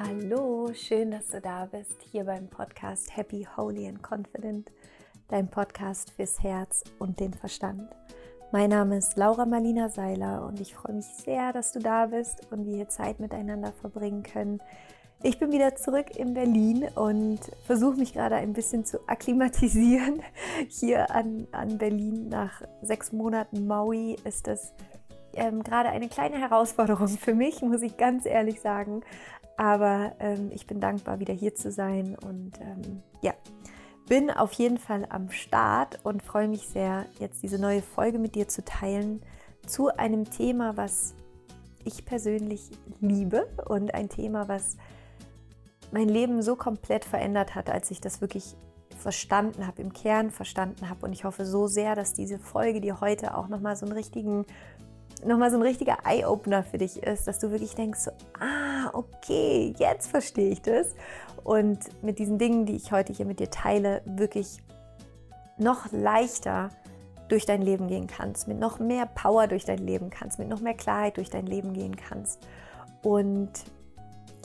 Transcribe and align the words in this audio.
Hallo, 0.00 0.70
schön, 0.74 1.10
dass 1.10 1.26
du 1.26 1.40
da 1.40 1.66
bist, 1.66 2.00
hier 2.12 2.22
beim 2.22 2.46
Podcast 2.46 3.16
Happy, 3.16 3.48
Holy 3.56 3.88
and 3.88 4.00
Confident, 4.00 4.70
dein 5.26 5.48
Podcast 5.50 6.12
fürs 6.12 6.40
Herz 6.40 6.84
und 7.00 7.18
den 7.18 7.34
Verstand. 7.34 7.90
Mein 8.52 8.70
Name 8.70 8.98
ist 8.98 9.16
Laura 9.16 9.44
Marlina 9.44 9.88
Seiler 9.88 10.46
und 10.46 10.60
ich 10.60 10.72
freue 10.76 10.94
mich 10.94 11.06
sehr, 11.06 11.52
dass 11.52 11.72
du 11.72 11.80
da 11.80 12.06
bist 12.06 12.46
und 12.52 12.64
wir 12.64 12.76
hier 12.76 12.88
Zeit 12.88 13.18
miteinander 13.18 13.72
verbringen 13.72 14.22
können. 14.22 14.60
Ich 15.24 15.40
bin 15.40 15.50
wieder 15.50 15.74
zurück 15.74 16.14
in 16.16 16.32
Berlin 16.32 16.86
und 16.94 17.40
versuche 17.66 17.98
mich 17.98 18.12
gerade 18.12 18.36
ein 18.36 18.52
bisschen 18.52 18.84
zu 18.84 19.00
akklimatisieren. 19.08 20.22
Hier 20.68 21.10
an, 21.10 21.48
an 21.50 21.76
Berlin 21.76 22.28
nach 22.28 22.62
sechs 22.82 23.10
Monaten 23.10 23.66
Maui 23.66 24.14
ist 24.22 24.46
das 24.46 24.72
ähm, 25.34 25.62
gerade 25.62 25.88
eine 25.88 26.08
kleine 26.08 26.38
Herausforderung 26.38 27.08
für 27.08 27.34
mich, 27.34 27.62
muss 27.62 27.82
ich 27.82 27.96
ganz 27.96 28.26
ehrlich 28.26 28.60
sagen. 28.60 29.02
Aber 29.58 30.12
ähm, 30.20 30.50
ich 30.54 30.68
bin 30.68 30.80
dankbar, 30.80 31.18
wieder 31.18 31.34
hier 31.34 31.52
zu 31.52 31.72
sein 31.72 32.16
und 32.24 32.52
ähm, 32.60 33.02
ja, 33.22 33.34
bin 34.08 34.30
auf 34.30 34.52
jeden 34.52 34.78
Fall 34.78 35.04
am 35.10 35.30
Start 35.30 35.98
und 36.04 36.22
freue 36.22 36.46
mich 36.46 36.68
sehr, 36.68 37.06
jetzt 37.18 37.42
diese 37.42 37.58
neue 37.58 37.82
Folge 37.82 38.20
mit 38.20 38.36
dir 38.36 38.46
zu 38.46 38.64
teilen 38.64 39.20
zu 39.66 39.88
einem 39.88 40.30
Thema, 40.30 40.76
was 40.76 41.14
ich 41.84 42.04
persönlich 42.04 42.70
liebe 43.00 43.48
und 43.66 43.94
ein 43.94 44.08
Thema, 44.08 44.46
was 44.46 44.76
mein 45.90 46.08
Leben 46.08 46.40
so 46.40 46.54
komplett 46.54 47.04
verändert 47.04 47.56
hat, 47.56 47.68
als 47.68 47.90
ich 47.90 48.00
das 48.00 48.20
wirklich 48.20 48.54
verstanden 48.96 49.66
habe, 49.66 49.82
im 49.82 49.92
Kern 49.92 50.30
verstanden 50.30 50.88
habe. 50.88 51.04
Und 51.04 51.12
ich 51.12 51.24
hoffe 51.24 51.44
so 51.44 51.66
sehr, 51.66 51.96
dass 51.96 52.12
diese 52.12 52.38
Folge 52.38 52.80
dir 52.80 53.00
heute 53.00 53.36
auch 53.36 53.48
nochmal 53.48 53.74
so 53.74 53.86
einen 53.86 53.94
richtigen 53.96 54.46
nochmal 55.24 55.50
so 55.50 55.56
ein 55.56 55.62
richtiger 55.62 55.98
Eye-Opener 56.04 56.62
für 56.62 56.78
dich 56.78 57.02
ist, 57.02 57.26
dass 57.26 57.38
du 57.38 57.50
wirklich 57.50 57.74
denkst, 57.74 58.00
so, 58.00 58.10
ah, 58.38 58.90
okay, 58.92 59.74
jetzt 59.78 60.08
verstehe 60.10 60.50
ich 60.50 60.62
das. 60.62 60.94
Und 61.44 61.78
mit 62.02 62.18
diesen 62.18 62.38
Dingen, 62.38 62.66
die 62.66 62.76
ich 62.76 62.92
heute 62.92 63.12
hier 63.12 63.26
mit 63.26 63.40
dir 63.40 63.50
teile, 63.50 64.02
wirklich 64.04 64.58
noch 65.56 65.90
leichter 65.92 66.70
durch 67.28 67.46
dein 67.46 67.62
Leben 67.62 67.88
gehen 67.88 68.06
kannst, 68.06 68.48
mit 68.48 68.58
noch 68.58 68.78
mehr 68.78 69.06
Power 69.06 69.46
durch 69.46 69.64
dein 69.64 69.78
Leben 69.78 70.10
kannst, 70.10 70.38
mit 70.38 70.48
noch 70.48 70.60
mehr 70.60 70.74
Klarheit 70.74 71.16
durch 71.16 71.30
dein 71.30 71.46
Leben 71.46 71.74
gehen 71.74 71.96
kannst. 71.96 72.46
Und 73.02 73.50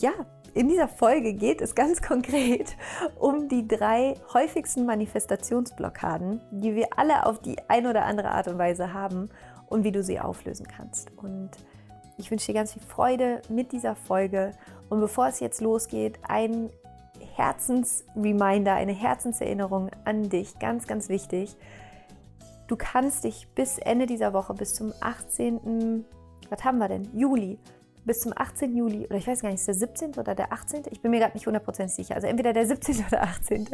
ja, 0.02 0.12
in 0.54 0.68
dieser 0.68 0.88
Folge 0.88 1.34
geht 1.34 1.62
es 1.62 1.76
ganz 1.76 2.02
konkret 2.08 2.76
um 3.20 3.48
die 3.48 3.68
drei 3.68 4.16
häufigsten 4.34 4.86
Manifestationsblockaden, 4.86 6.42
die 6.52 6.76
wir 6.76 6.88
alle 6.98 7.26
auf 7.26 7.40
die 7.42 7.58
eine 7.70 7.90
oder 7.90 8.06
andere 8.06 8.32
Art 8.32 8.48
und 8.48 8.58
Weise 8.58 8.94
haben 8.94 9.30
und 9.74 9.84
wie 9.84 9.92
du 9.92 10.04
sie 10.04 10.20
auflösen 10.20 10.68
kannst. 10.68 11.12
Und 11.18 11.50
ich 12.18 12.30
wünsche 12.30 12.48
dir 12.48 12.54
ganz 12.54 12.74
viel 12.74 12.82
Freude 12.84 13.42
mit 13.50 13.72
dieser 13.72 13.96
Folge. 13.96 14.52
Und 14.90 15.00
bevor 15.00 15.28
es 15.28 15.40
jetzt 15.40 15.62
losgeht, 15.62 16.20
ein 16.28 16.70
Herzensreminder, 17.36 18.76
eine 18.76 18.94
Herzenserinnerung 18.94 19.90
an 20.06 20.30
dich, 20.30 20.60
ganz, 20.60 20.86
ganz 20.86 21.10
wichtig. 21.10 21.56
Du 22.68 22.76
kannst 22.76 23.24
dich 23.24 23.48
bis 23.56 23.80
Ende 23.80 24.06
dieser 24.06 24.32
Woche, 24.34 24.54
bis 24.54 24.76
zum 24.76 24.94
18. 25.02 26.06
Was 26.50 26.64
haben 26.64 26.78
wir 26.78 26.88
denn? 26.88 27.10
Juli 27.18 27.58
bis 28.06 28.22
zum 28.22 28.34
18. 28.36 28.76
Juli, 28.76 29.06
oder 29.06 29.18
ich 29.18 29.28
weiß 29.28 29.42
gar 29.42 29.50
nicht, 29.50 29.60
ist 29.60 29.68
der 29.68 29.76
17. 29.76 30.16
oder 30.16 30.36
der 30.36 30.52
18. 30.52 30.84
Ich 30.92 31.02
bin 31.02 31.12
mir 31.12 31.20
gerade 31.20 31.34
nicht 31.34 31.46
hundertprozentig 31.46 31.96
sicher, 31.96 32.16
also 32.16 32.28
entweder 32.28 32.54
der 32.54 32.66
17. 32.66 33.06
oder 33.08 33.24
18. 33.24 33.68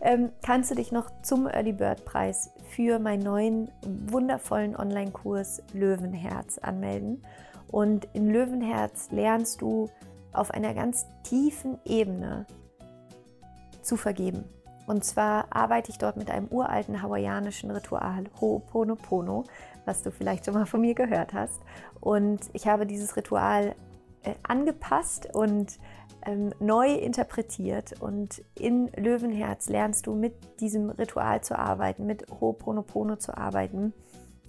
Ähm, 0.00 0.30
kannst 0.44 0.70
du 0.70 0.74
dich 0.74 0.92
noch 0.92 1.10
zum 1.22 1.46
Early 1.46 1.72
Bird 1.72 2.04
Preis 2.04 2.50
für 2.70 2.98
meinen 2.98 3.22
neuen 3.22 3.70
wundervollen 4.06 4.76
Online-Kurs 4.76 5.62
Löwenherz 5.72 6.58
anmelden. 6.58 7.22
Und 7.70 8.08
in 8.14 8.30
Löwenherz 8.30 9.10
lernst 9.10 9.60
du 9.60 9.90
auf 10.32 10.50
einer 10.50 10.74
ganz 10.74 11.06
tiefen 11.22 11.78
Ebene 11.84 12.46
zu 13.82 13.96
vergeben. 13.96 14.44
Und 14.88 15.04
zwar 15.04 15.54
arbeite 15.54 15.90
ich 15.90 15.98
dort 15.98 16.16
mit 16.16 16.30
einem 16.30 16.48
uralten 16.48 17.02
hawaiianischen 17.02 17.70
Ritual, 17.70 18.24
Ho'oponopono, 18.40 19.44
was 19.84 20.02
du 20.02 20.10
vielleicht 20.10 20.46
schon 20.46 20.54
mal 20.54 20.64
von 20.64 20.80
mir 20.80 20.94
gehört 20.94 21.34
hast. 21.34 21.60
Und 22.00 22.40
ich 22.54 22.66
habe 22.66 22.86
dieses 22.86 23.14
Ritual 23.14 23.74
äh, 24.22 24.32
angepasst 24.44 25.28
und 25.34 25.78
ähm, 26.24 26.54
neu 26.58 26.94
interpretiert. 26.94 28.00
Und 28.00 28.42
in 28.54 28.90
Löwenherz 28.96 29.68
lernst 29.68 30.06
du 30.06 30.14
mit 30.14 30.58
diesem 30.58 30.88
Ritual 30.88 31.42
zu 31.42 31.58
arbeiten, 31.58 32.06
mit 32.06 32.26
Ho'oponopono 32.28 33.18
zu 33.18 33.36
arbeiten 33.36 33.92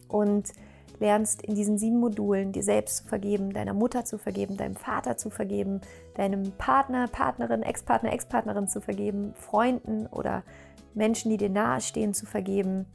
und 0.07 0.53
lernst 0.99 1.41
in 1.41 1.55
diesen 1.55 1.77
sieben 1.77 1.99
Modulen 1.99 2.51
dir 2.51 2.63
selbst 2.63 2.97
zu 2.97 3.07
vergeben, 3.07 3.53
deiner 3.53 3.73
Mutter 3.73 4.05
zu 4.05 4.17
vergeben, 4.17 4.57
deinem 4.57 4.75
Vater 4.75 5.17
zu 5.17 5.29
vergeben, 5.29 5.81
deinem 6.15 6.51
Partner, 6.57 7.07
Partnerin, 7.07 7.63
Ex-Partner, 7.63 8.13
Ex-Partnerin 8.13 8.67
zu 8.67 8.81
vergeben, 8.81 9.33
Freunden 9.35 10.07
oder 10.07 10.43
Menschen, 10.93 11.31
die 11.31 11.37
dir 11.37 11.49
nahestehen, 11.49 12.13
zu 12.13 12.25
vergeben, 12.25 12.85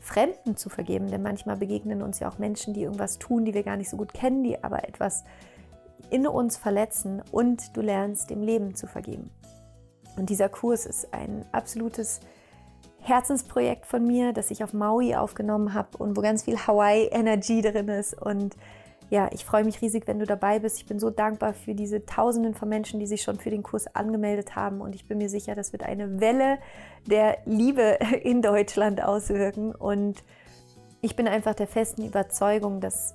Fremden 0.00 0.56
zu 0.56 0.68
vergeben, 0.70 1.10
denn 1.10 1.22
manchmal 1.22 1.56
begegnen 1.56 2.02
uns 2.02 2.20
ja 2.20 2.28
auch 2.30 2.38
Menschen, 2.38 2.72
die 2.72 2.82
irgendwas 2.82 3.18
tun, 3.18 3.44
die 3.44 3.54
wir 3.54 3.64
gar 3.64 3.76
nicht 3.76 3.90
so 3.90 3.96
gut 3.96 4.14
kennen, 4.14 4.42
die 4.42 4.62
aber 4.62 4.88
etwas 4.88 5.24
in 6.10 6.26
uns 6.26 6.56
verletzen 6.56 7.22
und 7.32 7.76
du 7.76 7.82
lernst 7.82 8.30
dem 8.30 8.42
Leben 8.42 8.74
zu 8.74 8.86
vergeben. 8.86 9.30
Und 10.16 10.30
dieser 10.30 10.48
Kurs 10.48 10.86
ist 10.86 11.12
ein 11.12 11.44
absolutes 11.52 12.20
Herzensprojekt 13.00 13.86
von 13.86 14.06
mir, 14.06 14.32
das 14.32 14.50
ich 14.50 14.62
auf 14.64 14.72
Maui 14.72 15.14
aufgenommen 15.14 15.74
habe 15.74 15.96
und 15.98 16.16
wo 16.16 16.20
ganz 16.20 16.44
viel 16.44 16.58
Hawaii-Energy 16.58 17.62
drin 17.62 17.88
ist. 17.88 18.14
Und 18.14 18.56
ja, 19.10 19.30
ich 19.32 19.44
freue 19.44 19.64
mich 19.64 19.80
riesig, 19.80 20.06
wenn 20.06 20.18
du 20.18 20.26
dabei 20.26 20.58
bist. 20.58 20.78
Ich 20.78 20.86
bin 20.86 20.98
so 20.98 21.08
dankbar 21.08 21.54
für 21.54 21.74
diese 21.74 22.04
Tausenden 22.04 22.54
von 22.54 22.68
Menschen, 22.68 23.00
die 23.00 23.06
sich 23.06 23.22
schon 23.22 23.38
für 23.38 23.50
den 23.50 23.62
Kurs 23.62 23.86
angemeldet 23.94 24.54
haben. 24.54 24.80
Und 24.80 24.94
ich 24.94 25.06
bin 25.06 25.18
mir 25.18 25.30
sicher, 25.30 25.54
das 25.54 25.72
wird 25.72 25.82
eine 25.82 26.20
Welle 26.20 26.58
der 27.06 27.38
Liebe 27.46 27.98
in 28.22 28.42
Deutschland 28.42 29.02
auswirken. 29.02 29.74
Und 29.74 30.22
ich 31.00 31.16
bin 31.16 31.26
einfach 31.26 31.54
der 31.54 31.68
festen 31.68 32.04
Überzeugung, 32.04 32.80
dass 32.80 33.14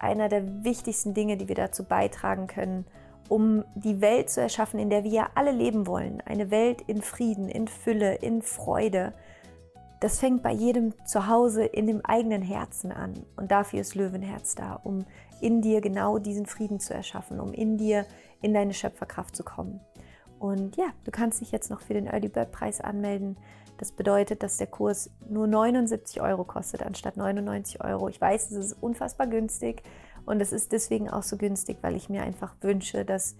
einer 0.00 0.28
der 0.28 0.64
wichtigsten 0.64 1.14
Dinge, 1.14 1.36
die 1.36 1.48
wir 1.48 1.54
dazu 1.54 1.84
beitragen 1.84 2.46
können, 2.48 2.84
um 3.28 3.64
die 3.74 4.00
Welt 4.00 4.30
zu 4.30 4.40
erschaffen, 4.40 4.80
in 4.80 4.90
der 4.90 5.04
wir 5.04 5.10
ja 5.10 5.30
alle 5.34 5.52
leben 5.52 5.86
wollen. 5.86 6.20
Eine 6.24 6.50
Welt 6.50 6.82
in 6.82 7.02
Frieden, 7.02 7.48
in 7.48 7.68
Fülle, 7.68 8.16
in 8.16 8.42
Freude. 8.42 9.12
Das 10.00 10.20
fängt 10.20 10.42
bei 10.42 10.52
jedem 10.52 10.94
zu 11.04 11.26
Hause 11.26 11.64
in 11.64 11.86
dem 11.86 12.04
eigenen 12.04 12.42
Herzen 12.42 12.92
an. 12.92 13.14
Und 13.36 13.50
dafür 13.50 13.80
ist 13.80 13.94
Löwenherz 13.94 14.54
da, 14.54 14.74
um 14.74 15.04
in 15.40 15.60
dir 15.60 15.80
genau 15.80 16.18
diesen 16.18 16.46
Frieden 16.46 16.80
zu 16.80 16.94
erschaffen, 16.94 17.40
um 17.40 17.52
in 17.52 17.76
dir 17.76 18.06
in 18.40 18.54
deine 18.54 18.74
Schöpferkraft 18.74 19.34
zu 19.34 19.44
kommen. 19.44 19.80
Und 20.38 20.76
ja, 20.76 20.86
du 21.04 21.10
kannst 21.10 21.40
dich 21.40 21.50
jetzt 21.50 21.70
noch 21.70 21.80
für 21.80 21.94
den 21.94 22.06
Early 22.06 22.28
Bird 22.28 22.52
Preis 22.52 22.80
anmelden. 22.80 23.36
Das 23.78 23.92
bedeutet, 23.92 24.42
dass 24.42 24.56
der 24.56 24.66
Kurs 24.66 25.10
nur 25.28 25.46
79 25.46 26.20
Euro 26.20 26.44
kostet 26.44 26.82
anstatt 26.82 27.16
99 27.16 27.82
Euro. 27.84 28.08
Ich 28.08 28.20
weiß, 28.20 28.50
es 28.50 28.66
ist 28.66 28.82
unfassbar 28.82 29.26
günstig, 29.26 29.82
und 30.28 30.40
es 30.40 30.52
ist 30.52 30.72
deswegen 30.72 31.08
auch 31.08 31.22
so 31.22 31.36
günstig, 31.36 31.78
weil 31.80 31.96
ich 31.96 32.08
mir 32.08 32.22
einfach 32.22 32.54
wünsche, 32.60 33.04
dass 33.04 33.34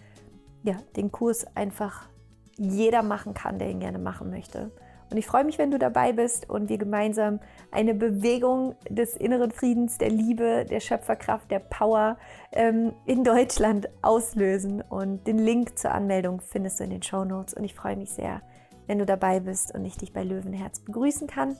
ja, 0.62 0.76
den 0.96 1.12
Kurs 1.12 1.46
einfach 1.54 2.08
jeder 2.56 3.02
machen 3.02 3.34
kann, 3.34 3.58
der 3.58 3.70
ihn 3.70 3.80
gerne 3.80 3.98
machen 3.98 4.30
möchte. 4.30 4.72
Und 5.10 5.16
ich 5.16 5.26
freue 5.26 5.44
mich, 5.44 5.58
wenn 5.58 5.70
du 5.70 5.78
dabei 5.78 6.12
bist 6.12 6.50
und 6.50 6.68
wir 6.68 6.76
gemeinsam 6.76 7.40
eine 7.70 7.94
Bewegung 7.94 8.74
des 8.90 9.16
inneren 9.16 9.50
Friedens, 9.50 9.96
der 9.98 10.10
Liebe, 10.10 10.66
der 10.68 10.80
Schöpferkraft, 10.80 11.50
der 11.50 11.60
Power 11.60 12.18
ähm, 12.52 12.92
in 13.06 13.24
Deutschland 13.24 13.88
auslösen. 14.02 14.82
Und 14.82 15.26
den 15.26 15.38
Link 15.38 15.78
zur 15.78 15.92
Anmeldung 15.92 16.40
findest 16.40 16.80
du 16.80 16.84
in 16.84 16.90
den 16.90 17.02
Show 17.02 17.24
Notes. 17.24 17.54
Und 17.54 17.64
ich 17.64 17.74
freue 17.74 17.96
mich 17.96 18.10
sehr, 18.10 18.42
wenn 18.86 18.98
du 18.98 19.06
dabei 19.06 19.40
bist 19.40 19.74
und 19.74 19.84
ich 19.84 19.96
dich 19.96 20.12
bei 20.12 20.24
Löwenherz 20.24 20.80
begrüßen 20.80 21.26
kann. 21.26 21.56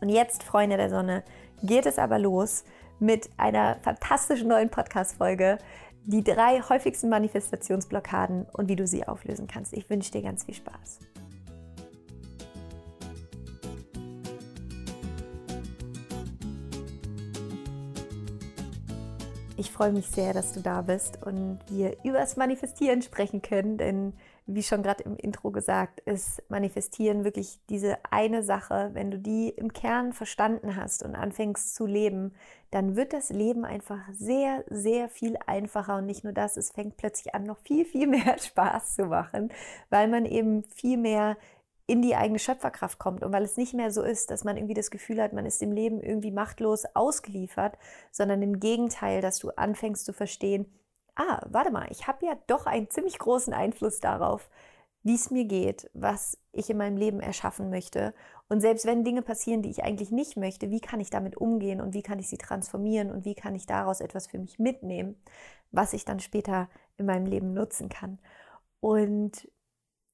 Und 0.00 0.10
jetzt, 0.10 0.42
Freunde 0.42 0.76
der 0.76 0.90
Sonne, 0.90 1.22
geht 1.62 1.86
es 1.86 1.98
aber 1.98 2.18
los 2.18 2.64
mit 3.00 3.30
einer 3.36 3.76
fantastischen 3.76 4.48
neuen 4.48 4.70
Podcast-Folge. 4.70 5.58
Die 6.04 6.24
drei 6.24 6.60
häufigsten 6.60 7.08
Manifestationsblockaden 7.08 8.46
und 8.52 8.68
wie 8.68 8.76
du 8.76 8.86
sie 8.86 9.06
auflösen 9.06 9.46
kannst. 9.46 9.72
Ich 9.72 9.90
wünsche 9.90 10.10
dir 10.10 10.22
ganz 10.22 10.44
viel 10.44 10.54
Spaß. 10.54 11.00
Ich 19.58 19.72
freue 19.72 19.92
mich 19.92 20.06
sehr, 20.06 20.32
dass 20.32 20.52
du 20.52 20.60
da 20.60 20.82
bist 20.82 21.20
und 21.26 21.58
wir 21.68 21.96
übers 22.04 22.36
Manifestieren 22.36 23.02
sprechen 23.02 23.42
können, 23.42 23.76
denn 23.76 24.12
wie 24.50 24.62
schon 24.62 24.82
gerade 24.82 25.04
im 25.04 25.16
Intro 25.16 25.50
gesagt, 25.50 26.00
ist 26.00 26.42
Manifestieren 26.48 27.22
wirklich 27.22 27.60
diese 27.68 27.98
eine 28.10 28.42
Sache. 28.42 28.90
Wenn 28.94 29.10
du 29.10 29.18
die 29.18 29.50
im 29.50 29.74
Kern 29.74 30.14
verstanden 30.14 30.74
hast 30.74 31.02
und 31.02 31.14
anfängst 31.14 31.74
zu 31.74 31.84
leben, 31.84 32.32
dann 32.70 32.96
wird 32.96 33.12
das 33.12 33.28
Leben 33.28 33.66
einfach 33.66 34.00
sehr, 34.12 34.64
sehr 34.70 35.10
viel 35.10 35.36
einfacher. 35.46 35.96
Und 35.96 36.06
nicht 36.06 36.24
nur 36.24 36.32
das, 36.32 36.56
es 36.56 36.70
fängt 36.70 36.96
plötzlich 36.96 37.34
an, 37.34 37.44
noch 37.44 37.58
viel, 37.58 37.84
viel 37.84 38.06
mehr 38.08 38.38
Spaß 38.38 38.94
zu 38.96 39.04
machen, 39.04 39.52
weil 39.90 40.08
man 40.08 40.24
eben 40.24 40.64
viel 40.64 40.96
mehr 40.96 41.36
in 41.86 42.00
die 42.00 42.16
eigene 42.16 42.38
Schöpferkraft 42.38 42.98
kommt 42.98 43.24
und 43.24 43.32
weil 43.32 43.44
es 43.44 43.56
nicht 43.56 43.74
mehr 43.74 43.90
so 43.90 44.02
ist, 44.02 44.30
dass 44.30 44.44
man 44.44 44.56
irgendwie 44.56 44.74
das 44.74 44.90
Gefühl 44.90 45.22
hat, 45.22 45.32
man 45.34 45.46
ist 45.46 45.60
dem 45.60 45.72
Leben 45.72 46.02
irgendwie 46.02 46.30
machtlos 46.30 46.84
ausgeliefert, 46.94 47.78
sondern 48.12 48.42
im 48.42 48.60
Gegenteil, 48.60 49.20
dass 49.20 49.38
du 49.38 49.50
anfängst 49.50 50.04
zu 50.04 50.12
verstehen, 50.12 50.66
ah, 51.18 51.44
warte 51.50 51.70
mal, 51.70 51.88
ich 51.90 52.06
habe 52.06 52.24
ja 52.24 52.38
doch 52.46 52.66
einen 52.66 52.88
ziemlich 52.88 53.18
großen 53.18 53.52
Einfluss 53.52 54.00
darauf, 54.00 54.48
wie 55.02 55.14
es 55.14 55.30
mir 55.30 55.44
geht, 55.44 55.90
was 55.94 56.38
ich 56.52 56.70
in 56.70 56.76
meinem 56.76 56.96
Leben 56.96 57.20
erschaffen 57.20 57.70
möchte. 57.70 58.14
Und 58.48 58.60
selbst 58.60 58.86
wenn 58.86 59.04
Dinge 59.04 59.22
passieren, 59.22 59.62
die 59.62 59.70
ich 59.70 59.82
eigentlich 59.82 60.10
nicht 60.10 60.36
möchte, 60.36 60.70
wie 60.70 60.80
kann 60.80 61.00
ich 61.00 61.10
damit 61.10 61.36
umgehen 61.36 61.80
und 61.80 61.94
wie 61.94 62.02
kann 62.02 62.18
ich 62.18 62.28
sie 62.28 62.38
transformieren 62.38 63.10
und 63.10 63.24
wie 63.24 63.34
kann 63.34 63.54
ich 63.54 63.66
daraus 63.66 64.00
etwas 64.00 64.26
für 64.26 64.38
mich 64.38 64.58
mitnehmen, 64.58 65.16
was 65.70 65.92
ich 65.92 66.04
dann 66.04 66.20
später 66.20 66.68
in 66.96 67.06
meinem 67.06 67.26
Leben 67.26 67.52
nutzen 67.52 67.88
kann. 67.88 68.18
Und 68.80 69.48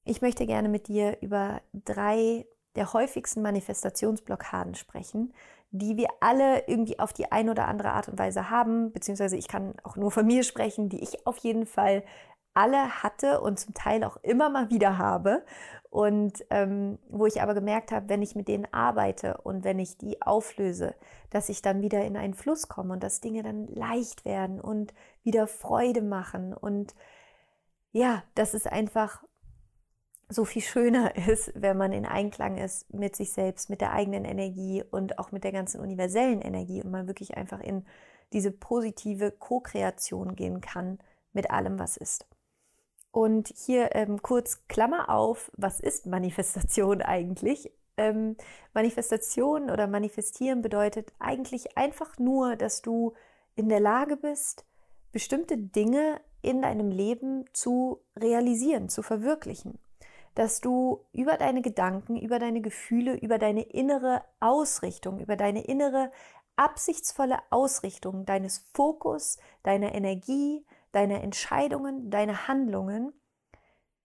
ich 0.05 0.21
möchte 0.21 0.45
gerne 0.45 0.69
mit 0.69 0.87
dir 0.87 1.17
über 1.21 1.61
drei 1.73 2.45
der 2.75 2.93
häufigsten 2.93 3.41
Manifestationsblockaden 3.41 4.75
sprechen, 4.75 5.33
die 5.77 5.97
wir 5.97 6.07
alle 6.19 6.67
irgendwie 6.67 6.99
auf 6.99 7.13
die 7.13 7.31
eine 7.31 7.51
oder 7.51 7.67
andere 7.67 7.91
Art 7.91 8.07
und 8.07 8.17
Weise 8.17 8.49
haben, 8.49 8.91
beziehungsweise 8.91 9.37
ich 9.37 9.47
kann 9.47 9.73
auch 9.83 9.95
nur 9.95 10.11
von 10.11 10.25
mir 10.25 10.43
sprechen, 10.43 10.89
die 10.89 11.01
ich 11.01 11.27
auf 11.27 11.37
jeden 11.37 11.65
Fall 11.65 12.03
alle 12.53 13.03
hatte 13.03 13.41
und 13.41 13.59
zum 13.59 13.73
Teil 13.73 14.03
auch 14.03 14.17
immer 14.23 14.49
mal 14.49 14.69
wieder 14.69 14.97
habe. 14.97 15.43
Und 15.89 16.43
ähm, 16.49 16.99
wo 17.09 17.25
ich 17.25 17.41
aber 17.41 17.53
gemerkt 17.53 17.91
habe, 17.91 18.09
wenn 18.09 18.21
ich 18.21 18.35
mit 18.35 18.47
denen 18.47 18.67
arbeite 18.73 19.37
und 19.43 19.63
wenn 19.63 19.79
ich 19.79 19.97
die 19.97 20.21
auflöse, 20.21 20.95
dass 21.29 21.47
ich 21.47 21.61
dann 21.61 21.81
wieder 21.81 22.03
in 22.03 22.17
einen 22.17 22.33
Fluss 22.33 22.67
komme 22.67 22.93
und 22.93 23.03
dass 23.03 23.21
Dinge 23.21 23.43
dann 23.43 23.67
leicht 23.67 24.25
werden 24.25 24.59
und 24.59 24.93
wieder 25.23 25.47
Freude 25.47 26.01
machen. 26.01 26.53
Und 26.53 26.95
ja, 27.93 28.23
dass 28.35 28.53
es 28.53 28.67
einfach 28.67 29.23
so 30.29 30.45
viel 30.45 30.61
schöner 30.61 31.15
ist, 31.27 31.51
wenn 31.55 31.77
man 31.77 31.93
in 31.93 32.05
Einklang 32.05 32.57
ist 32.57 32.93
mit 32.93 33.15
sich 33.15 33.31
selbst, 33.31 33.69
mit 33.69 33.81
der 33.81 33.93
eigenen 33.93 34.25
Energie 34.25 34.83
und 34.89 35.19
auch 35.19 35.31
mit 35.31 35.43
der 35.43 35.51
ganzen 35.51 35.81
universellen 35.81 36.41
Energie 36.41 36.81
und 36.81 36.91
man 36.91 37.07
wirklich 37.07 37.37
einfach 37.37 37.61
in 37.61 37.85
diese 38.33 38.51
positive 38.51 39.31
Co-Kreation 39.31 40.35
gehen 40.35 40.61
kann 40.61 40.99
mit 41.33 41.51
allem, 41.51 41.79
was 41.79 41.97
ist. 41.97 42.25
Und 43.11 43.47
hier 43.55 43.95
ähm, 43.95 44.21
kurz 44.21 44.67
Klammer 44.67 45.09
auf, 45.09 45.51
was 45.55 45.79
ist 45.79 46.05
Manifestation 46.05 47.01
eigentlich? 47.01 47.71
Ähm, 47.97 48.35
Manifestation 48.73 49.69
oder 49.69 49.87
manifestieren 49.87 50.61
bedeutet 50.61 51.13
eigentlich 51.19 51.77
einfach 51.77 52.17
nur, 52.19 52.57
dass 52.57 52.81
du 52.81 53.13
in 53.55 53.69
der 53.69 53.79
Lage 53.79 54.17
bist, 54.17 54.65
bestimmte 55.13 55.57
Dinge 55.57 56.19
in 56.41 56.61
deinem 56.61 56.91
Leben 56.91 57.45
zu 57.53 58.01
realisieren, 58.17 58.89
zu 58.89 59.01
verwirklichen. 59.01 59.79
Dass 60.35 60.61
du 60.61 61.05
über 61.11 61.37
deine 61.37 61.61
Gedanken, 61.61 62.17
über 62.17 62.39
deine 62.39 62.61
Gefühle, 62.61 63.15
über 63.15 63.37
deine 63.37 63.63
innere 63.63 64.23
Ausrichtung, 64.39 65.19
über 65.19 65.35
deine 65.35 65.65
innere 65.65 66.11
absichtsvolle 66.55 67.39
Ausrichtung 67.49 68.25
deines 68.25 68.59
Fokus, 68.73 69.37
deiner 69.63 69.93
Energie, 69.93 70.65
deine 70.91 71.21
Entscheidungen, 71.21 72.09
deine 72.09 72.47
Handlungen, 72.47 73.13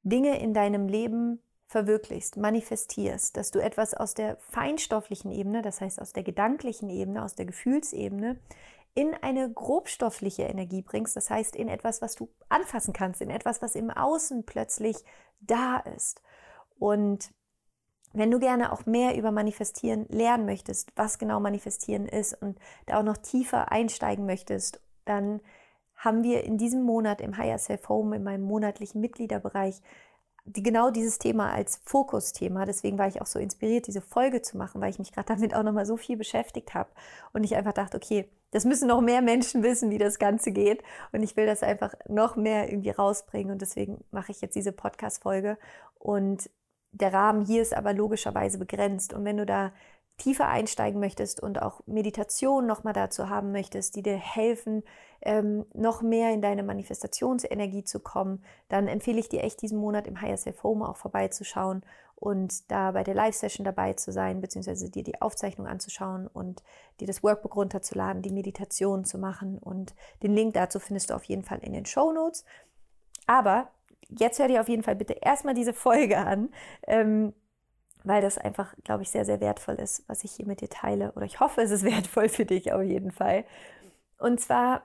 Dinge 0.02 0.40
in 0.40 0.54
deinem 0.54 0.88
Leben 0.88 1.42
verwirklichst, 1.66 2.36
manifestierst, 2.36 3.36
dass 3.36 3.52
du 3.52 3.60
etwas 3.60 3.94
aus 3.94 4.14
der 4.14 4.36
feinstofflichen 4.38 5.30
Ebene, 5.30 5.62
das 5.62 5.80
heißt 5.80 6.00
aus 6.00 6.12
der 6.12 6.24
gedanklichen 6.24 6.90
Ebene, 6.90 7.22
aus 7.22 7.36
der 7.36 7.46
Gefühlsebene, 7.46 8.40
in 8.94 9.14
eine 9.14 9.50
grobstoffliche 9.52 10.42
Energie 10.42 10.82
bringst, 10.82 11.16
das 11.16 11.30
heißt 11.30 11.54
in 11.54 11.68
etwas, 11.68 12.02
was 12.02 12.16
du 12.16 12.28
anfassen 12.48 12.92
kannst, 12.92 13.20
in 13.20 13.30
etwas, 13.30 13.62
was 13.62 13.74
im 13.74 13.90
Außen 13.90 14.44
plötzlich 14.44 14.96
da 15.40 15.78
ist. 15.78 16.22
Und 16.78 17.30
wenn 18.12 18.30
du 18.30 18.40
gerne 18.40 18.72
auch 18.72 18.86
mehr 18.86 19.16
über 19.16 19.30
Manifestieren 19.30 20.06
lernen 20.08 20.44
möchtest, 20.44 20.92
was 20.96 21.18
genau 21.18 21.38
Manifestieren 21.38 22.06
ist 22.06 22.34
und 22.34 22.58
da 22.86 22.98
auch 22.98 23.04
noch 23.04 23.18
tiefer 23.18 23.70
einsteigen 23.70 24.26
möchtest, 24.26 24.82
dann 25.04 25.40
haben 25.94 26.22
wir 26.22 26.44
in 26.44 26.56
diesem 26.56 26.82
Monat 26.82 27.20
im 27.20 27.36
Higher 27.36 27.58
Self 27.58 27.88
Home, 27.88 28.16
in 28.16 28.24
meinem 28.24 28.42
monatlichen 28.42 29.00
Mitgliederbereich, 29.00 29.80
die, 30.44 30.62
genau 30.62 30.90
dieses 30.90 31.18
Thema 31.18 31.52
als 31.52 31.80
Fokusthema. 31.84 32.64
Deswegen 32.64 32.98
war 32.98 33.08
ich 33.08 33.20
auch 33.20 33.26
so 33.26 33.38
inspiriert, 33.38 33.86
diese 33.86 34.00
Folge 34.00 34.42
zu 34.42 34.56
machen, 34.56 34.80
weil 34.80 34.90
ich 34.90 34.98
mich 34.98 35.12
gerade 35.12 35.28
damit 35.28 35.54
auch 35.54 35.62
nochmal 35.62 35.86
so 35.86 35.96
viel 35.96 36.16
beschäftigt 36.16 36.74
habe. 36.74 36.90
Und 37.32 37.44
ich 37.44 37.56
einfach 37.56 37.72
dachte, 37.72 37.96
okay, 37.96 38.28
das 38.50 38.64
müssen 38.64 38.88
noch 38.88 39.00
mehr 39.00 39.22
Menschen 39.22 39.62
wissen, 39.62 39.90
wie 39.90 39.98
das 39.98 40.18
Ganze 40.18 40.50
geht. 40.52 40.82
Und 41.12 41.22
ich 41.22 41.36
will 41.36 41.46
das 41.46 41.62
einfach 41.62 41.94
noch 42.08 42.36
mehr 42.36 42.70
irgendwie 42.70 42.90
rausbringen. 42.90 43.52
Und 43.52 43.62
deswegen 43.62 44.02
mache 44.10 44.32
ich 44.32 44.40
jetzt 44.40 44.56
diese 44.56 44.72
Podcast-Folge. 44.72 45.58
Und 45.98 46.50
der 46.92 47.12
Rahmen 47.12 47.44
hier 47.44 47.62
ist 47.62 47.74
aber 47.74 47.92
logischerweise 47.92 48.58
begrenzt. 48.58 49.12
Und 49.12 49.24
wenn 49.24 49.36
du 49.36 49.46
da 49.46 49.72
tiefer 50.20 50.48
einsteigen 50.48 51.00
möchtest 51.00 51.42
und 51.42 51.60
auch 51.60 51.80
Meditation 51.86 52.66
nochmal 52.66 52.92
dazu 52.92 53.28
haben 53.28 53.52
möchtest, 53.52 53.96
die 53.96 54.02
dir 54.02 54.16
helfen, 54.16 54.82
ähm, 55.22 55.66
noch 55.74 56.02
mehr 56.02 56.32
in 56.32 56.42
deine 56.42 56.62
Manifestationsenergie 56.62 57.84
zu 57.84 58.00
kommen, 58.00 58.44
dann 58.68 58.86
empfehle 58.86 59.18
ich 59.18 59.28
dir 59.28 59.42
echt 59.42 59.62
diesen 59.62 59.78
Monat 59.78 60.06
im 60.06 60.20
Higher 60.20 60.36
Self 60.36 60.62
Home 60.62 60.88
auch 60.88 60.96
vorbeizuschauen 60.96 61.82
und 62.20 62.70
da 62.70 62.90
bei 62.90 63.02
der 63.02 63.14
Live-Session 63.14 63.64
dabei 63.64 63.94
zu 63.94 64.12
sein, 64.12 64.42
beziehungsweise 64.42 64.90
dir 64.90 65.02
die 65.02 65.22
Aufzeichnung 65.22 65.66
anzuschauen 65.66 66.26
und 66.26 66.62
dir 67.00 67.06
das 67.06 67.22
Workbook 67.22 67.56
runterzuladen, 67.56 68.20
die 68.20 68.30
Meditation 68.30 69.06
zu 69.06 69.16
machen. 69.16 69.58
Und 69.58 69.94
den 70.22 70.34
Link 70.34 70.52
dazu 70.52 70.78
findest 70.80 71.08
du 71.08 71.14
auf 71.14 71.24
jeden 71.24 71.44
Fall 71.44 71.60
in 71.60 71.72
den 71.72 71.86
Show 71.86 72.12
Notes. 72.12 72.44
Aber 73.26 73.70
jetzt 74.10 74.38
hör 74.38 74.48
dir 74.48 74.60
auf 74.60 74.68
jeden 74.68 74.82
Fall 74.82 74.96
bitte 74.96 75.14
erstmal 75.14 75.54
diese 75.54 75.72
Folge 75.72 76.18
an. 76.18 76.50
Ähm, 76.86 77.32
weil 78.04 78.22
das 78.22 78.38
einfach, 78.38 78.74
glaube 78.84 79.02
ich, 79.02 79.10
sehr, 79.10 79.24
sehr 79.24 79.40
wertvoll 79.40 79.76
ist, 79.76 80.04
was 80.08 80.24
ich 80.24 80.32
hier 80.32 80.46
mit 80.46 80.60
dir 80.60 80.68
teile. 80.68 81.12
Oder 81.12 81.26
ich 81.26 81.40
hoffe, 81.40 81.62
es 81.62 81.70
ist 81.70 81.84
wertvoll 81.84 82.28
für 82.28 82.44
dich 82.44 82.72
auf 82.72 82.82
jeden 82.82 83.12
Fall. 83.12 83.44
Und 84.18 84.40
zwar 84.40 84.82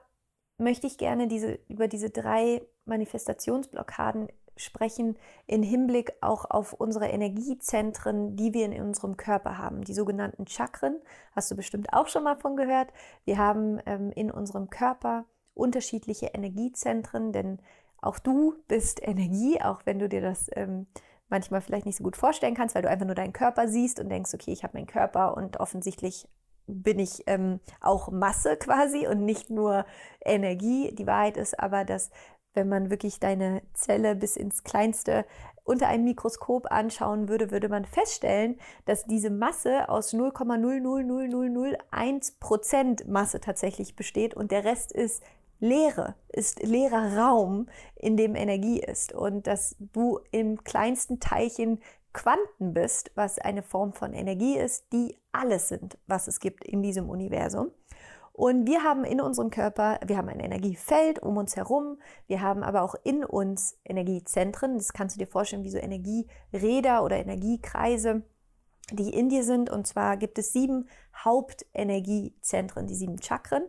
möchte 0.58 0.88
ich 0.88 0.98
gerne 0.98 1.28
diese, 1.28 1.60
über 1.68 1.88
diese 1.88 2.10
drei 2.10 2.62
Manifestationsblockaden 2.86 4.30
sprechen 4.58 5.18
im 5.48 5.64
Hinblick 5.64 6.14
auch 6.22 6.46
auf 6.50 6.74
unsere 6.74 7.08
Energiezentren, 7.08 8.36
die 8.36 8.54
wir 8.54 8.66
in 8.66 8.82
unserem 8.82 9.18
Körper 9.18 9.58
haben, 9.58 9.84
die 9.84 9.94
sogenannten 9.94 10.48
Chakren. 10.48 11.02
Hast 11.34 11.52
du 11.52 11.56
bestimmt 11.56 11.92
auch 11.94 12.08
schon 12.08 12.24
mal 12.24 12.38
von 12.38 12.56
gehört. 12.56 12.94
Wir 13.26 13.38
haben 13.38 13.80
ähm, 13.86 14.12
in 14.12 14.32
unserem 14.32 14.70
Körper 14.70 15.26
unterschiedliche 15.54 16.28
Energiezentren, 16.28 17.32
denn 17.32 17.60
auch 18.02 18.20
du 18.20 18.56
bist 18.68 19.02
Energie, 19.06 19.62
auch 19.62 19.82
wenn 19.86 20.00
du 20.00 20.08
dir 20.08 20.22
das 20.22 20.50
ähm, 20.54 20.88
manchmal 21.30 21.62
vielleicht 21.62 21.86
nicht 21.86 21.98
so 21.98 22.04
gut 22.04 22.18
vorstellen 22.18 22.56
kannst, 22.56 22.76
weil 22.76 22.82
du 22.82 22.90
einfach 22.90 23.06
nur 23.06 23.16
deinen 23.16 23.34
Körper 23.34 23.68
siehst 23.68 24.00
und 24.00 24.10
denkst, 24.10 24.34
okay, 24.34 24.52
ich 24.52 24.64
habe 24.64 24.78
meinen 24.78 24.88
Körper 24.88 25.36
und 25.36 25.60
offensichtlich 25.60 26.28
bin 26.68 27.00
ich 27.00 27.24
ähm, 27.28 27.60
auch 27.82 28.12
Masse 28.12 28.58
quasi 28.58 29.08
und 29.08 29.24
nicht 29.24 29.50
nur 29.50 29.86
Energie. 30.24 30.94
Die 30.96 31.08
Wahrheit 31.08 31.38
ist 31.38 31.60
aber, 31.60 31.86
dass 31.86 32.12
wenn 32.54 32.70
man 32.70 32.90
wirklich 32.90 33.20
deine 33.20 33.62
Zelle 33.74 34.16
bis 34.16 34.38
ins 34.38 34.64
kleinste 34.64 35.26
unter 35.64 35.88
einem 35.88 36.06
Mikroskop 36.06 36.72
anschauen 36.72 37.28
würde, 37.28 37.52
würde 37.52 37.70
man 37.70 37.86
feststellen, 37.86 38.60
dass 38.86 39.06
diese 39.06 39.32
Masse 39.32 39.90
aus 39.90 40.14
0,00001 40.14 42.40
Prozent 42.40 43.08
Masse 43.08 43.42
tatsächlich 43.42 43.96
besteht 43.96 44.36
und 44.36 44.52
der 44.52 44.64
Rest 44.64 44.92
ist 44.92 45.24
Leere, 45.60 46.16
ist 46.30 46.62
leerer 46.62 47.18
Raum, 47.18 47.68
in 47.96 48.18
dem 48.18 48.36
Energie 48.36 48.80
ist 48.80 49.14
und 49.14 49.48
dass 49.48 49.76
du 49.80 50.20
im 50.32 50.64
kleinsten 50.64 51.20
Teilchen 51.20 51.80
Quanten 52.14 52.74
bist, 52.74 53.12
was 53.16 53.40
eine 53.40 53.62
Form 53.62 53.94
von 53.94 54.14
Energie 54.14 54.58
ist, 54.58 54.92
die 54.94 55.18
alles 55.32 55.68
sind, 55.68 55.98
was 56.08 56.28
es 56.28 56.40
gibt 56.40 56.64
in 56.64 56.82
diesem 56.82 57.10
Universum. 57.10 57.72
Und 58.32 58.68
wir 58.68 58.84
haben 58.84 59.06
in 59.06 59.22
unserem 59.22 59.50
Körper, 59.50 59.98
wir 60.06 60.18
haben 60.18 60.28
ein 60.28 60.42
Energiefeld 60.42 61.20
um 61.20 61.38
uns 61.38 61.56
herum, 61.56 62.00
wir 62.28 62.42
haben 62.42 62.64
aber 62.64 62.82
auch 62.82 62.96
in 63.04 63.24
uns 63.24 63.78
Energiezentren. 63.86 64.78
Das 64.78 64.92
kannst 64.92 65.16
du 65.16 65.20
dir 65.20 65.28
vorstellen 65.28 65.64
wie 65.64 65.70
so 65.70 65.78
Energieräder 65.78 67.04
oder 67.04 67.16
Energiekreise, 67.16 68.24
die 68.92 69.14
in 69.14 69.30
dir 69.30 69.46
sind. 69.46 69.70
Und 69.70 69.88
zwar 69.88 70.18
gibt 70.18 70.38
es 70.38 70.52
sieben 70.52 70.90
Hauptenergiezentren, 71.16 72.88
die 72.88 72.96
sieben 72.96 73.22
Chakren. 73.22 73.64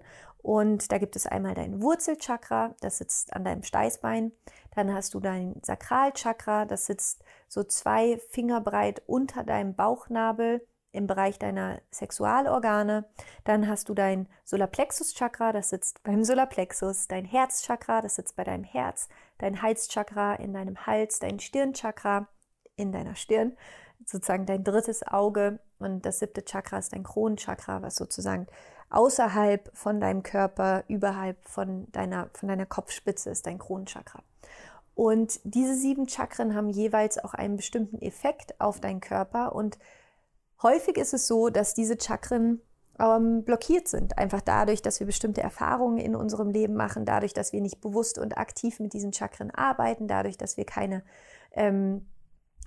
Und 0.46 0.92
da 0.92 0.98
gibt 0.98 1.16
es 1.16 1.26
einmal 1.26 1.54
dein 1.54 1.82
Wurzelchakra, 1.82 2.76
das 2.78 2.98
sitzt 2.98 3.34
an 3.34 3.42
deinem 3.42 3.64
Steißbein. 3.64 4.30
Dann 4.76 4.94
hast 4.94 5.12
du 5.14 5.18
dein 5.18 5.60
Sakralchakra, 5.60 6.66
das 6.66 6.86
sitzt 6.86 7.24
so 7.48 7.64
zwei 7.64 8.20
Finger 8.30 8.60
breit 8.60 9.02
unter 9.06 9.42
deinem 9.42 9.74
Bauchnabel 9.74 10.64
im 10.92 11.08
Bereich 11.08 11.40
deiner 11.40 11.82
Sexualorgane. 11.90 13.06
Dann 13.42 13.66
hast 13.66 13.88
du 13.88 13.94
dein 13.94 14.28
Solarplexus-Chakra, 14.44 15.50
das 15.50 15.70
sitzt 15.70 16.04
beim 16.04 16.22
Solarplexus, 16.22 17.08
dein 17.08 17.24
Herzchakra, 17.24 18.00
das 18.00 18.14
sitzt 18.14 18.36
bei 18.36 18.44
deinem 18.44 18.62
Herz, 18.62 19.08
dein 19.38 19.62
Halschakra 19.62 20.36
in 20.36 20.54
deinem 20.54 20.86
Hals, 20.86 21.18
dein 21.18 21.40
Stirnchakra 21.40 22.28
in 22.76 22.92
deiner 22.92 23.16
Stirn, 23.16 23.56
sozusagen 24.04 24.46
dein 24.46 24.62
drittes 24.62 25.04
Auge. 25.04 25.58
Und 25.80 26.06
das 26.06 26.20
siebte 26.20 26.44
Chakra 26.44 26.78
ist 26.78 26.92
dein 26.92 27.02
Kronenchakra, 27.02 27.82
was 27.82 27.96
sozusagen 27.96 28.46
außerhalb 28.90 29.70
von 29.74 30.00
deinem 30.00 30.22
Körper, 30.22 30.84
überhalb 30.88 31.36
von 31.48 31.90
deiner, 31.92 32.30
von 32.34 32.48
deiner 32.48 32.66
Kopfspitze 32.66 33.30
ist 33.30 33.46
dein 33.46 33.58
Kronenchakra. 33.58 34.22
Und 34.94 35.40
diese 35.44 35.74
sieben 35.74 36.08
Chakren 36.08 36.54
haben 36.54 36.70
jeweils 36.70 37.22
auch 37.22 37.34
einen 37.34 37.56
bestimmten 37.56 38.00
Effekt 38.00 38.58
auf 38.60 38.80
deinen 38.80 39.00
Körper. 39.00 39.54
Und 39.54 39.78
häufig 40.62 40.96
ist 40.96 41.12
es 41.12 41.26
so, 41.26 41.50
dass 41.50 41.74
diese 41.74 42.00
Chakren 42.00 42.62
ähm, 42.98 43.44
blockiert 43.44 43.88
sind. 43.88 44.16
Einfach 44.16 44.40
dadurch, 44.40 44.80
dass 44.80 45.00
wir 45.00 45.06
bestimmte 45.06 45.42
Erfahrungen 45.42 45.98
in 45.98 46.16
unserem 46.16 46.48
Leben 46.48 46.74
machen, 46.74 47.04
dadurch, 47.04 47.34
dass 47.34 47.52
wir 47.52 47.60
nicht 47.60 47.82
bewusst 47.82 48.18
und 48.18 48.38
aktiv 48.38 48.80
mit 48.80 48.94
diesen 48.94 49.12
Chakren 49.12 49.50
arbeiten, 49.50 50.08
dadurch, 50.08 50.38
dass 50.38 50.56
wir 50.56 50.64
keine 50.64 51.02
ähm, 51.52 52.06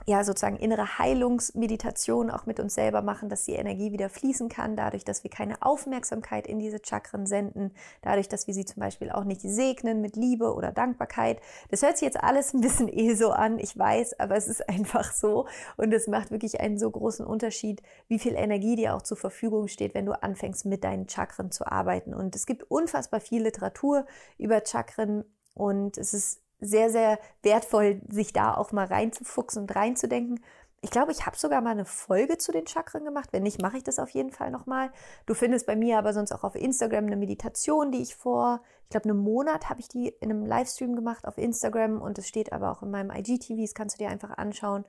ja, 0.05 0.23
sozusagen 0.23 0.57
innere 0.57 0.97
Heilungsmeditation 0.97 2.31
auch 2.31 2.45
mit 2.45 2.59
uns 2.59 2.73
selber 2.73 3.01
machen, 3.01 3.29
dass 3.29 3.45
die 3.45 3.53
Energie 3.53 3.91
wieder 3.91 4.09
fließen 4.09 4.49
kann, 4.49 4.75
dadurch, 4.75 5.05
dass 5.05 5.23
wir 5.23 5.29
keine 5.29 5.61
Aufmerksamkeit 5.61 6.47
in 6.47 6.59
diese 6.59 6.79
Chakren 6.83 7.25
senden, 7.25 7.71
dadurch, 8.01 8.27
dass 8.27 8.47
wir 8.47 8.53
sie 8.53 8.65
zum 8.65 8.81
Beispiel 8.81 9.11
auch 9.11 9.23
nicht 9.23 9.41
segnen 9.41 10.01
mit 10.01 10.15
Liebe 10.15 10.53
oder 10.53 10.71
Dankbarkeit. 10.71 11.39
Das 11.69 11.81
hört 11.81 11.97
sich 11.97 12.05
jetzt 12.05 12.23
alles 12.23 12.53
ein 12.53 12.61
bisschen 12.61 12.87
eh 12.91 13.13
so 13.13 13.31
an, 13.31 13.59
ich 13.59 13.77
weiß, 13.77 14.19
aber 14.19 14.35
es 14.35 14.47
ist 14.47 14.67
einfach 14.67 15.13
so 15.13 15.47
und 15.77 15.93
es 15.93 16.07
macht 16.07 16.31
wirklich 16.31 16.59
einen 16.59 16.79
so 16.79 16.89
großen 16.89 17.25
Unterschied, 17.25 17.81
wie 18.07 18.19
viel 18.19 18.33
Energie 18.35 18.75
dir 18.75 18.95
auch 18.95 19.01
zur 19.01 19.17
Verfügung 19.17 19.67
steht, 19.67 19.93
wenn 19.93 20.05
du 20.05 20.13
anfängst 20.13 20.65
mit 20.65 20.83
deinen 20.83 21.07
Chakren 21.07 21.51
zu 21.51 21.67
arbeiten. 21.67 22.13
Und 22.13 22.35
es 22.35 22.45
gibt 22.45 22.63
unfassbar 22.63 23.19
viel 23.19 23.43
Literatur 23.43 24.05
über 24.37 24.61
Chakren 24.65 25.23
und 25.53 25.97
es 25.97 26.13
ist 26.13 26.41
sehr, 26.59 26.89
sehr 26.89 27.19
wertvoll, 27.41 28.01
sich 28.09 28.33
da 28.33 28.55
auch 28.55 28.71
mal 28.71 28.85
reinzufuchsen 28.85 29.63
und 29.63 29.75
reinzudenken. 29.75 30.43
Ich 30.81 30.91
glaube, 30.91 31.11
ich 31.11 31.25
habe 31.25 31.37
sogar 31.37 31.61
mal 31.61 31.71
eine 31.71 31.85
Folge 31.85 32.37
zu 32.37 32.51
den 32.51 32.65
Chakren 32.65 33.03
gemacht. 33.03 33.29
Wenn 33.31 33.43
nicht, 33.43 33.61
mache 33.61 33.77
ich 33.77 33.83
das 33.83 33.99
auf 33.99 34.09
jeden 34.11 34.31
Fall 34.31 34.49
nochmal. 34.49 34.91
Du 35.25 35.33
findest 35.33 35.65
bei 35.65 35.75
mir 35.75 35.97
aber 35.97 36.13
sonst 36.13 36.31
auch 36.31 36.43
auf 36.43 36.55
Instagram 36.55 37.05
eine 37.05 37.17
Meditation, 37.17 37.91
die 37.91 38.01
ich 38.01 38.15
vor, 38.15 38.61
ich 38.83 38.89
glaube, 38.89 39.09
einem 39.09 39.17
Monat 39.17 39.69
habe 39.69 39.81
ich 39.81 39.89
die 39.89 40.07
in 40.07 40.31
einem 40.31 40.45
Livestream 40.45 40.95
gemacht 40.95 41.27
auf 41.27 41.37
Instagram 41.37 42.01
und 42.01 42.17
es 42.17 42.27
steht 42.27 42.53
aber 42.53 42.71
auch 42.71 42.81
in 42.81 42.91
meinem 42.91 43.11
IGTV, 43.11 43.61
das 43.61 43.73
kannst 43.73 43.99
du 43.99 44.03
dir 44.03 44.09
einfach 44.09 44.37
anschauen. 44.37 44.85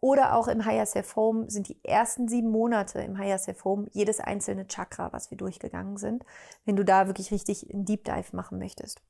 Oder 0.00 0.36
auch 0.36 0.46
im 0.46 0.64
Higher 0.64 0.86
Self 0.86 1.16
Home 1.16 1.50
sind 1.50 1.68
die 1.68 1.82
ersten 1.82 2.28
sieben 2.28 2.50
Monate 2.50 3.00
im 3.00 3.18
Higher 3.18 3.38
Self 3.38 3.64
Home 3.64 3.88
jedes 3.92 4.20
einzelne 4.20 4.68
Chakra, 4.68 5.12
was 5.12 5.30
wir 5.30 5.38
durchgegangen 5.38 5.96
sind, 5.96 6.24
wenn 6.64 6.76
du 6.76 6.84
da 6.84 7.06
wirklich 7.08 7.32
richtig 7.32 7.72
einen 7.72 7.84
Deep 7.84 8.04
Dive 8.04 8.36
machen 8.36 8.58
möchtest. 8.58 9.02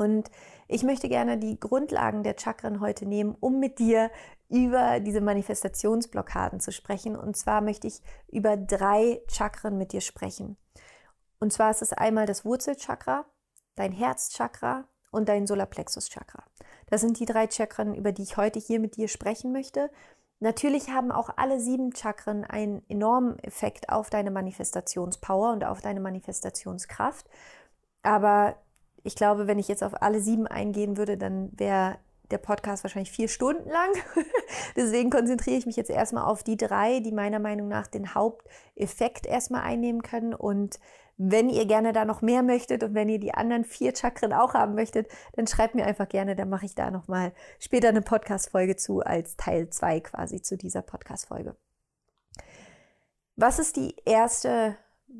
Und 0.00 0.30
ich 0.66 0.82
möchte 0.82 1.10
gerne 1.10 1.36
die 1.36 1.60
Grundlagen 1.60 2.22
der 2.22 2.34
Chakren 2.38 2.80
heute 2.80 3.04
nehmen, 3.04 3.36
um 3.38 3.60
mit 3.60 3.78
dir 3.78 4.10
über 4.48 4.98
diese 4.98 5.20
Manifestationsblockaden 5.20 6.58
zu 6.58 6.72
sprechen. 6.72 7.16
Und 7.16 7.36
zwar 7.36 7.60
möchte 7.60 7.86
ich 7.86 8.00
über 8.28 8.56
drei 8.56 9.20
Chakren 9.30 9.76
mit 9.76 9.92
dir 9.92 10.00
sprechen. 10.00 10.56
Und 11.38 11.52
zwar 11.52 11.70
ist 11.70 11.82
es 11.82 11.92
einmal 11.92 12.24
das 12.24 12.46
Wurzelchakra, 12.46 13.26
dein 13.74 13.92
Herzchakra 13.92 14.84
und 15.10 15.28
dein 15.28 15.46
Solarplexuschakra. 15.46 16.44
Das 16.88 17.02
sind 17.02 17.20
die 17.20 17.26
drei 17.26 17.46
Chakren, 17.50 17.94
über 17.94 18.12
die 18.12 18.22
ich 18.22 18.38
heute 18.38 18.58
hier 18.58 18.80
mit 18.80 18.96
dir 18.96 19.06
sprechen 19.06 19.52
möchte. 19.52 19.90
Natürlich 20.38 20.88
haben 20.88 21.12
auch 21.12 21.28
alle 21.36 21.60
sieben 21.60 21.94
Chakren 21.94 22.44
einen 22.44 22.82
enormen 22.88 23.38
Effekt 23.40 23.90
auf 23.90 24.08
deine 24.08 24.30
Manifestationspower 24.30 25.52
und 25.52 25.62
auf 25.62 25.82
deine 25.82 26.00
Manifestationskraft. 26.00 27.28
Aber 28.02 28.56
ich 29.02 29.14
glaube, 29.14 29.46
wenn 29.46 29.58
ich 29.58 29.68
jetzt 29.68 29.82
auf 29.82 30.02
alle 30.02 30.20
sieben 30.20 30.46
eingehen 30.46 30.96
würde, 30.96 31.16
dann 31.16 31.50
wäre 31.58 31.98
der 32.30 32.38
Podcast 32.38 32.84
wahrscheinlich 32.84 33.10
vier 33.10 33.28
Stunden 33.28 33.68
lang. 33.68 33.90
Deswegen 34.76 35.10
konzentriere 35.10 35.56
ich 35.56 35.66
mich 35.66 35.76
jetzt 35.76 35.90
erstmal 35.90 36.24
auf 36.24 36.42
die 36.42 36.56
drei, 36.56 37.00
die 37.00 37.12
meiner 37.12 37.38
Meinung 37.38 37.68
nach 37.68 37.86
den 37.86 38.14
Haupteffekt 38.14 39.26
erstmal 39.26 39.62
einnehmen 39.62 40.02
können. 40.02 40.34
Und 40.34 40.78
wenn 41.16 41.50
ihr 41.50 41.66
gerne 41.66 41.92
da 41.92 42.04
noch 42.04 42.22
mehr 42.22 42.42
möchtet 42.42 42.82
und 42.82 42.94
wenn 42.94 43.08
ihr 43.08 43.18
die 43.18 43.34
anderen 43.34 43.64
vier 43.64 43.94
Chakren 43.94 44.32
auch 44.32 44.54
haben 44.54 44.74
möchtet, 44.74 45.08
dann 45.34 45.46
schreibt 45.46 45.74
mir 45.74 45.84
einfach 45.84 46.08
gerne, 46.08 46.36
dann 46.36 46.48
mache 46.48 46.66
ich 46.66 46.74
da 46.74 46.90
nochmal 46.90 47.32
später 47.58 47.88
eine 47.88 48.02
Podcast-Folge 48.02 48.76
zu, 48.76 49.00
als 49.00 49.36
Teil 49.36 49.68
zwei 49.70 50.00
quasi 50.00 50.40
zu 50.40 50.56
dieser 50.56 50.82
Podcast-Folge. 50.82 51.56
Was 53.36 53.58
ist 53.58 53.76
die 53.76 53.96
erste 54.04 54.76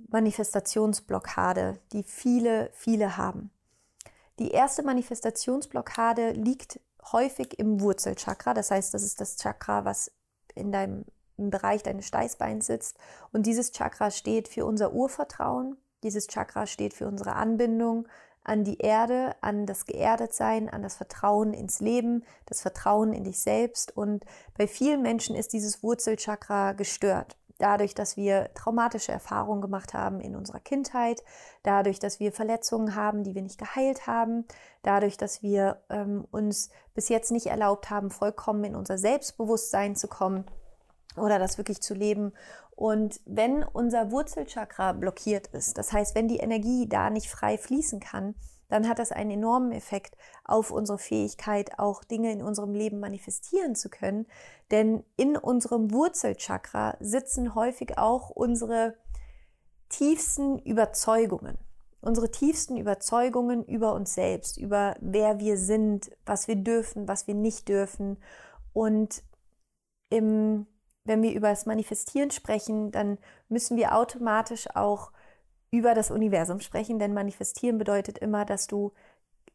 Manifestationsblockade, 0.08 1.80
die 1.92 2.02
viele, 2.02 2.70
viele 2.72 3.16
haben? 3.16 3.50
Die 4.40 4.52
erste 4.52 4.82
Manifestationsblockade 4.82 6.30
liegt 6.30 6.80
häufig 7.12 7.58
im 7.58 7.82
Wurzelchakra. 7.82 8.54
Das 8.54 8.70
heißt, 8.70 8.94
das 8.94 9.02
ist 9.02 9.20
das 9.20 9.36
Chakra, 9.36 9.84
was 9.84 10.10
in 10.54 10.72
deinem 10.72 11.04
Bereich 11.36 11.82
deines 11.82 12.06
Steißbeins 12.06 12.66
sitzt. 12.66 12.96
Und 13.32 13.44
dieses 13.44 13.70
Chakra 13.72 14.10
steht 14.10 14.48
für 14.48 14.64
unser 14.64 14.94
Urvertrauen. 14.94 15.76
Dieses 16.02 16.26
Chakra 16.26 16.66
steht 16.66 16.94
für 16.94 17.06
unsere 17.06 17.34
Anbindung 17.34 18.08
an 18.42 18.64
die 18.64 18.78
Erde, 18.78 19.36
an 19.42 19.66
das 19.66 19.84
Geerdetsein, 19.84 20.70
an 20.70 20.82
das 20.82 20.96
Vertrauen 20.96 21.52
ins 21.52 21.80
Leben, 21.80 22.24
das 22.46 22.62
Vertrauen 22.62 23.12
in 23.12 23.24
dich 23.24 23.42
selbst. 23.42 23.94
Und 23.94 24.24
bei 24.56 24.66
vielen 24.66 25.02
Menschen 25.02 25.36
ist 25.36 25.52
dieses 25.52 25.82
Wurzelchakra 25.82 26.72
gestört 26.72 27.36
dadurch, 27.60 27.94
dass 27.94 28.16
wir 28.16 28.50
traumatische 28.54 29.12
Erfahrungen 29.12 29.60
gemacht 29.60 29.94
haben 29.94 30.20
in 30.20 30.34
unserer 30.34 30.60
Kindheit, 30.60 31.22
dadurch, 31.62 31.98
dass 31.98 32.20
wir 32.20 32.32
Verletzungen 32.32 32.94
haben, 32.94 33.22
die 33.22 33.34
wir 33.34 33.42
nicht 33.42 33.58
geheilt 33.58 34.06
haben, 34.06 34.44
dadurch, 34.82 35.16
dass 35.16 35.42
wir 35.42 35.80
ähm, 35.90 36.26
uns 36.30 36.70
bis 36.94 37.08
jetzt 37.08 37.30
nicht 37.30 37.46
erlaubt 37.46 37.90
haben, 37.90 38.10
vollkommen 38.10 38.64
in 38.64 38.74
unser 38.74 38.98
Selbstbewusstsein 38.98 39.94
zu 39.94 40.08
kommen 40.08 40.44
oder 41.16 41.38
das 41.38 41.58
wirklich 41.58 41.80
zu 41.82 41.94
leben. 41.94 42.32
Und 42.74 43.20
wenn 43.26 43.62
unser 43.62 44.10
Wurzelchakra 44.10 44.92
blockiert 44.92 45.48
ist, 45.48 45.76
das 45.76 45.92
heißt, 45.92 46.14
wenn 46.14 46.28
die 46.28 46.38
Energie 46.38 46.88
da 46.88 47.10
nicht 47.10 47.28
frei 47.28 47.58
fließen 47.58 48.00
kann, 48.00 48.34
dann 48.70 48.88
hat 48.88 48.98
das 48.98 49.12
einen 49.12 49.32
enormen 49.32 49.72
Effekt 49.72 50.16
auf 50.44 50.70
unsere 50.70 50.98
Fähigkeit, 50.98 51.78
auch 51.78 52.02
Dinge 52.04 52.32
in 52.32 52.42
unserem 52.42 52.74
Leben 52.74 53.00
manifestieren 53.00 53.74
zu 53.74 53.90
können. 53.90 54.26
Denn 54.70 55.04
in 55.16 55.36
unserem 55.36 55.92
Wurzelchakra 55.92 56.96
sitzen 57.00 57.54
häufig 57.54 57.98
auch 57.98 58.30
unsere 58.30 58.96
tiefsten 59.88 60.58
Überzeugungen. 60.60 61.58
Unsere 62.00 62.30
tiefsten 62.30 62.78
Überzeugungen 62.78 63.62
über 63.64 63.92
uns 63.92 64.14
selbst, 64.14 64.56
über 64.56 64.96
wer 65.00 65.38
wir 65.38 65.58
sind, 65.58 66.10
was 66.24 66.48
wir 66.48 66.56
dürfen, 66.56 67.08
was 67.08 67.26
wir 67.26 67.34
nicht 67.34 67.68
dürfen. 67.68 68.16
Und 68.72 69.22
im, 70.08 70.66
wenn 71.04 71.22
wir 71.22 71.34
über 71.34 71.50
das 71.50 71.66
Manifestieren 71.66 72.30
sprechen, 72.30 72.90
dann 72.90 73.18
müssen 73.48 73.76
wir 73.76 73.94
automatisch 73.94 74.74
auch 74.74 75.12
über 75.70 75.94
das 75.94 76.10
Universum 76.10 76.60
sprechen, 76.60 76.98
denn 76.98 77.14
manifestieren 77.14 77.78
bedeutet 77.78 78.18
immer, 78.18 78.44
dass 78.44 78.66
du 78.66 78.92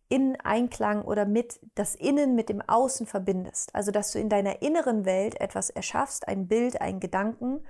in 0.07 0.39
Einklang 0.39 1.01
oder 1.03 1.25
mit 1.25 1.59
das 1.75 1.95
Innen 1.95 2.35
mit 2.35 2.49
dem 2.49 2.61
Außen 2.61 3.07
verbindest. 3.07 3.73
Also, 3.73 3.91
dass 3.91 4.11
du 4.11 4.19
in 4.19 4.29
deiner 4.29 4.61
inneren 4.61 5.05
Welt 5.05 5.39
etwas 5.41 5.69
erschaffst, 5.69 6.27
ein 6.27 6.47
Bild, 6.47 6.79
einen 6.79 6.99
Gedanken, 6.99 7.65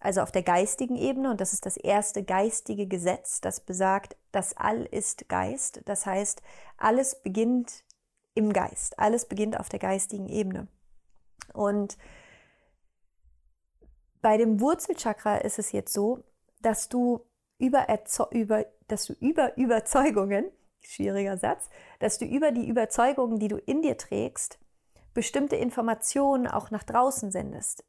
also 0.00 0.20
auf 0.20 0.30
der 0.30 0.42
geistigen 0.42 0.96
Ebene. 0.96 1.30
Und 1.30 1.40
das 1.40 1.52
ist 1.52 1.66
das 1.66 1.76
erste 1.76 2.22
geistige 2.22 2.86
Gesetz, 2.86 3.40
das 3.40 3.60
besagt, 3.60 4.16
das 4.32 4.56
All 4.56 4.84
ist 4.84 5.28
Geist. 5.28 5.80
Das 5.86 6.06
heißt, 6.06 6.42
alles 6.76 7.22
beginnt 7.22 7.84
im 8.34 8.52
Geist. 8.52 8.98
Alles 8.98 9.26
beginnt 9.26 9.58
auf 9.58 9.68
der 9.68 9.80
geistigen 9.80 10.28
Ebene. 10.28 10.68
Und 11.54 11.96
bei 14.20 14.36
dem 14.36 14.60
Wurzelchakra 14.60 15.38
ist 15.38 15.58
es 15.58 15.72
jetzt 15.72 15.92
so, 15.92 16.22
dass 16.60 16.88
du 16.88 17.24
über, 17.58 17.86
über, 18.30 18.66
dass 18.86 19.06
du 19.06 19.12
über 19.14 19.56
Überzeugungen, 19.56 20.50
schwieriger 20.80 21.36
Satz, 21.36 21.68
dass 21.98 22.18
du 22.18 22.24
über 22.24 22.52
die 22.52 22.68
Überzeugungen, 22.68 23.38
die 23.38 23.48
du 23.48 23.56
in 23.56 23.82
dir 23.82 23.98
trägst, 23.98 24.58
bestimmte 25.14 25.56
Informationen 25.56 26.46
auch 26.46 26.70
nach 26.70 26.84
draußen 26.84 27.30
sendest. 27.30 27.84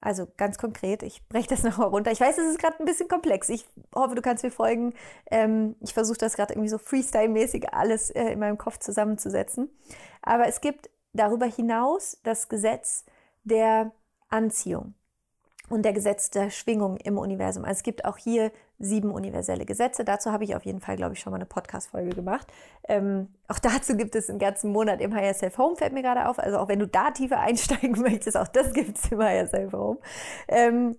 Also 0.00 0.26
ganz 0.36 0.58
konkret, 0.58 1.02
ich 1.04 1.26
breche 1.28 1.48
das 1.48 1.62
nochmal 1.62 1.88
runter. 1.88 2.10
Ich 2.10 2.20
weiß, 2.20 2.36
es 2.38 2.50
ist 2.50 2.58
gerade 2.58 2.80
ein 2.80 2.86
bisschen 2.86 3.08
komplex. 3.08 3.48
Ich 3.48 3.66
hoffe, 3.94 4.14
du 4.14 4.22
kannst 4.22 4.42
mir 4.42 4.50
folgen. 4.50 4.94
Ähm, 5.30 5.76
ich 5.80 5.94
versuche 5.94 6.18
das 6.18 6.34
gerade 6.34 6.54
irgendwie 6.54 6.68
so 6.68 6.78
Freestyle-mäßig 6.78 7.72
alles 7.72 8.10
äh, 8.10 8.32
in 8.32 8.40
meinem 8.40 8.58
Kopf 8.58 8.78
zusammenzusetzen. 8.78 9.70
Aber 10.22 10.48
es 10.48 10.60
gibt 10.60 10.90
darüber 11.12 11.46
hinaus 11.46 12.18
das 12.24 12.48
Gesetz 12.48 13.04
der 13.44 13.92
Anziehung 14.28 14.94
und 15.68 15.84
der 15.84 15.92
Gesetz 15.92 16.30
der 16.30 16.50
Schwingung 16.50 16.96
im 16.98 17.18
Universum. 17.18 17.64
Also 17.64 17.78
es 17.78 17.82
gibt 17.82 18.04
auch 18.04 18.18
hier 18.18 18.52
sieben 18.78 19.10
universelle 19.10 19.64
Gesetze. 19.64 20.04
Dazu 20.04 20.32
habe 20.32 20.44
ich 20.44 20.56
auf 20.56 20.64
jeden 20.64 20.80
Fall, 20.80 20.96
glaube 20.96 21.14
ich, 21.14 21.20
schon 21.20 21.30
mal 21.30 21.36
eine 21.36 21.46
Podcast-Folge 21.46 22.14
gemacht. 22.14 22.46
Ähm, 22.88 23.28
auch 23.48 23.58
dazu 23.58 23.96
gibt 23.96 24.14
es 24.16 24.28
einen 24.28 24.38
ganzen 24.38 24.72
Monat 24.72 25.00
im 25.00 25.14
Higher 25.14 25.34
Self 25.34 25.56
Home, 25.58 25.76
fällt 25.76 25.92
mir 25.92 26.02
gerade 26.02 26.28
auf. 26.28 26.38
Also 26.38 26.58
auch 26.58 26.68
wenn 26.68 26.80
du 26.80 26.86
da 26.86 27.10
tiefer 27.10 27.40
einsteigen 27.40 28.00
möchtest, 28.00 28.36
auch 28.36 28.48
das 28.48 28.72
gibt 28.72 28.98
es 28.98 29.10
im 29.12 29.22
Higher 29.22 29.46
Self 29.46 29.72
Home. 29.72 29.98
Ähm, 30.48 30.96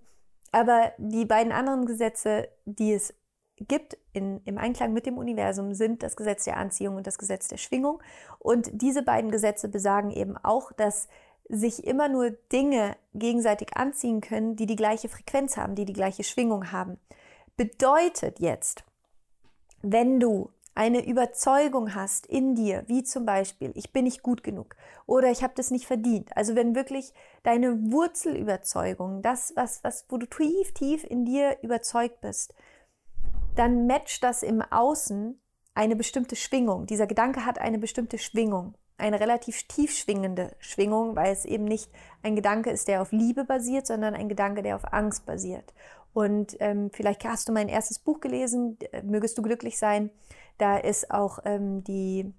aber 0.50 0.92
die 0.98 1.24
beiden 1.24 1.52
anderen 1.52 1.84
Gesetze, 1.84 2.48
die 2.64 2.94
es 2.94 3.12
gibt 3.56 3.96
in, 4.12 4.40
im 4.44 4.58
Einklang 4.58 4.92
mit 4.92 5.06
dem 5.06 5.18
Universum, 5.18 5.74
sind 5.74 6.02
das 6.02 6.16
Gesetz 6.16 6.44
der 6.44 6.56
Anziehung 6.56 6.96
und 6.96 7.06
das 7.06 7.18
Gesetz 7.18 7.48
der 7.48 7.56
Schwingung. 7.56 8.02
Und 8.38 8.70
diese 8.72 9.02
beiden 9.02 9.30
Gesetze 9.30 9.68
besagen 9.68 10.10
eben 10.10 10.36
auch, 10.36 10.72
dass 10.72 11.08
sich 11.48 11.86
immer 11.86 12.08
nur 12.08 12.30
Dinge 12.30 12.96
gegenseitig 13.14 13.76
anziehen 13.76 14.20
können, 14.20 14.56
die 14.56 14.66
die 14.66 14.76
gleiche 14.76 15.08
Frequenz 15.08 15.56
haben, 15.56 15.74
die 15.74 15.84
die 15.84 15.92
gleiche 15.92 16.24
Schwingung 16.24 16.72
haben. 16.72 16.98
Bedeutet 17.56 18.40
jetzt, 18.40 18.84
wenn 19.82 20.18
du 20.18 20.50
eine 20.74 21.06
Überzeugung 21.06 21.94
hast 21.94 22.26
in 22.26 22.54
dir, 22.54 22.84
wie 22.88 23.04
zum 23.04 23.24
Beispiel, 23.24 23.70
ich 23.74 23.92
bin 23.92 24.04
nicht 24.04 24.22
gut 24.22 24.42
genug 24.42 24.74
oder 25.06 25.30
ich 25.30 25.42
habe 25.42 25.54
das 25.56 25.70
nicht 25.70 25.86
verdient. 25.86 26.36
Also 26.36 26.56
wenn 26.56 26.74
wirklich 26.74 27.12
deine 27.44 27.92
Wurzelüberzeugung, 27.92 29.22
das, 29.22 29.52
was, 29.54 29.84
was, 29.84 30.06
wo 30.08 30.16
du 30.16 30.26
tief, 30.26 30.72
tief 30.72 31.04
in 31.04 31.24
dir 31.24 31.58
überzeugt 31.62 32.20
bist, 32.20 32.54
dann 33.54 33.86
matcht 33.86 34.24
das 34.24 34.42
im 34.42 34.62
Außen 34.62 35.40
eine 35.74 35.96
bestimmte 35.96 36.34
Schwingung. 36.34 36.86
Dieser 36.86 37.06
Gedanke 37.06 37.44
hat 37.44 37.58
eine 37.58 37.78
bestimmte 37.78 38.18
Schwingung, 38.18 38.74
eine 38.96 39.20
relativ 39.20 39.64
tief 39.64 39.92
schwingende 39.96 40.54
Schwingung, 40.58 41.16
weil 41.16 41.32
es 41.32 41.44
eben 41.44 41.64
nicht 41.64 41.90
ein 42.22 42.36
Gedanke 42.36 42.70
ist, 42.70 42.88
der 42.88 43.02
auf 43.02 43.12
Liebe 43.12 43.44
basiert, 43.44 43.86
sondern 43.86 44.14
ein 44.14 44.28
Gedanke, 44.28 44.62
der 44.62 44.76
auf 44.76 44.92
Angst 44.92 45.26
basiert. 45.26 45.74
Und 46.12 46.56
ähm, 46.60 46.90
vielleicht 46.92 47.24
hast 47.24 47.48
du 47.48 47.52
mein 47.52 47.68
erstes 47.68 47.98
Buch 47.98 48.20
gelesen, 48.20 48.78
mögest 49.02 49.36
du 49.36 49.42
glücklich 49.42 49.78
sein. 49.78 50.10
Da 50.58 50.78
ist 50.78 51.10
auch 51.10 51.40
ähm, 51.44 51.82
die, 51.82 52.32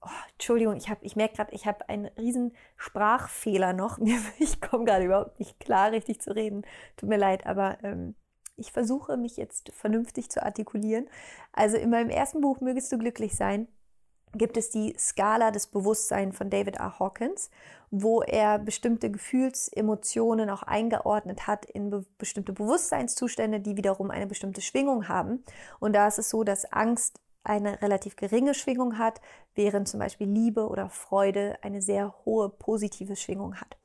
oh, 0.00 0.08
Entschuldigung, 0.32 0.74
ich, 0.76 0.88
hab, 0.88 1.02
ich 1.02 1.16
merke 1.16 1.36
gerade, 1.36 1.54
ich 1.54 1.66
habe 1.66 1.86
einen 1.90 2.06
riesen 2.06 2.54
Sprachfehler 2.76 3.74
noch. 3.74 3.98
Ich 4.38 4.60
komme 4.62 4.86
gerade 4.86 5.04
überhaupt 5.04 5.38
nicht 5.38 5.60
klar, 5.60 5.92
richtig 5.92 6.22
zu 6.22 6.34
reden. 6.34 6.62
Tut 6.96 7.10
mir 7.10 7.18
leid, 7.18 7.46
aber 7.46 7.76
ähm, 7.84 8.14
ich 8.56 8.72
versuche 8.72 9.18
mich 9.18 9.36
jetzt 9.36 9.70
vernünftig 9.74 10.30
zu 10.30 10.42
artikulieren. 10.42 11.08
Also 11.52 11.76
in 11.76 11.90
meinem 11.90 12.10
ersten 12.10 12.40
Buch 12.40 12.62
Mögest 12.62 12.90
du 12.90 12.96
glücklich 12.96 13.36
sein 13.36 13.68
gibt 14.34 14.56
es 14.56 14.70
die 14.70 14.94
Skala 14.98 15.50
des 15.50 15.66
Bewusstseins 15.66 16.36
von 16.36 16.50
David 16.50 16.76
R. 16.76 16.98
Hawkins, 16.98 17.50
wo 17.90 18.22
er 18.22 18.58
bestimmte 18.58 19.10
Gefühlsemotionen 19.10 20.48
auch 20.50 20.62
eingeordnet 20.62 21.46
hat 21.46 21.64
in 21.64 21.90
be 21.90 22.04
bestimmte 22.18 22.52
Bewusstseinszustände, 22.52 23.60
die 23.60 23.76
wiederum 23.76 24.10
eine 24.10 24.26
bestimmte 24.26 24.60
Schwingung 24.60 25.08
haben. 25.08 25.44
Und 25.80 25.94
da 25.94 26.06
ist 26.06 26.18
es 26.18 26.30
so, 26.30 26.44
dass 26.44 26.72
Angst 26.72 27.20
eine 27.42 27.82
relativ 27.82 28.16
geringe 28.16 28.54
Schwingung 28.54 28.98
hat, 28.98 29.20
während 29.54 29.88
zum 29.88 29.98
Beispiel 29.98 30.28
Liebe 30.28 30.68
oder 30.68 30.88
Freude 30.90 31.58
eine 31.62 31.82
sehr 31.82 32.14
hohe 32.24 32.50
positive 32.50 33.16
Schwingung 33.16 33.56
hat. 33.56 33.76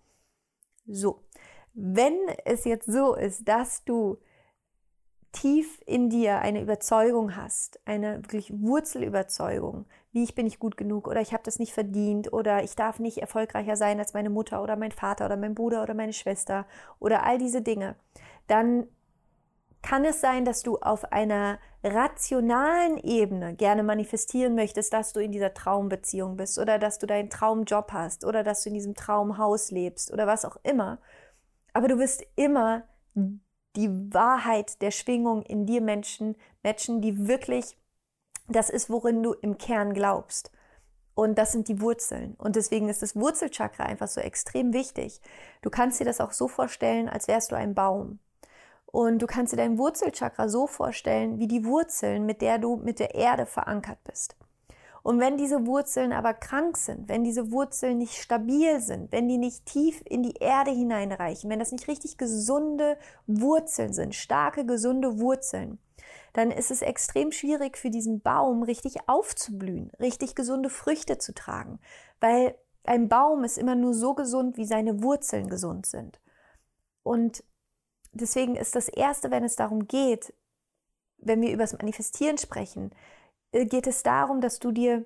So, 0.85 1.23
wenn 1.73 2.15
es 2.43 2.65
jetzt 2.65 2.91
so 2.91 3.15
ist, 3.15 3.47
dass 3.47 3.83
du 3.83 4.17
tief 5.31 5.81
in 5.85 6.09
dir 6.09 6.39
eine 6.39 6.61
Überzeugung 6.61 7.35
hast, 7.35 7.79
eine 7.85 8.23
wirklich 8.23 8.53
Wurzelüberzeugung, 8.53 9.85
wie 10.15 10.23
ich 10.23 10.33
bin 10.33 10.45
nicht 10.45 10.59
gut 10.59 10.77
genug 10.77 11.09
oder 11.09 11.19
ich 11.19 11.33
habe 11.33 11.43
das 11.43 11.59
nicht 11.59 11.73
verdient 11.73 12.31
oder 12.31 12.63
ich 12.63 12.77
darf 12.77 12.99
nicht 12.99 13.17
erfolgreicher 13.17 13.75
sein 13.75 13.99
als 13.99 14.13
meine 14.13 14.29
Mutter 14.29 14.63
oder 14.63 14.77
mein 14.77 14.93
Vater 14.93 15.25
oder 15.25 15.35
mein 15.35 15.55
Bruder 15.55 15.83
oder 15.83 15.93
meine 15.93 16.13
Schwester 16.13 16.65
oder 16.99 17.23
all 17.25 17.37
diese 17.37 17.61
Dinge, 17.61 17.97
dann 18.47 18.87
kann 19.81 20.05
es 20.05 20.21
sein, 20.21 20.45
dass 20.45 20.63
du 20.63 20.77
auf 20.77 21.11
einer 21.11 21.59
rationalen 21.83 22.97
Ebene 22.97 23.55
gerne 23.55 23.83
manifestieren 23.83 24.55
möchtest, 24.55 24.93
dass 24.93 25.11
du 25.11 25.19
in 25.19 25.33
dieser 25.33 25.53
Traumbeziehung 25.53 26.37
bist 26.37 26.57
oder 26.57 26.79
dass 26.79 26.97
du 26.97 27.07
deinen 27.07 27.29
Traumjob 27.29 27.91
hast 27.91 28.23
oder 28.23 28.41
dass 28.41 28.63
du 28.63 28.69
in 28.69 28.75
diesem 28.75 28.95
Traumhaus 28.95 29.69
lebst 29.69 30.13
oder 30.13 30.27
was 30.27 30.45
auch 30.45 30.57
immer. 30.63 30.99
Aber 31.73 31.89
du 31.89 31.99
wirst 31.99 32.25
immer 32.37 32.83
die 33.75 33.89
Wahrheit 34.13 34.81
der 34.81 34.91
Schwingung 34.91 35.43
in 35.43 35.65
dir 35.65 35.81
Menschen 35.81 36.37
matchen, 36.63 37.01
die 37.01 37.27
wirklich 37.27 37.77
das 38.47 38.69
ist, 38.69 38.89
worin 38.89 39.23
du 39.23 39.33
im 39.33 39.57
Kern 39.57 39.93
glaubst. 39.93 40.51
Und 41.15 41.37
das 41.37 41.53
sind 41.53 41.69
die 41.69 41.79
Wurzeln. 41.79 42.35
Und 42.37 42.57
deswegen 42.57 42.89
ist 42.89 43.01
das 43.01 43.15
Wurzelchakra 43.15 43.83
einfach 43.83 44.09
so 44.09 44.19
extrem 44.19 44.73
wichtig. 44.73 45.21
Du 45.61 45.69
kannst 45.69 45.99
dir 45.99 46.05
das 46.05 46.19
auch 46.19 46.33
so 46.33 46.47
vorstellen, 46.47 47.07
als 47.07 47.27
wärst 47.27 47.51
du 47.51 47.55
ein 47.55 47.73
Baum. 47.73 48.19
Und 48.85 49.19
du 49.19 49.27
kannst 49.27 49.53
dir 49.53 49.57
dein 49.57 49.77
Wurzelchakra 49.77 50.49
so 50.49 50.67
vorstellen, 50.67 51.39
wie 51.39 51.47
die 51.47 51.65
Wurzeln, 51.65 52.25
mit 52.25 52.41
der 52.41 52.59
du 52.59 52.75
mit 52.75 52.99
der 52.99 53.15
Erde 53.15 53.45
verankert 53.45 53.97
bist. 54.03 54.35
Und 55.03 55.19
wenn 55.19 55.37
diese 55.37 55.67
Wurzeln 55.67 56.13
aber 56.13 56.33
krank 56.33 56.77
sind, 56.77 57.07
wenn 57.09 57.23
diese 57.23 57.51
Wurzeln 57.51 57.99
nicht 57.99 58.15
stabil 58.15 58.79
sind, 58.81 59.11
wenn 59.11 59.27
die 59.27 59.37
nicht 59.37 59.65
tief 59.65 60.01
in 60.03 60.23
die 60.23 60.37
Erde 60.39 60.71
hineinreichen, 60.71 61.49
wenn 61.49 61.59
das 61.59 61.71
nicht 61.71 61.87
richtig 61.87 62.17
gesunde 62.17 62.97
Wurzeln 63.27 63.93
sind, 63.93 64.15
starke, 64.15 64.65
gesunde 64.65 65.19
Wurzeln, 65.19 65.77
dann 66.33 66.51
ist 66.51 66.71
es 66.71 66.81
extrem 66.81 67.31
schwierig 67.31 67.77
für 67.77 67.89
diesen 67.89 68.21
Baum 68.21 68.63
richtig 68.63 69.07
aufzublühen, 69.07 69.91
richtig 69.99 70.35
gesunde 70.35 70.69
Früchte 70.69 71.17
zu 71.17 71.33
tragen, 71.33 71.79
weil 72.19 72.55
ein 72.83 73.09
Baum 73.09 73.43
ist 73.43 73.57
immer 73.57 73.75
nur 73.75 73.93
so 73.93 74.13
gesund, 74.13 74.57
wie 74.57 74.65
seine 74.65 75.01
Wurzeln 75.01 75.49
gesund 75.49 75.85
sind. 75.85 76.19
Und 77.03 77.43
deswegen 78.13 78.55
ist 78.55 78.75
das 78.75 78.87
Erste, 78.87 79.31
wenn 79.31 79.43
es 79.43 79.55
darum 79.55 79.87
geht, 79.87 80.33
wenn 81.17 81.41
wir 81.41 81.51
über 81.51 81.63
das 81.63 81.73
Manifestieren 81.73 82.37
sprechen, 82.37 82.91
äh, 83.51 83.65
geht 83.65 83.87
es 83.87 84.03
darum, 84.03 84.41
dass 84.41 84.59
du 84.59 84.71
dir 84.71 85.05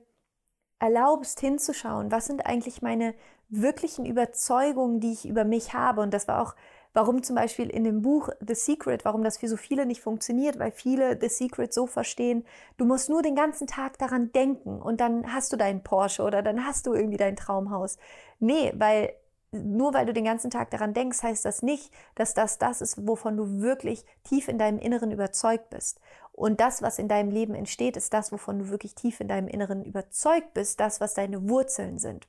erlaubst 0.79 1.39
hinzuschauen, 1.39 2.11
was 2.11 2.25
sind 2.25 2.45
eigentlich 2.45 2.81
meine 2.81 3.13
wirklichen 3.49 4.05
Überzeugungen, 4.05 4.99
die 4.99 5.11
ich 5.11 5.27
über 5.27 5.43
mich 5.43 5.73
habe. 5.73 6.01
Und 6.01 6.13
das 6.13 6.27
war 6.27 6.41
auch, 6.41 6.55
warum 6.99 7.23
zum 7.23 7.37
Beispiel 7.37 7.69
in 7.69 7.85
dem 7.85 8.01
Buch 8.01 8.27
The 8.45 8.55
Secret, 8.55 9.05
warum 9.05 9.23
das 9.23 9.37
für 9.37 9.47
so 9.47 9.55
viele 9.55 9.85
nicht 9.85 10.01
funktioniert, 10.01 10.59
weil 10.59 10.73
viele 10.73 11.17
The 11.17 11.29
Secret 11.29 11.73
so 11.73 11.87
verstehen, 11.87 12.43
du 12.75 12.83
musst 12.83 13.09
nur 13.09 13.21
den 13.21 13.35
ganzen 13.35 13.67
Tag 13.67 13.97
daran 13.99 14.33
denken 14.33 14.81
und 14.81 14.99
dann 14.99 15.31
hast 15.31 15.53
du 15.53 15.55
deinen 15.55 15.81
Porsche 15.81 16.23
oder 16.23 16.41
dann 16.41 16.65
hast 16.65 16.87
du 16.87 16.93
irgendwie 16.93 17.15
dein 17.15 17.37
Traumhaus. 17.37 17.97
Nee, 18.39 18.73
weil 18.75 19.13
nur 19.53 19.93
weil 19.93 20.07
du 20.07 20.13
den 20.13 20.25
ganzen 20.25 20.51
Tag 20.51 20.71
daran 20.71 20.93
denkst, 20.93 21.23
heißt 21.23 21.45
das 21.45 21.63
nicht, 21.63 21.89
dass 22.15 22.33
das 22.33 22.57
das 22.57 22.81
ist, 22.81 23.07
wovon 23.07 23.37
du 23.37 23.61
wirklich 23.61 24.03
tief 24.25 24.49
in 24.49 24.57
deinem 24.57 24.77
Inneren 24.77 25.11
überzeugt 25.11 25.69
bist. 25.69 26.01
Und 26.33 26.59
das, 26.59 26.81
was 26.81 26.99
in 26.99 27.07
deinem 27.07 27.31
Leben 27.31 27.55
entsteht, 27.55 27.95
ist 27.95 28.13
das, 28.13 28.33
wovon 28.33 28.59
du 28.59 28.69
wirklich 28.69 28.93
tief 28.93 29.21
in 29.21 29.29
deinem 29.29 29.47
Inneren 29.47 29.85
überzeugt 29.85 30.53
bist, 30.53 30.81
das, 30.81 30.99
was 30.99 31.13
deine 31.13 31.47
Wurzeln 31.47 31.97
sind. 31.97 32.27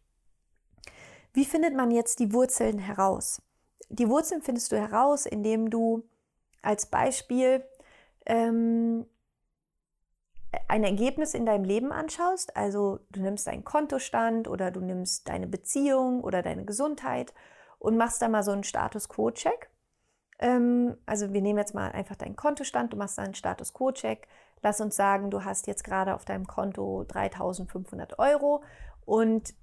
Wie 1.33 1.45
findet 1.45 1.75
man 1.75 1.91
jetzt 1.91 2.21
die 2.21 2.33
Wurzeln 2.33 2.79
heraus? 2.79 3.43
Die 3.91 4.09
Wurzeln 4.09 4.41
findest 4.41 4.71
du 4.73 4.79
heraus, 4.79 5.27
indem 5.27 5.69
du 5.69 6.05
als 6.63 6.87
Beispiel 6.87 7.65
ähm, 8.25 9.05
ein 10.69 10.85
Ergebnis 10.85 11.35
in 11.35 11.45
deinem 11.45 11.65
Leben 11.65 11.93
anschaust, 11.93 12.57
also 12.57 13.01
du 13.11 13.21
nimmst 13.21 13.49
deinen 13.49 13.65
Kontostand 13.65 14.47
oder 14.49 14.71
du 14.71 14.81
nimmst 14.81 15.29
deine 15.29 15.49
Beziehung 15.49 16.23
oder 16.23 16.43
deine 16.43 16.65
Gesundheit 16.65 17.35
und 17.79 17.97
machst 17.97 18.23
da 18.23 18.29
mal 18.29 18.45
so 18.45 18.53
einen 18.53 18.63
Status 18.63 19.09
Quo-Check. 19.09 19.71
Ähm, 20.39 20.97
also 21.07 21.33
wir 21.33 21.43
nehmen 21.43 21.59
jetzt 21.59 21.75
mal 21.75 21.91
einfach 21.91 22.17
deinen 22.17 22.37
Kontostand, 22.37 22.93
du 22.93 22.97
machst 22.97 23.19
da 23.19 23.23
einen 23.23 23.35
Status 23.35 23.73
Quo-Check. 23.73 24.29
Lass 24.63 24.81
uns 24.81 24.95
sagen, 24.95 25.31
du 25.31 25.45
hast 25.45 25.67
jetzt 25.67 25.83
gerade 25.83 26.15
auf 26.15 26.25
deinem 26.25 26.47
Konto 26.47 27.05
3500 27.09 28.19
Euro 28.21 28.63
und 29.05 29.55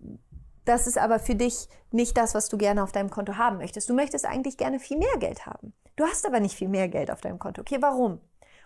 das 0.67 0.88
ist 0.88 0.97
aber 0.97 1.19
für 1.19 1.36
dich 1.36 1.67
nicht 1.91 2.17
das, 2.17 2.36
was 2.36 2.49
du 2.49 2.58
gerne 2.58 2.84
auf 2.84 2.91
deinem 2.91 3.10
Konto 3.10 3.38
haben 3.38 3.58
möchtest. 3.58 3.89
Du 3.89 3.93
möchtest 3.93 4.25
eigentlich 4.25 4.58
gerne 4.58 4.80
viel 4.80 4.97
mehr 4.97 5.17
Geld 5.19 5.45
haben. 5.45 5.73
Du 5.95 6.06
hast 6.06 6.25
aber 6.25 6.39
nicht 6.39 6.56
viel 6.56 6.67
mehr 6.67 6.88
Geld 6.89 7.10
auf 7.10 7.21
deinem 7.21 7.39
Konto. 7.39 7.62
Okay, 7.62 7.77
warum? 7.80 8.19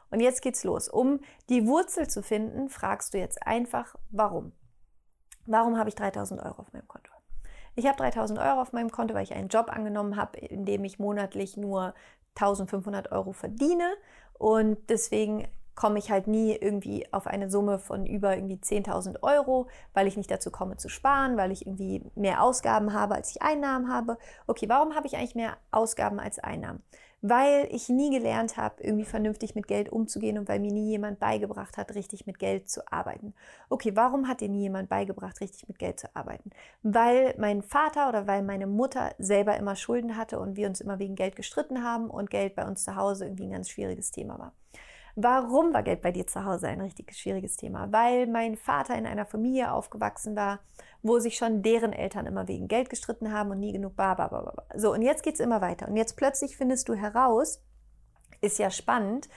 Und 0.09 0.19
jetzt 0.19 0.41
geht's 0.41 0.63
los. 0.63 0.89
Um 0.89 1.19
die 1.49 1.65
Wurzel 1.65 2.09
zu 2.09 2.21
finden, 2.21 2.69
fragst 2.69 3.13
du 3.13 3.17
jetzt 3.17 3.45
einfach, 3.45 3.95
warum? 4.09 4.51
Warum 5.45 5.77
habe 5.77 5.89
ich 5.89 5.95
3000 5.95 6.41
Euro 6.41 6.61
auf 6.61 6.73
meinem 6.73 6.87
Konto? 6.87 7.11
Ich 7.75 7.85
habe 7.87 7.97
3000 7.97 8.37
Euro 8.39 8.61
auf 8.61 8.73
meinem 8.73 8.91
Konto, 8.91 9.13
weil 9.13 9.23
ich 9.23 9.33
einen 9.33 9.47
Job 9.47 9.69
angenommen 9.69 10.17
habe, 10.17 10.39
in 10.39 10.65
dem 10.65 10.83
ich 10.83 10.99
monatlich 10.99 11.55
nur 11.55 11.93
1500 12.35 13.11
Euro 13.11 13.31
verdiene 13.31 13.93
und 14.33 14.77
deswegen 14.89 15.47
komme 15.75 15.99
ich 15.99 16.11
halt 16.11 16.27
nie 16.27 16.55
irgendwie 16.55 17.11
auf 17.11 17.27
eine 17.27 17.49
Summe 17.49 17.79
von 17.79 18.05
über 18.05 18.35
irgendwie 18.35 18.57
10.000 18.57 19.23
Euro, 19.23 19.67
weil 19.93 20.07
ich 20.07 20.17
nicht 20.17 20.31
dazu 20.31 20.51
komme 20.51 20.77
zu 20.77 20.89
sparen, 20.89 21.37
weil 21.37 21.51
ich 21.51 21.65
irgendwie 21.65 22.03
mehr 22.15 22.43
Ausgaben 22.43 22.93
habe, 22.93 23.15
als 23.15 23.31
ich 23.31 23.41
Einnahmen 23.41 23.91
habe. 23.91 24.17
Okay, 24.47 24.67
warum 24.69 24.95
habe 24.95 25.07
ich 25.07 25.15
eigentlich 25.15 25.35
mehr 25.35 25.57
Ausgaben 25.71 26.19
als 26.19 26.39
Einnahmen? 26.39 26.83
weil 27.21 27.67
ich 27.71 27.87
nie 27.87 28.09
gelernt 28.09 28.57
habe, 28.57 28.83
irgendwie 28.83 29.05
vernünftig 29.05 29.53
mit 29.53 29.67
Geld 29.67 29.89
umzugehen 29.89 30.39
und 30.39 30.49
weil 30.49 30.59
mir 30.59 30.71
nie 30.71 30.89
jemand 30.89 31.19
beigebracht 31.19 31.77
hat, 31.77 31.93
richtig 31.93 32.25
mit 32.25 32.39
Geld 32.39 32.69
zu 32.69 32.91
arbeiten. 32.91 33.33
Okay, 33.69 33.95
warum 33.95 34.27
hat 34.27 34.41
dir 34.41 34.49
nie 34.49 34.61
jemand 34.61 34.89
beigebracht, 34.89 35.39
richtig 35.39 35.67
mit 35.67 35.77
Geld 35.77 35.99
zu 35.99 36.13
arbeiten? 36.15 36.49
Weil 36.81 37.35
mein 37.37 37.61
Vater 37.61 38.09
oder 38.09 38.25
weil 38.25 38.41
meine 38.41 38.65
Mutter 38.65 39.13
selber 39.19 39.55
immer 39.57 39.75
Schulden 39.75 40.17
hatte 40.17 40.39
und 40.39 40.55
wir 40.55 40.67
uns 40.67 40.81
immer 40.81 40.97
wegen 40.97 41.15
Geld 41.15 41.35
gestritten 41.35 41.83
haben 41.83 42.09
und 42.09 42.31
Geld 42.31 42.55
bei 42.55 42.65
uns 42.65 42.83
zu 42.83 42.95
Hause 42.95 43.25
irgendwie 43.25 43.45
ein 43.45 43.51
ganz 43.51 43.69
schwieriges 43.69 44.11
Thema 44.11 44.39
war. 44.39 44.53
Warum 45.15 45.73
war 45.73 45.83
Geld 45.83 46.01
bei 46.01 46.11
dir 46.11 46.25
zu 46.27 46.45
Hause 46.45 46.67
ein 46.67 46.81
richtig 46.81 47.13
schwieriges 47.15 47.57
Thema? 47.57 47.91
Weil 47.91 48.27
mein 48.27 48.55
Vater 48.55 48.95
in 48.95 49.05
einer 49.05 49.25
Familie 49.25 49.71
aufgewachsen 49.71 50.35
war, 50.35 50.59
wo 51.01 51.19
sich 51.19 51.37
schon 51.37 51.61
deren 51.61 51.93
Eltern 51.93 52.25
immer 52.25 52.47
wegen 52.47 52.67
Geld 52.67 52.89
gestritten 52.89 53.33
haben 53.33 53.51
und 53.51 53.59
nie 53.59 53.73
genug 53.73 53.95
ba. 53.95 54.53
So, 54.75 54.93
und 54.93 55.01
jetzt 55.01 55.23
geht 55.23 55.35
es 55.35 55.39
immer 55.39 55.61
weiter. 55.61 55.87
Und 55.87 55.97
jetzt 55.97 56.15
plötzlich 56.15 56.55
findest 56.55 56.87
du 56.89 56.95
heraus, 56.95 57.63
ist 58.41 58.59
ja 58.59 58.69
spannend, 58.69 59.29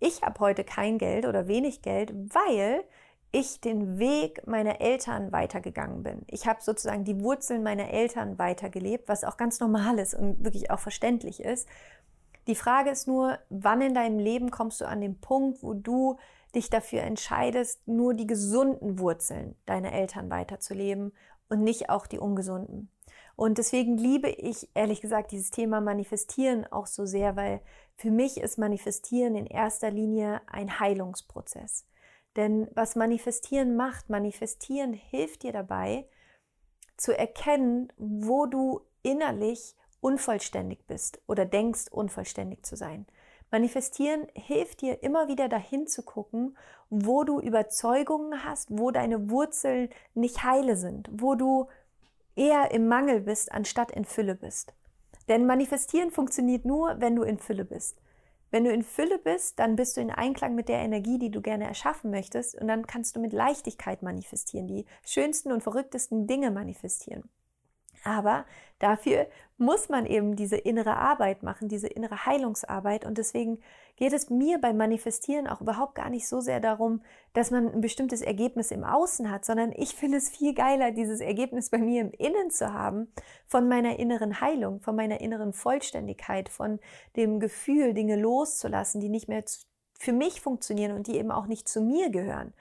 ich 0.00 0.22
habe 0.22 0.40
heute 0.40 0.64
kein 0.64 0.98
Geld 0.98 1.26
oder 1.26 1.46
wenig 1.46 1.80
Geld, 1.80 2.12
weil 2.34 2.82
ich 3.30 3.60
den 3.60 3.98
Weg 3.98 4.46
meiner 4.46 4.80
Eltern 4.80 5.32
weitergegangen 5.32 6.02
bin. 6.02 6.22
Ich 6.26 6.46
habe 6.46 6.60
sozusagen 6.60 7.04
die 7.04 7.20
Wurzeln 7.20 7.62
meiner 7.62 7.90
Eltern 7.90 8.38
weitergelebt, 8.38 9.08
was 9.08 9.24
auch 9.24 9.36
ganz 9.36 9.58
normal 9.60 9.98
ist 9.98 10.14
und 10.14 10.44
wirklich 10.44 10.70
auch 10.70 10.80
verständlich 10.80 11.40
ist. 11.40 11.66
Die 12.46 12.54
Frage 12.54 12.90
ist 12.90 13.06
nur, 13.06 13.38
wann 13.50 13.80
in 13.80 13.94
deinem 13.94 14.18
Leben 14.18 14.50
kommst 14.50 14.80
du 14.80 14.86
an 14.86 15.00
den 15.00 15.20
Punkt, 15.20 15.62
wo 15.62 15.74
du 15.74 16.18
dich 16.54 16.70
dafür 16.70 17.02
entscheidest, 17.02 17.86
nur 17.86 18.14
die 18.14 18.26
gesunden 18.26 18.98
Wurzeln 18.98 19.56
deiner 19.64 19.92
Eltern 19.92 20.30
weiterzuleben 20.30 21.12
und 21.48 21.62
nicht 21.62 21.88
auch 21.88 22.06
die 22.06 22.18
ungesunden. 22.18 22.90
Und 23.36 23.58
deswegen 23.58 23.96
liebe 23.96 24.28
ich 24.28 24.68
ehrlich 24.74 25.00
gesagt 25.00 25.32
dieses 25.32 25.50
Thema 25.50 25.80
Manifestieren 25.80 26.70
auch 26.70 26.86
so 26.86 27.06
sehr, 27.06 27.36
weil 27.36 27.62
für 27.96 28.10
mich 28.10 28.38
ist 28.38 28.58
Manifestieren 28.58 29.36
in 29.36 29.46
erster 29.46 29.90
Linie 29.90 30.42
ein 30.46 30.80
Heilungsprozess. 30.80 31.86
Denn 32.36 32.68
was 32.74 32.96
Manifestieren 32.96 33.76
macht, 33.76 34.10
Manifestieren 34.10 34.92
hilft 34.92 35.42
dir 35.42 35.52
dabei 35.52 36.06
zu 36.96 37.16
erkennen, 37.16 37.92
wo 37.96 38.46
du 38.46 38.80
innerlich 39.02 39.74
unvollständig 40.02 40.86
bist 40.86 41.22
oder 41.26 41.46
denkst, 41.46 41.86
unvollständig 41.90 42.64
zu 42.64 42.76
sein. 42.76 43.06
Manifestieren 43.50 44.26
hilft 44.34 44.80
dir 44.80 45.02
immer 45.02 45.28
wieder 45.28 45.48
dahin 45.48 45.86
zu 45.86 46.02
gucken, 46.02 46.56
wo 46.90 47.22
du 47.24 47.40
Überzeugungen 47.40 48.44
hast, 48.44 48.68
wo 48.70 48.90
deine 48.90 49.30
Wurzeln 49.30 49.90
nicht 50.14 50.42
heile 50.42 50.76
sind, 50.76 51.08
wo 51.12 51.34
du 51.34 51.68
eher 52.34 52.70
im 52.70 52.88
Mangel 52.88 53.20
bist, 53.20 53.52
anstatt 53.52 53.90
in 53.90 54.04
Fülle 54.04 54.34
bist. 54.34 54.74
Denn 55.28 55.46
Manifestieren 55.46 56.10
funktioniert 56.10 56.64
nur, 56.64 56.96
wenn 56.98 57.14
du 57.14 57.22
in 57.22 57.38
Fülle 57.38 57.64
bist. 57.64 57.98
Wenn 58.50 58.64
du 58.64 58.72
in 58.72 58.82
Fülle 58.82 59.18
bist, 59.18 59.58
dann 59.58 59.76
bist 59.76 59.96
du 59.96 60.00
in 60.00 60.10
Einklang 60.10 60.54
mit 60.54 60.68
der 60.68 60.80
Energie, 60.80 61.18
die 61.18 61.30
du 61.30 61.40
gerne 61.40 61.64
erschaffen 61.64 62.10
möchtest 62.10 62.54
und 62.54 62.68
dann 62.68 62.86
kannst 62.86 63.16
du 63.16 63.20
mit 63.20 63.32
Leichtigkeit 63.32 64.02
manifestieren, 64.02 64.66
die 64.66 64.84
schönsten 65.06 65.52
und 65.52 65.62
verrücktesten 65.62 66.26
Dinge 66.26 66.50
manifestieren. 66.50 67.30
Aber 68.04 68.44
dafür 68.78 69.28
muss 69.58 69.88
man 69.88 70.06
eben 70.06 70.34
diese 70.34 70.56
innere 70.56 70.96
Arbeit 70.96 71.42
machen, 71.42 71.68
diese 71.68 71.86
innere 71.86 72.26
Heilungsarbeit. 72.26 73.04
Und 73.04 73.16
deswegen 73.16 73.60
geht 73.96 74.12
es 74.12 74.28
mir 74.28 74.60
beim 74.60 74.76
Manifestieren 74.76 75.46
auch 75.46 75.60
überhaupt 75.60 75.94
gar 75.94 76.10
nicht 76.10 76.26
so 76.26 76.40
sehr 76.40 76.58
darum, 76.58 77.02
dass 77.32 77.50
man 77.52 77.72
ein 77.72 77.80
bestimmtes 77.80 78.22
Ergebnis 78.22 78.72
im 78.72 78.82
Außen 78.82 79.30
hat, 79.30 79.44
sondern 79.44 79.72
ich 79.72 79.94
finde 79.94 80.18
es 80.18 80.30
viel 80.30 80.54
geiler, 80.54 80.90
dieses 80.90 81.20
Ergebnis 81.20 81.70
bei 81.70 81.78
mir 81.78 82.00
im 82.00 82.10
Innen 82.10 82.50
zu 82.50 82.72
haben, 82.72 83.12
von 83.46 83.68
meiner 83.68 83.98
inneren 83.98 84.40
Heilung, 84.40 84.80
von 84.80 84.96
meiner 84.96 85.20
inneren 85.20 85.52
Vollständigkeit, 85.52 86.48
von 86.48 86.80
dem 87.16 87.38
Gefühl, 87.38 87.94
Dinge 87.94 88.16
loszulassen, 88.16 89.00
die 89.00 89.08
nicht 89.08 89.28
mehr 89.28 89.44
für 89.96 90.12
mich 90.12 90.40
funktionieren 90.40 90.96
und 90.96 91.06
die 91.06 91.16
eben 91.16 91.30
auch 91.30 91.46
nicht 91.46 91.68
zu 91.68 91.80
mir 91.80 92.10
gehören. 92.10 92.52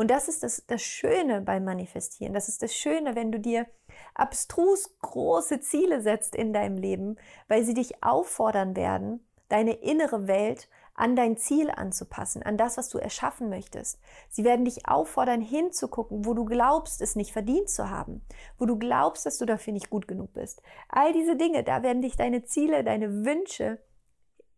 Und 0.00 0.10
das 0.10 0.28
ist 0.28 0.42
das, 0.42 0.64
das 0.66 0.80
Schöne 0.80 1.42
beim 1.42 1.62
Manifestieren. 1.62 2.32
Das 2.32 2.48
ist 2.48 2.62
das 2.62 2.74
Schöne, 2.74 3.16
wenn 3.16 3.30
du 3.32 3.38
dir 3.38 3.66
abstrus 4.14 4.96
große 5.02 5.60
Ziele 5.60 6.00
setzt 6.00 6.34
in 6.34 6.54
deinem 6.54 6.78
Leben, 6.78 7.16
weil 7.48 7.64
sie 7.64 7.74
dich 7.74 8.02
auffordern 8.02 8.76
werden, 8.76 9.22
deine 9.50 9.74
innere 9.74 10.26
Welt 10.26 10.70
an 10.94 11.16
dein 11.16 11.36
Ziel 11.36 11.70
anzupassen, 11.70 12.42
an 12.42 12.56
das, 12.56 12.78
was 12.78 12.88
du 12.88 12.96
erschaffen 12.96 13.50
möchtest. 13.50 14.00
Sie 14.30 14.42
werden 14.42 14.64
dich 14.64 14.88
auffordern, 14.88 15.42
hinzugucken, 15.42 16.24
wo 16.24 16.32
du 16.32 16.46
glaubst, 16.46 17.02
es 17.02 17.14
nicht 17.14 17.34
verdient 17.34 17.68
zu 17.68 17.90
haben, 17.90 18.24
wo 18.56 18.64
du 18.64 18.78
glaubst, 18.78 19.26
dass 19.26 19.36
du 19.36 19.44
dafür 19.44 19.74
nicht 19.74 19.90
gut 19.90 20.08
genug 20.08 20.32
bist. 20.32 20.62
All 20.88 21.12
diese 21.12 21.36
Dinge, 21.36 21.62
da 21.62 21.82
werden 21.82 22.00
dich 22.00 22.16
deine 22.16 22.42
Ziele, 22.44 22.84
deine 22.84 23.26
Wünsche 23.26 23.78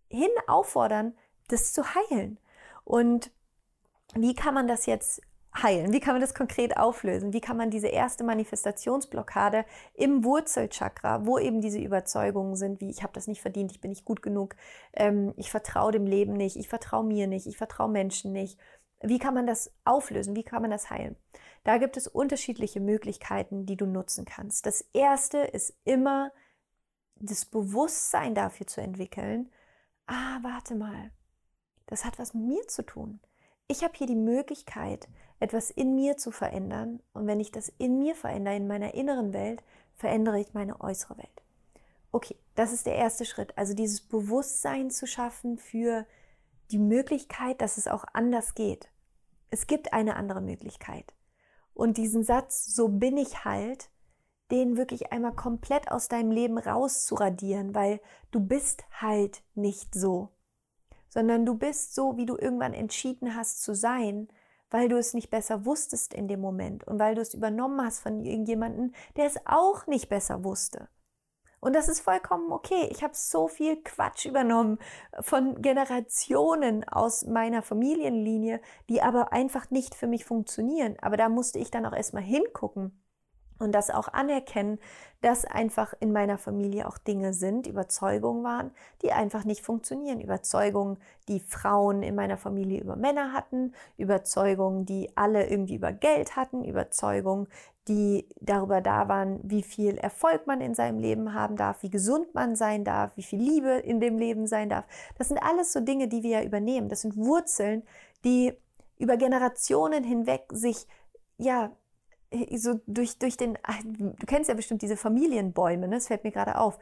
hin 0.06 0.30
auffordern, 0.46 1.18
das 1.48 1.72
zu 1.72 1.82
heilen. 1.96 2.38
Und 2.84 3.32
wie 4.14 4.36
kann 4.36 4.54
man 4.54 4.68
das 4.68 4.86
jetzt 4.86 5.20
heilen? 5.54 5.92
Wie 5.92 6.00
kann 6.00 6.14
man 6.14 6.20
das 6.20 6.34
konkret 6.34 6.76
auflösen? 6.76 7.32
Wie 7.32 7.40
kann 7.40 7.56
man 7.56 7.70
diese 7.70 7.88
erste 7.88 8.24
Manifestationsblockade 8.24 9.64
im 9.94 10.24
Wurzelchakra, 10.24 11.26
wo 11.26 11.38
eben 11.38 11.60
diese 11.60 11.78
Überzeugungen 11.78 12.56
sind, 12.56 12.80
wie 12.80 12.90
ich 12.90 13.02
habe 13.02 13.12
das 13.12 13.26
nicht 13.26 13.42
verdient, 13.42 13.72
ich 13.72 13.80
bin 13.80 13.90
nicht 13.90 14.04
gut 14.04 14.22
genug, 14.22 14.56
ähm, 14.94 15.34
ich 15.36 15.50
vertraue 15.50 15.92
dem 15.92 16.06
Leben 16.06 16.32
nicht, 16.32 16.56
ich 16.56 16.68
vertraue 16.68 17.04
mir 17.04 17.26
nicht, 17.26 17.46
ich 17.46 17.56
vertraue 17.56 17.90
Menschen 17.90 18.32
nicht. 18.32 18.58
Wie 19.02 19.18
kann 19.18 19.34
man 19.34 19.46
das 19.46 19.72
auflösen? 19.84 20.36
Wie 20.36 20.44
kann 20.44 20.62
man 20.62 20.70
das 20.70 20.88
heilen? 20.88 21.16
Da 21.64 21.78
gibt 21.78 21.96
es 21.96 22.06
unterschiedliche 22.06 22.80
Möglichkeiten, 22.80 23.66
die 23.66 23.76
du 23.76 23.86
nutzen 23.86 24.24
kannst. 24.24 24.64
Das 24.64 24.82
erste 24.92 25.38
ist 25.38 25.76
immer 25.84 26.30
das 27.16 27.44
Bewusstsein 27.44 28.34
dafür 28.34 28.66
zu 28.66 28.80
entwickeln. 28.80 29.50
Ah, 30.06 30.38
warte 30.42 30.74
mal. 30.74 31.10
Das 31.86 32.04
hat 32.04 32.18
was 32.18 32.32
mit 32.32 32.44
mir 32.44 32.68
zu 32.68 32.84
tun. 32.84 33.20
Ich 33.68 33.82
habe 33.82 33.94
hier 33.96 34.06
die 34.06 34.16
Möglichkeit, 34.16 35.08
etwas 35.42 35.70
in 35.70 35.94
mir 35.94 36.16
zu 36.16 36.30
verändern. 36.30 37.02
Und 37.12 37.26
wenn 37.26 37.40
ich 37.40 37.50
das 37.50 37.68
in 37.78 37.98
mir 37.98 38.14
verändere, 38.14 38.56
in 38.56 38.66
meiner 38.66 38.94
inneren 38.94 39.32
Welt, 39.32 39.62
verändere 39.94 40.40
ich 40.40 40.54
meine 40.54 40.80
äußere 40.80 41.18
Welt. 41.18 41.42
Okay, 42.12 42.36
das 42.54 42.72
ist 42.72 42.86
der 42.86 42.94
erste 42.94 43.24
Schritt. 43.24 43.56
Also 43.58 43.74
dieses 43.74 44.00
Bewusstsein 44.00 44.90
zu 44.90 45.06
schaffen 45.06 45.58
für 45.58 46.06
die 46.70 46.78
Möglichkeit, 46.78 47.60
dass 47.60 47.76
es 47.76 47.88
auch 47.88 48.04
anders 48.12 48.54
geht. 48.54 48.88
Es 49.50 49.66
gibt 49.66 49.92
eine 49.92 50.16
andere 50.16 50.40
Möglichkeit. 50.40 51.12
Und 51.74 51.96
diesen 51.96 52.22
Satz, 52.22 52.66
so 52.66 52.88
bin 52.88 53.16
ich 53.16 53.44
halt, 53.44 53.90
den 54.50 54.76
wirklich 54.76 55.12
einmal 55.12 55.34
komplett 55.34 55.90
aus 55.90 56.08
deinem 56.08 56.30
Leben 56.30 56.58
rauszuradieren, 56.58 57.74
weil 57.74 58.00
du 58.30 58.40
bist 58.40 58.84
halt 59.00 59.42
nicht 59.54 59.94
so, 59.94 60.28
sondern 61.08 61.46
du 61.46 61.54
bist 61.54 61.94
so, 61.94 62.16
wie 62.16 62.26
du 62.26 62.36
irgendwann 62.36 62.74
entschieden 62.74 63.34
hast 63.34 63.62
zu 63.62 63.74
sein 63.74 64.28
weil 64.72 64.88
du 64.88 64.96
es 64.96 65.14
nicht 65.14 65.30
besser 65.30 65.64
wusstest 65.64 66.14
in 66.14 66.28
dem 66.28 66.40
Moment 66.40 66.86
und 66.86 66.98
weil 66.98 67.14
du 67.14 67.20
es 67.20 67.34
übernommen 67.34 67.84
hast 67.84 68.00
von 68.00 68.20
irgendjemandem, 68.20 68.92
der 69.16 69.26
es 69.26 69.36
auch 69.44 69.86
nicht 69.86 70.08
besser 70.08 70.44
wusste. 70.44 70.88
Und 71.60 71.76
das 71.76 71.88
ist 71.88 72.00
vollkommen 72.00 72.50
okay. 72.50 72.88
Ich 72.90 73.04
habe 73.04 73.14
so 73.14 73.46
viel 73.46 73.80
Quatsch 73.84 74.26
übernommen 74.26 74.78
von 75.20 75.62
Generationen 75.62 76.82
aus 76.88 77.24
meiner 77.24 77.62
Familienlinie, 77.62 78.60
die 78.88 79.00
aber 79.00 79.32
einfach 79.32 79.70
nicht 79.70 79.94
für 79.94 80.08
mich 80.08 80.24
funktionieren. 80.24 80.96
Aber 81.00 81.16
da 81.16 81.28
musste 81.28 81.60
ich 81.60 81.70
dann 81.70 81.86
auch 81.86 81.92
erstmal 81.92 82.24
hingucken 82.24 83.01
und 83.62 83.72
das 83.72 83.90
auch 83.90 84.08
anerkennen, 84.08 84.78
dass 85.22 85.44
einfach 85.44 85.94
in 86.00 86.12
meiner 86.12 86.36
Familie 86.36 86.86
auch 86.86 86.98
Dinge 86.98 87.32
sind, 87.32 87.66
Überzeugungen 87.66 88.42
waren, 88.42 88.72
die 89.02 89.12
einfach 89.12 89.44
nicht 89.44 89.64
funktionieren. 89.64 90.20
Überzeugungen, 90.20 90.98
die 91.28 91.40
Frauen 91.40 92.02
in 92.02 92.16
meiner 92.16 92.36
Familie 92.36 92.80
über 92.80 92.96
Männer 92.96 93.32
hatten, 93.32 93.72
Überzeugungen, 93.96 94.84
die 94.84 95.16
alle 95.16 95.48
irgendwie 95.48 95.76
über 95.76 95.92
Geld 95.92 96.34
hatten, 96.34 96.64
Überzeugungen, 96.64 97.46
die 97.88 98.28
darüber 98.40 98.80
da 98.80 99.08
waren, 99.08 99.40
wie 99.42 99.62
viel 99.62 99.96
Erfolg 99.96 100.46
man 100.46 100.60
in 100.60 100.74
seinem 100.74 100.98
Leben 100.98 101.34
haben 101.34 101.56
darf, 101.56 101.82
wie 101.82 101.90
gesund 101.90 102.34
man 102.34 102.54
sein 102.56 102.84
darf, 102.84 103.16
wie 103.16 103.22
viel 103.22 103.40
Liebe 103.40 103.70
in 103.70 104.00
dem 104.00 104.18
Leben 104.18 104.46
sein 104.46 104.68
darf. 104.68 104.84
Das 105.18 105.28
sind 105.28 105.38
alles 105.38 105.72
so 105.72 105.80
Dinge, 105.80 106.08
die 106.08 106.22
wir 106.22 106.40
ja 106.40 106.44
übernehmen. 106.44 106.88
Das 106.88 107.00
sind 107.00 107.16
Wurzeln, 107.16 107.82
die 108.24 108.52
über 108.98 109.16
Generationen 109.16 110.04
hinweg 110.04 110.44
sich 110.52 110.86
ja 111.38 111.72
so 112.56 112.80
durch, 112.86 113.18
durch 113.18 113.36
den, 113.36 113.58
du 113.92 114.26
kennst 114.26 114.48
ja 114.48 114.54
bestimmt 114.54 114.82
diese 114.82 114.96
Familienbäume, 114.96 115.88
ne? 115.88 115.96
das 115.96 116.06
fällt 116.08 116.24
mir 116.24 116.32
gerade 116.32 116.58
auf. 116.58 116.78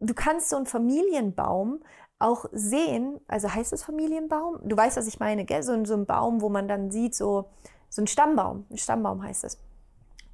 Du 0.00 0.14
kannst 0.14 0.48
so 0.50 0.56
einen 0.56 0.66
Familienbaum 0.66 1.80
auch 2.18 2.46
sehen, 2.52 3.20
also 3.28 3.52
heißt 3.52 3.72
es 3.72 3.82
Familienbaum? 3.82 4.58
Du 4.64 4.76
weißt, 4.76 4.96
was 4.96 5.06
ich 5.06 5.20
meine, 5.20 5.44
gell? 5.44 5.62
So, 5.62 5.84
so 5.84 5.94
ein 5.94 6.06
Baum, 6.06 6.40
wo 6.40 6.48
man 6.48 6.66
dann 6.68 6.90
sieht, 6.90 7.14
so, 7.14 7.50
so 7.88 8.02
ein 8.02 8.06
Stammbaum, 8.06 8.66
ein 8.70 8.78
Stammbaum 8.78 9.22
heißt 9.22 9.44
es. 9.44 9.58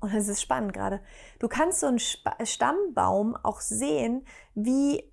Und 0.01 0.15
das 0.15 0.29
ist 0.29 0.43
spannend 0.43 0.73
gerade. 0.73 1.01
Du 1.39 1.49
kannst 1.49 1.81
so 1.81 1.87
einen 1.87 1.99
Stammbaum 1.99 3.37
auch 3.43 3.61
sehen, 3.61 4.27
wie 4.55 5.11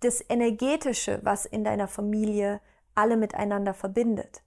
das 0.00 0.24
Energetische, 0.28 1.20
was 1.22 1.44
in 1.44 1.64
deiner 1.64 1.88
Familie 1.88 2.60
alle 2.94 3.16
miteinander 3.16 3.74
verbindet. 3.74 4.42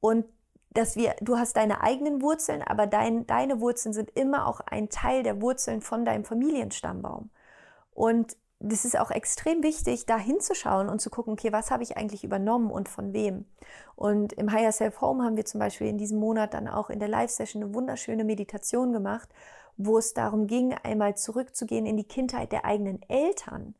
Und 0.00 0.26
dass 0.74 0.96
wir, 0.96 1.14
du 1.20 1.36
hast 1.36 1.56
deine 1.56 1.82
eigenen 1.82 2.22
Wurzeln, 2.22 2.62
aber 2.62 2.86
dein, 2.86 3.26
deine 3.26 3.60
Wurzeln 3.60 3.92
sind 3.92 4.10
immer 4.10 4.46
auch 4.46 4.60
ein 4.60 4.88
Teil 4.88 5.22
der 5.22 5.40
Wurzeln 5.40 5.82
von 5.82 6.04
deinem 6.04 6.24
Familienstammbaum. 6.24 7.30
Und 7.94 8.36
das 8.58 8.84
ist 8.84 8.98
auch 8.98 9.10
extrem 9.10 9.62
wichtig, 9.62 10.06
da 10.06 10.16
hinzuschauen 10.16 10.88
und 10.88 11.00
zu 11.00 11.10
gucken, 11.10 11.32
okay, 11.32 11.52
was 11.52 11.70
habe 11.70 11.82
ich 11.82 11.96
eigentlich 11.96 12.22
übernommen 12.22 12.70
und 12.70 12.88
von 12.88 13.12
wem. 13.12 13.44
Und 13.96 14.32
im 14.34 14.52
Higher 14.52 14.72
Self 14.72 15.00
Home 15.00 15.24
haben 15.24 15.36
wir 15.36 15.44
zum 15.44 15.58
Beispiel 15.58 15.88
in 15.88 15.98
diesem 15.98 16.20
Monat 16.20 16.54
dann 16.54 16.68
auch 16.68 16.88
in 16.88 17.00
der 17.00 17.08
Live-Session 17.08 17.62
eine 17.62 17.74
wunderschöne 17.74 18.24
Meditation 18.24 18.92
gemacht, 18.92 19.28
wo 19.76 19.98
es 19.98 20.14
darum 20.14 20.46
ging, 20.46 20.74
einmal 20.74 21.16
zurückzugehen 21.16 21.86
in 21.86 21.96
die 21.96 22.06
Kindheit 22.06 22.52
der 22.52 22.64
eigenen 22.64 23.02
Eltern 23.08 23.74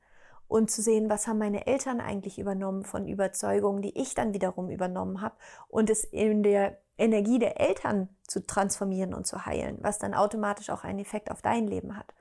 und 0.48 0.70
zu 0.70 0.82
sehen, 0.82 1.08
was 1.08 1.26
haben 1.26 1.38
meine 1.38 1.66
Eltern 1.66 2.00
eigentlich 2.00 2.38
übernommen 2.38 2.84
von 2.84 3.06
Überzeugungen, 3.06 3.82
die 3.82 3.98
ich 3.98 4.14
dann 4.14 4.34
wiederum 4.34 4.68
übernommen 4.68 5.22
habe 5.22 5.34
und 5.68 5.88
es 5.88 6.04
in 6.04 6.42
der 6.42 6.78
Energie 6.98 7.38
der 7.38 7.60
Eltern 7.60 8.08
zu 8.26 8.46
transformieren 8.46 9.14
und 9.14 9.26
zu 9.26 9.46
heilen, 9.46 9.78
was 9.80 9.98
dann 9.98 10.14
automatisch 10.14 10.70
auch 10.70 10.84
einen 10.84 10.98
Effekt 10.98 11.30
auf 11.30 11.42
dein 11.42 11.66
Leben 11.66 11.96
hat. 11.96 12.14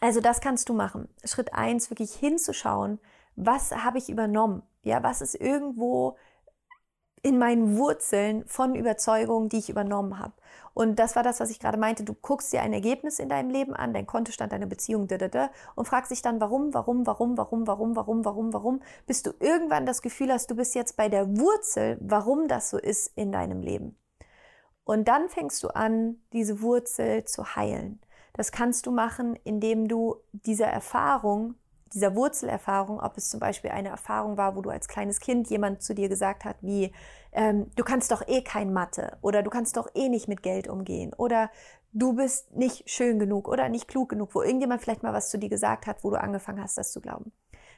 Also 0.00 0.20
das 0.20 0.40
kannst 0.40 0.68
du 0.68 0.74
machen. 0.74 1.08
Schritt 1.24 1.54
eins 1.54 1.90
wirklich 1.90 2.14
hinzuschauen, 2.14 2.98
was 3.36 3.72
habe 3.72 3.98
ich 3.98 4.10
übernommen? 4.10 4.62
Ja, 4.82 5.02
was 5.02 5.20
ist 5.20 5.34
irgendwo 5.34 6.16
in 7.24 7.38
meinen 7.38 7.78
Wurzeln 7.78 8.44
von 8.46 8.74
Überzeugungen, 8.74 9.48
die 9.48 9.56
ich 9.56 9.70
übernommen 9.70 10.18
habe. 10.18 10.34
Und 10.74 10.98
das 10.98 11.16
war 11.16 11.22
das, 11.22 11.40
was 11.40 11.50
ich 11.50 11.58
gerade 11.58 11.78
meinte. 11.78 12.04
Du 12.04 12.12
guckst 12.12 12.52
dir 12.52 12.60
ein 12.60 12.74
Ergebnis 12.74 13.18
in 13.18 13.30
deinem 13.30 13.48
Leben 13.48 13.74
an, 13.74 13.94
dein 13.94 14.06
Kontostand, 14.06 14.52
deine 14.52 14.66
Beziehung, 14.66 15.08
da, 15.08 15.16
da, 15.16 15.28
da, 15.28 15.50
und 15.74 15.88
fragst 15.88 16.10
dich 16.10 16.20
dann, 16.20 16.38
warum, 16.40 16.74
warum, 16.74 17.06
warum, 17.06 17.38
warum, 17.38 17.66
warum, 17.66 17.96
warum, 17.96 18.24
warum, 18.26 18.52
warum, 18.52 18.80
bis 19.06 19.22
du 19.22 19.30
irgendwann 19.40 19.86
das 19.86 20.02
Gefühl 20.02 20.30
hast, 20.30 20.50
du 20.50 20.54
bist 20.54 20.74
jetzt 20.74 20.98
bei 20.98 21.08
der 21.08 21.38
Wurzel, 21.38 21.96
warum 22.02 22.46
das 22.46 22.68
so 22.68 22.76
ist 22.76 23.16
in 23.16 23.32
deinem 23.32 23.62
Leben. 23.62 23.96
Und 24.84 25.08
dann 25.08 25.30
fängst 25.30 25.62
du 25.62 25.68
an, 25.68 26.16
diese 26.34 26.60
Wurzel 26.60 27.24
zu 27.24 27.56
heilen. 27.56 28.00
Das 28.34 28.52
kannst 28.52 28.84
du 28.84 28.90
machen, 28.90 29.38
indem 29.44 29.88
du 29.88 30.16
dieser 30.32 30.66
Erfahrung, 30.66 31.54
dieser 31.92 32.14
Wurzelerfahrung, 32.14 33.00
ob 33.00 33.16
es 33.16 33.28
zum 33.28 33.40
Beispiel 33.40 33.70
eine 33.70 33.90
Erfahrung 33.90 34.36
war, 34.36 34.56
wo 34.56 34.62
du 34.62 34.70
als 34.70 34.88
kleines 34.88 35.20
Kind 35.20 35.48
jemand 35.50 35.82
zu 35.82 35.94
dir 35.94 36.08
gesagt 36.08 36.44
hat, 36.44 36.56
wie 36.60 36.92
ähm, 37.32 37.70
du 37.76 37.84
kannst 37.84 38.10
doch 38.10 38.26
eh 38.26 38.42
kein 38.42 38.72
Mathe 38.72 39.18
oder 39.20 39.42
du 39.42 39.50
kannst 39.50 39.76
doch 39.76 39.88
eh 39.94 40.08
nicht 40.08 40.28
mit 40.28 40.42
Geld 40.42 40.68
umgehen 40.68 41.12
oder 41.14 41.50
du 41.92 42.14
bist 42.14 42.54
nicht 42.56 42.88
schön 42.90 43.18
genug 43.18 43.48
oder 43.48 43.68
nicht 43.68 43.88
klug 43.88 44.08
genug, 44.08 44.34
wo 44.34 44.42
irgendjemand 44.42 44.82
vielleicht 44.82 45.02
mal 45.02 45.12
was 45.12 45.30
zu 45.30 45.38
dir 45.38 45.48
gesagt 45.48 45.86
hat, 45.86 46.02
wo 46.02 46.10
du 46.10 46.20
angefangen 46.20 46.62
hast, 46.62 46.76
das 46.78 46.92
zu 46.92 47.00
glauben. 47.00 47.32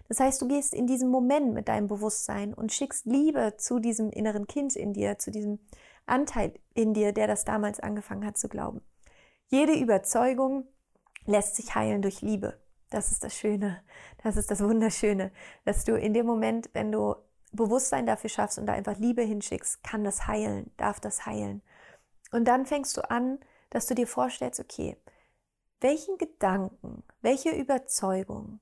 Das 0.09 0.21
heißt, 0.21 0.40
du 0.40 0.49
gehst 0.49 0.73
in 0.73 0.87
diesem 0.87 1.11
Moment 1.11 1.53
mit 1.53 1.69
deinem 1.69 1.88
Bewusstsein 1.88 2.55
und 2.55 2.73
schickst 2.73 3.07
Liebe 3.07 3.55
zu 3.59 3.79
diesem 3.79 4.11
inneren 4.11 4.47
Kind 4.47 4.77
in 4.77 4.92
dir, 4.92 5.19
zu 5.19 5.31
diesem 5.31 5.59
Anteil 6.07 6.55
in 6.75 6.95
dir, 6.95 7.12
der 7.12 7.27
das 7.27 7.45
damals 7.45 7.81
angefangen 7.81 8.25
hat 8.25 8.38
zu 8.38 8.49
glauben. 8.49 8.81
Jede 9.49 9.75
Überzeugung 9.75 10.66
lässt 11.25 11.57
sich 11.57 11.75
heilen 11.75 12.03
durch 12.03 12.23
Liebe. 12.23 12.59
Das 12.90 13.11
ist 13.11 13.25
das 13.25 13.35
Schöne, 13.35 13.83
das 14.22 14.37
ist 14.37 14.51
das 14.51 14.62
Wunderschöne, 14.62 15.33
dass 15.64 15.85
du 15.85 15.99
in 15.99 16.14
dem 16.14 16.27
Moment, 16.27 16.70
wenn 16.72 16.92
du 16.92 17.16
Bewusstsein 17.53 18.07
dafür 18.07 18.31
schaffst 18.31 18.59
und 18.59 18.66
da 18.66 18.75
einfach 18.75 18.96
Liebe 18.99 19.22
hinschickst, 19.22 19.83
kann 19.83 20.05
das 20.05 20.27
heilen, 20.27 20.70
darf 20.77 21.01
das 21.01 21.27
heilen. 21.27 21.62
Und 22.31 22.46
dann 22.46 22.66
fängst 22.66 22.96
du 22.96 23.11
an, 23.11 23.38
dass 23.70 23.87
du 23.87 23.94
dir 23.94 24.07
vorstellst, 24.07 24.61
okay, 24.61 24.96
welchen 25.81 26.18
Gedanken, 26.18 27.03
welche 27.22 27.51
Überzeugung 27.51 28.61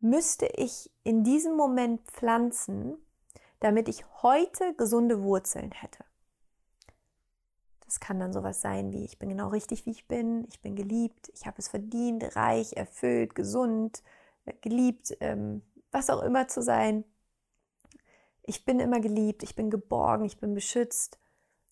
müsste 0.00 0.46
ich 0.46 0.90
in 1.04 1.24
diesem 1.24 1.56
Moment 1.56 2.02
pflanzen, 2.10 2.96
damit 3.60 3.88
ich 3.88 4.04
heute 4.22 4.74
gesunde 4.74 5.22
Wurzeln 5.22 5.72
hätte? 5.72 6.04
Das 7.90 7.98
kann 7.98 8.20
dann 8.20 8.32
sowas 8.32 8.60
sein 8.60 8.92
wie, 8.92 9.04
ich 9.04 9.18
bin 9.18 9.30
genau 9.30 9.48
richtig, 9.48 9.84
wie 9.84 9.90
ich 9.90 10.06
bin, 10.06 10.46
ich 10.48 10.60
bin 10.60 10.76
geliebt, 10.76 11.30
ich 11.34 11.46
habe 11.46 11.56
es 11.58 11.68
verdient, 11.68 12.36
reich, 12.36 12.74
erfüllt, 12.74 13.34
gesund, 13.34 14.04
äh, 14.44 14.52
geliebt, 14.60 15.16
ähm, 15.20 15.62
was 15.90 16.08
auch 16.08 16.22
immer 16.22 16.46
zu 16.46 16.62
sein 16.62 17.04
ich 18.50 18.64
bin 18.64 18.80
immer 18.80 18.98
geliebt, 18.98 19.44
ich 19.44 19.54
bin 19.54 19.70
geborgen, 19.70 20.24
ich 20.24 20.38
bin 20.38 20.54
beschützt. 20.54 21.20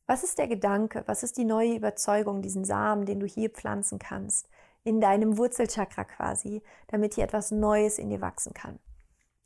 Was 0.07 0.23
ist 0.23 0.39
der 0.39 0.47
Gedanke? 0.47 1.03
Was 1.07 1.25
ist 1.25 1.37
die 1.37 1.45
neue 1.45 1.75
Überzeugung, 1.75 2.41
diesen 2.41 2.65
Samen, 2.65 3.05
den 3.05 3.19
du 3.19 3.27
hier 3.27 3.51
pflanzen 3.51 3.99
kannst, 3.99 4.49
in 4.85 5.01
deinem 5.01 5.39
Wurzelchakra 5.39 6.05
quasi, 6.05 6.63
damit 6.87 7.15
hier 7.15 7.25
etwas 7.25 7.51
Neues 7.51 7.99
in 7.99 8.11
dir 8.11 8.21
wachsen 8.21 8.55
kann? 8.55 8.79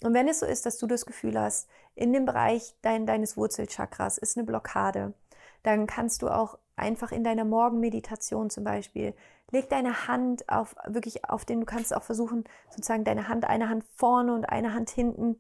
Und 0.03 0.13
wenn 0.13 0.29
es 0.29 0.41
so 0.41 0.47
ist, 0.47 0.67
dass 0.67 0.77
du 0.77 0.87
das 0.87 1.07
Gefühl 1.07 1.41
hast, 1.41 1.71
in 1.95 2.13
dem 2.13 2.27
Bereich 2.27 2.75
dein, 2.83 3.07
deines 3.07 3.37
Wurzelchakras 3.39 4.19
ist 4.19 4.37
eine 4.37 4.45
Blockade, 4.45 5.15
dann 5.63 5.87
kannst 5.87 6.21
du 6.21 6.29
auch 6.29 6.59
einfach 6.77 7.13
in 7.13 7.25
deiner 7.25 7.45
Morgenmeditation 7.45 8.51
zum 8.51 8.65
Beispiel, 8.65 9.15
leg 9.51 9.69
deine 9.69 10.09
Hand 10.09 10.49
auf, 10.49 10.75
wirklich 10.87 11.29
auf 11.29 11.45
den, 11.45 11.61
du 11.61 11.67
kannst 11.67 11.95
auch 11.95 12.03
versuchen, 12.03 12.45
sozusagen 12.71 13.05
deine 13.05 13.29
Hand, 13.29 13.45
eine 13.45 13.69
Hand 13.69 13.85
vorne 13.95 14.35
und 14.35 14.47
eine 14.47 14.75
Hand 14.75 14.91
hinten 14.91 15.37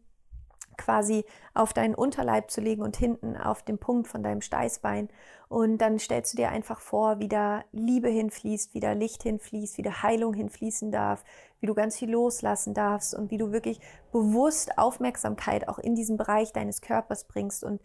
quasi 0.76 1.24
auf 1.54 1.72
deinen 1.72 1.94
Unterleib 1.94 2.50
zu 2.50 2.60
legen 2.60 2.82
und 2.82 2.96
hinten 2.96 3.36
auf 3.36 3.62
den 3.62 3.78
Punkt 3.78 4.08
von 4.08 4.22
deinem 4.22 4.40
Steißbein. 4.40 5.08
Und 5.48 5.78
dann 5.78 5.98
stellst 5.98 6.32
du 6.32 6.36
dir 6.36 6.48
einfach 6.48 6.80
vor, 6.80 7.18
wie 7.18 7.28
da 7.28 7.64
Liebe 7.72 8.08
hinfließt, 8.08 8.74
wie 8.74 8.80
da 8.80 8.92
Licht 8.92 9.22
hinfließt, 9.22 9.78
wie 9.78 9.82
da 9.82 10.02
Heilung 10.02 10.34
hinfließen 10.34 10.90
darf, 10.90 11.24
wie 11.60 11.66
du 11.66 11.74
ganz 11.74 11.98
viel 11.98 12.10
loslassen 12.10 12.74
darfst 12.74 13.14
und 13.14 13.30
wie 13.30 13.38
du 13.38 13.52
wirklich 13.52 13.80
bewusst 14.12 14.78
Aufmerksamkeit 14.78 15.68
auch 15.68 15.78
in 15.78 15.94
diesen 15.94 16.16
Bereich 16.16 16.52
deines 16.52 16.80
Körpers 16.80 17.24
bringst 17.24 17.64
und 17.64 17.80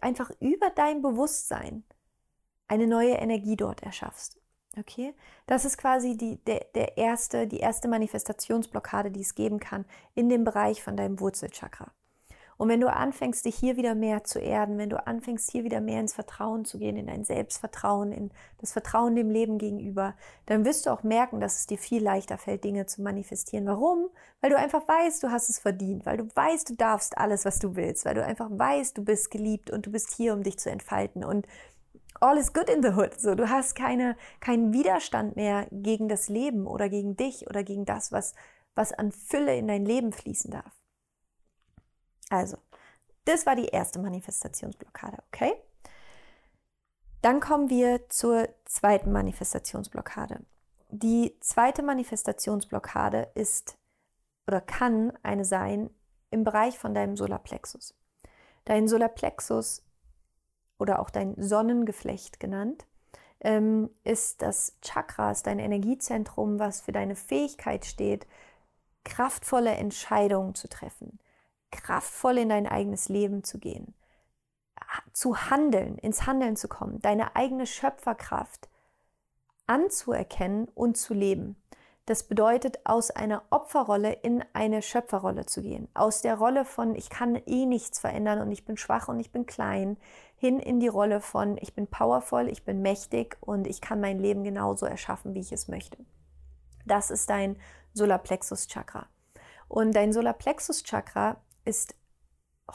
einfach 0.00 0.30
über 0.40 0.70
dein 0.70 1.02
Bewusstsein 1.02 1.84
eine 2.72 2.86
neue 2.86 3.16
Energie 3.16 3.56
dort 3.56 3.82
erschaffst. 3.82 4.40
Okay, 4.78 5.12
das 5.46 5.66
ist 5.66 5.76
quasi 5.76 6.16
die, 6.16 6.42
der, 6.46 6.64
der 6.74 6.96
erste, 6.96 7.46
die 7.46 7.58
erste 7.58 7.86
Manifestationsblockade, 7.86 9.10
die 9.10 9.20
es 9.20 9.34
geben 9.34 9.60
kann 9.60 9.84
in 10.14 10.30
dem 10.30 10.44
Bereich 10.44 10.82
von 10.82 10.96
deinem 10.96 11.20
Wurzelchakra. 11.20 11.92
Und 12.56 12.68
wenn 12.68 12.80
du 12.80 12.92
anfängst, 12.92 13.44
dich 13.44 13.56
hier 13.56 13.76
wieder 13.76 13.94
mehr 13.94 14.24
zu 14.24 14.38
erden, 14.38 14.78
wenn 14.78 14.88
du 14.88 15.04
anfängst, 15.04 15.50
hier 15.50 15.64
wieder 15.64 15.80
mehr 15.80 16.00
ins 16.00 16.14
Vertrauen 16.14 16.64
zu 16.64 16.78
gehen, 16.78 16.96
in 16.96 17.08
dein 17.08 17.24
Selbstvertrauen, 17.24 18.12
in 18.12 18.30
das 18.58 18.72
Vertrauen 18.72 19.16
dem 19.16 19.30
Leben 19.30 19.58
gegenüber, 19.58 20.14
dann 20.46 20.64
wirst 20.64 20.86
du 20.86 20.90
auch 20.90 21.02
merken, 21.02 21.40
dass 21.40 21.56
es 21.58 21.66
dir 21.66 21.76
viel 21.76 22.02
leichter 22.02 22.38
fällt, 22.38 22.62
Dinge 22.62 22.86
zu 22.86 23.02
manifestieren. 23.02 23.66
Warum? 23.66 24.08
Weil 24.40 24.50
du 24.50 24.56
einfach 24.56 24.86
weißt, 24.86 25.22
du 25.22 25.30
hast 25.30 25.50
es 25.50 25.58
verdient, 25.58 26.06
weil 26.06 26.18
du 26.18 26.28
weißt, 26.34 26.70
du 26.70 26.76
darfst 26.76 27.18
alles, 27.18 27.44
was 27.44 27.58
du 27.58 27.74
willst, 27.74 28.04
weil 28.04 28.14
du 28.14 28.24
einfach 28.24 28.48
weißt, 28.50 28.96
du 28.96 29.04
bist 29.04 29.30
geliebt 29.30 29.70
und 29.70 29.86
du 29.86 29.90
bist 29.90 30.14
hier, 30.14 30.32
um 30.32 30.44
dich 30.44 30.58
zu 30.58 30.70
entfalten. 30.70 31.24
Und 31.24 31.46
all 32.22 32.38
is 32.38 32.52
good 32.52 32.68
in 32.68 32.82
the 32.82 32.94
hood. 32.94 33.20
So, 33.20 33.34
du 33.34 33.50
hast 33.50 33.74
keine, 33.74 34.16
keinen 34.40 34.72
Widerstand 34.72 35.36
mehr 35.36 35.66
gegen 35.70 36.08
das 36.08 36.28
Leben 36.28 36.66
oder 36.66 36.88
gegen 36.88 37.16
dich 37.16 37.48
oder 37.48 37.64
gegen 37.64 37.84
das, 37.84 38.12
was, 38.12 38.34
was 38.74 38.92
an 38.92 39.12
Fülle 39.12 39.56
in 39.56 39.66
dein 39.66 39.84
Leben 39.84 40.12
fließen 40.12 40.50
darf. 40.50 40.80
Also, 42.30 42.56
das 43.24 43.44
war 43.44 43.56
die 43.56 43.66
erste 43.66 43.98
Manifestationsblockade, 43.98 45.18
okay? 45.28 45.54
Dann 47.20 47.40
kommen 47.40 47.68
wir 47.68 48.08
zur 48.08 48.48
zweiten 48.64 49.12
Manifestationsblockade. 49.12 50.44
Die 50.88 51.36
zweite 51.40 51.82
Manifestationsblockade 51.82 53.30
ist 53.34 53.78
oder 54.46 54.60
kann 54.60 55.12
eine 55.22 55.44
sein 55.44 55.90
im 56.30 56.44
Bereich 56.44 56.78
von 56.78 56.94
deinem 56.94 57.16
Solarplexus. 57.16 57.94
Dein 58.64 58.88
Solarplexus 58.88 59.84
oder 60.82 60.98
auch 60.98 61.10
dein 61.10 61.40
Sonnengeflecht 61.40 62.40
genannt, 62.40 62.86
ähm, 63.40 63.88
ist 64.02 64.42
das 64.42 64.76
Chakra, 64.82 65.32
dein 65.44 65.60
Energiezentrum, 65.60 66.58
was 66.58 66.80
für 66.80 66.90
deine 66.90 67.14
Fähigkeit 67.14 67.86
steht, 67.86 68.26
kraftvolle 69.04 69.70
Entscheidungen 69.70 70.56
zu 70.56 70.68
treffen, 70.68 71.20
kraftvoll 71.70 72.38
in 72.38 72.48
dein 72.48 72.66
eigenes 72.66 73.08
Leben 73.08 73.44
zu 73.44 73.60
gehen, 73.60 73.94
zu 75.12 75.50
handeln, 75.50 75.98
ins 75.98 76.26
Handeln 76.26 76.56
zu 76.56 76.66
kommen, 76.66 77.00
deine 77.00 77.36
eigene 77.36 77.66
Schöpferkraft 77.66 78.68
anzuerkennen 79.68 80.68
und 80.74 80.96
zu 80.96 81.14
leben. 81.14 81.56
Das 82.06 82.24
bedeutet, 82.24 82.80
aus 82.84 83.12
einer 83.12 83.44
Opferrolle 83.50 84.12
in 84.12 84.44
eine 84.54 84.82
Schöpferrolle 84.82 85.46
zu 85.46 85.62
gehen. 85.62 85.88
Aus 85.94 86.20
der 86.20 86.36
Rolle 86.36 86.64
von, 86.64 86.96
ich 86.96 87.10
kann 87.10 87.36
eh 87.46 87.64
nichts 87.64 88.00
verändern 88.00 88.40
und 88.40 88.50
ich 88.50 88.64
bin 88.64 88.76
schwach 88.76 89.06
und 89.06 89.20
ich 89.20 89.30
bin 89.30 89.46
klein, 89.46 89.96
hin 90.42 90.58
in 90.58 90.80
die 90.80 90.88
Rolle 90.88 91.20
von, 91.20 91.56
ich 91.60 91.72
bin 91.72 91.86
powervoll, 91.86 92.48
ich 92.48 92.64
bin 92.64 92.82
mächtig 92.82 93.36
und 93.40 93.64
ich 93.64 93.80
kann 93.80 94.00
mein 94.00 94.18
Leben 94.18 94.42
genauso 94.42 94.86
erschaffen, 94.86 95.34
wie 95.34 95.40
ich 95.40 95.52
es 95.52 95.68
möchte. 95.68 95.98
Das 96.84 97.12
ist 97.12 97.30
dein 97.30 97.56
Solarplexus-Chakra. 97.94 99.06
Und 99.68 99.94
dein 99.94 100.12
Solarplexus-Chakra 100.12 101.36
ist 101.64 101.94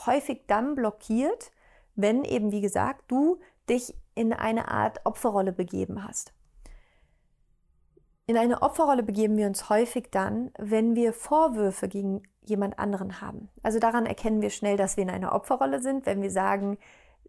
häufig 0.06 0.46
dann 0.48 0.76
blockiert, 0.76 1.52
wenn 1.96 2.24
eben, 2.24 2.54
wie 2.54 2.62
gesagt, 2.62 3.04
du 3.10 3.42
dich 3.70 3.94
in 4.16 4.32
eine 4.32 4.70
Art 4.70 5.06
Opferrolle 5.06 5.52
begeben 5.52 6.08
hast. 6.08 6.32
In 8.28 8.38
eine 8.38 8.62
Opferrolle 8.62 9.04
begeben 9.04 9.36
wir 9.36 9.46
uns 9.46 9.70
häufig 9.70 10.08
dann, 10.10 10.52
wenn 10.58 10.96
wir 10.96 11.12
Vorwürfe 11.12 11.90
gegen 11.90 12.24
jemand 12.46 12.80
anderen 12.80 13.20
haben. 13.20 13.50
Also 13.62 13.80
daran 13.80 14.06
erkennen 14.06 14.42
wir 14.42 14.52
schnell, 14.52 14.78
dass 14.78 14.96
wir 14.96 15.04
in 15.04 15.10
einer 15.10 15.36
Opferrolle 15.36 15.82
sind, 15.82 16.06
wenn 16.06 16.22
wir 16.22 16.32
sagen, 16.32 16.78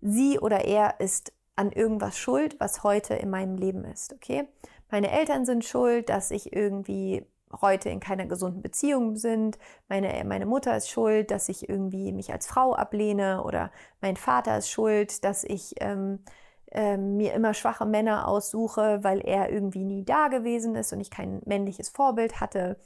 sie 0.01 0.39
oder 0.39 0.65
er 0.65 1.01
ist 1.01 1.33
an 1.57 1.73
irgendwas 1.73 2.17
schuld, 2.17 2.59
was 2.61 2.83
heute 2.83 3.15
in 3.15 3.31
meinem 3.31 3.57
Leben 3.57 3.85
ist, 3.85 4.15
okay? 4.15 4.47
Meine 4.91 5.11
Eltern 5.11 5.45
sind 5.45 5.65
schuld, 5.65 6.09
dass 6.09 6.31
ich 6.31 6.53
irgendwie 6.53 7.27
heute 7.61 7.89
in 7.89 8.01
keiner 8.01 8.27
gesunden 8.27 8.63
Beziehung 8.63 9.17
sind. 9.17 9.59
Meine, 9.89 10.23
meine 10.25 10.47
Mutter 10.47 10.77
ist 10.77 10.89
schuld, 10.89 11.31
dass 11.31 11.49
ich 11.49 11.69
irgendwie 11.69 12.13
mich 12.13 12.33
als 12.33 12.47
Frau 12.47 12.75
ablehne 12.75 13.43
oder 13.43 13.71
mein 14.01 14.17
Vater 14.17 14.59
ist 14.59 14.71
schuld, 14.71 15.25
dass 15.25 15.45
ich 15.45 15.75
ähm, 15.81 16.21
ähm, 16.71 17.17
mir 17.17 17.35
immer 17.35 17.55
schwache 17.55 17.87
Männer 17.87 18.29
aussuche, 18.29 19.03
weil 19.03 19.21
er 19.21 19.51
irgendwie 19.51 19.85
nie 19.85 20.05
da 20.05 20.29
gewesen 20.29 20.75
ist 20.75 20.93
und 20.93 21.01
ich 21.01 21.11
kein 21.11 21.41
männliches 21.45 21.89
Vorbild 21.89 22.41
hatte. 22.41 22.77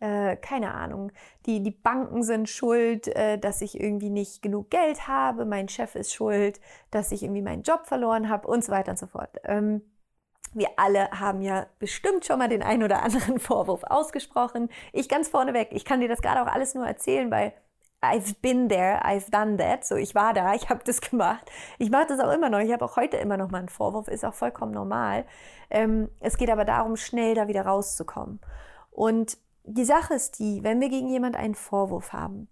Äh, 0.00 0.36
keine 0.36 0.74
Ahnung, 0.74 1.10
die, 1.46 1.60
die 1.60 1.72
Banken 1.72 2.22
sind 2.22 2.48
schuld, 2.48 3.08
äh, 3.08 3.36
dass 3.36 3.60
ich 3.62 3.80
irgendwie 3.80 4.10
nicht 4.10 4.42
genug 4.42 4.70
Geld 4.70 5.08
habe, 5.08 5.44
mein 5.44 5.68
Chef 5.68 5.96
ist 5.96 6.14
schuld, 6.14 6.60
dass 6.92 7.10
ich 7.10 7.24
irgendwie 7.24 7.42
meinen 7.42 7.62
Job 7.62 7.86
verloren 7.86 8.28
habe 8.28 8.46
und 8.46 8.64
so 8.64 8.70
weiter 8.70 8.92
und 8.92 8.98
so 8.98 9.08
fort. 9.08 9.30
Ähm, 9.44 9.82
wir 10.54 10.68
alle 10.76 11.10
haben 11.10 11.42
ja 11.42 11.66
bestimmt 11.78 12.24
schon 12.24 12.38
mal 12.38 12.48
den 12.48 12.62
einen 12.62 12.84
oder 12.84 13.02
anderen 13.02 13.38
Vorwurf 13.40 13.82
ausgesprochen. 13.84 14.68
Ich 14.92 15.08
ganz 15.08 15.28
vorneweg, 15.28 15.70
ich 15.72 15.84
kann 15.84 16.00
dir 16.00 16.08
das 16.08 16.22
gerade 16.22 16.42
auch 16.42 16.52
alles 16.52 16.74
nur 16.74 16.86
erzählen, 16.86 17.30
weil 17.30 17.52
I've 18.00 18.36
been 18.40 18.68
there, 18.68 19.00
I've 19.04 19.30
done 19.30 19.56
that. 19.56 19.84
So, 19.84 19.96
ich 19.96 20.14
war 20.14 20.32
da, 20.32 20.54
ich 20.54 20.68
habe 20.70 20.80
das 20.84 21.00
gemacht. 21.00 21.50
Ich 21.78 21.90
mache 21.90 22.06
das 22.06 22.20
auch 22.20 22.32
immer 22.32 22.48
noch. 22.48 22.60
Ich 22.60 22.72
habe 22.72 22.84
auch 22.84 22.96
heute 22.96 23.16
immer 23.16 23.36
noch 23.36 23.50
mal 23.50 23.58
einen 23.58 23.68
Vorwurf, 23.68 24.08
ist 24.08 24.24
auch 24.24 24.34
vollkommen 24.34 24.72
normal. 24.72 25.26
Ähm, 25.70 26.08
es 26.20 26.36
geht 26.36 26.50
aber 26.50 26.64
darum, 26.64 26.96
schnell 26.96 27.34
da 27.34 27.48
wieder 27.48 27.66
rauszukommen. 27.66 28.40
Und 28.90 29.38
die 29.68 29.84
Sache 29.84 30.14
ist 30.14 30.38
die, 30.38 30.62
wenn 30.62 30.80
wir 30.80 30.88
gegen 30.88 31.08
jemand 31.08 31.36
einen 31.36 31.54
Vorwurf 31.54 32.12
haben, 32.12 32.48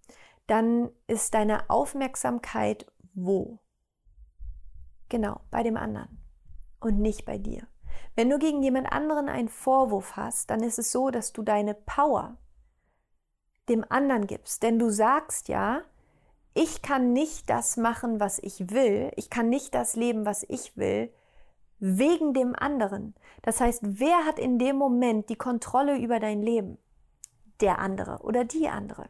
dann 0.47 0.91
ist 1.07 1.35
deine 1.35 1.71
Aufmerksamkeit 1.71 2.87
wo? 3.15 3.59
Genau, 5.09 5.41
bei 5.51 5.63
dem 5.63 5.77
anderen 5.77 6.21
und 6.81 7.01
nicht 7.01 7.25
bei 7.25 7.39
dir. 7.39 7.67
Wenn 8.15 8.31
du 8.31 8.39
gegen 8.39 8.63
jemand 8.63 8.93
anderen 8.93 9.29
einen 9.29 9.49
Vorwurf 9.49 10.17
hast, 10.17 10.51
dann 10.51 10.63
ist 10.63 10.79
es 10.79 10.93
so, 10.93 11.11
dass 11.11 11.33
du 11.33 11.43
deine 11.43 11.75
Power 11.75 12.37
dem 13.69 13.85
anderen 13.89 14.27
gibst. 14.27 14.63
Denn 14.63 14.79
du 14.79 14.91
sagst 14.91 15.49
ja, 15.49 15.83
ich 16.55 16.83
kann 16.83 17.13
nicht 17.13 17.51
das 17.51 17.77
machen, 17.77 18.21
was 18.21 18.39
ich 18.39 18.71
will, 18.71 19.13
ich 19.17 19.31
kann 19.31 19.49
nicht 19.49 19.75
das 19.75 19.97
leben, 19.97 20.25
was 20.25 20.45
ich 20.49 20.77
will, 20.77 21.13
wegen 21.79 22.33
dem 22.33 22.55
anderen. 22.55 23.15
Das 23.43 23.61
heißt, 23.61 23.81
wer 23.83 24.25
hat 24.25 24.39
in 24.39 24.59
dem 24.59 24.77
Moment 24.77 25.29
die 25.29 25.37
Kontrolle 25.37 25.99
über 25.99 26.21
dein 26.21 26.43
Leben? 26.43 26.79
Der 27.61 27.79
andere 27.79 28.19
oder 28.23 28.45
die 28.45 28.69
andere. 28.69 29.09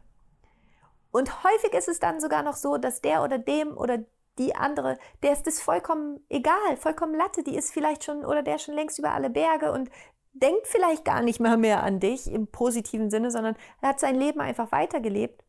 Und 1.11 1.43
häufig 1.43 1.73
ist 1.73 1.87
es 1.87 1.99
dann 1.99 2.19
sogar 2.19 2.43
noch 2.43 2.55
so, 2.55 2.77
dass 2.77 3.01
der 3.01 3.23
oder 3.23 3.39
dem 3.39 3.75
oder 3.75 3.99
die 4.37 4.55
andere, 4.55 4.97
der 5.23 5.33
ist 5.33 5.47
es 5.47 5.61
vollkommen 5.61 6.19
egal, 6.29 6.77
vollkommen 6.77 7.15
Latte, 7.15 7.43
die 7.43 7.55
ist 7.55 7.73
vielleicht 7.73 8.03
schon 8.03 8.23
oder 8.23 8.43
der 8.43 8.59
schon 8.59 8.75
längst 8.75 8.99
über 8.99 9.11
alle 9.11 9.29
Berge 9.29 9.71
und 9.71 9.89
denkt 10.33 10.67
vielleicht 10.67 11.03
gar 11.05 11.21
nicht 11.21 11.39
mal 11.39 11.57
mehr 11.57 11.83
an 11.83 11.99
dich 11.99 12.31
im 12.31 12.47
positiven 12.47 13.09
Sinne, 13.09 13.31
sondern 13.31 13.55
er 13.81 13.89
hat 13.89 13.99
sein 13.99 14.15
Leben 14.15 14.39
einfach 14.39 14.71
weitergelebt. 14.71 15.43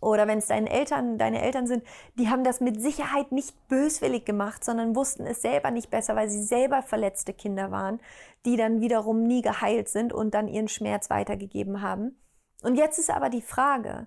Oder 0.00 0.26
wenn 0.26 0.38
es 0.38 0.46
deine 0.46 0.70
Eltern, 0.70 1.18
deine 1.18 1.42
Eltern 1.42 1.66
sind, 1.66 1.84
die 2.18 2.28
haben 2.28 2.42
das 2.42 2.60
mit 2.60 2.80
Sicherheit 2.80 3.32
nicht 3.32 3.68
böswillig 3.68 4.24
gemacht, 4.24 4.64
sondern 4.64 4.96
wussten 4.96 5.26
es 5.26 5.42
selber 5.42 5.70
nicht 5.70 5.90
besser, 5.90 6.16
weil 6.16 6.30
sie 6.30 6.42
selber 6.42 6.82
verletzte 6.82 7.34
Kinder 7.34 7.70
waren, 7.70 8.00
die 8.46 8.56
dann 8.56 8.80
wiederum 8.80 9.26
nie 9.26 9.42
geheilt 9.42 9.88
sind 9.88 10.12
und 10.14 10.32
dann 10.32 10.48
ihren 10.48 10.68
Schmerz 10.68 11.10
weitergegeben 11.10 11.82
haben. 11.82 12.18
Und 12.62 12.76
jetzt 12.76 12.98
ist 12.98 13.10
aber 13.10 13.28
die 13.28 13.42
Frage, 13.42 14.06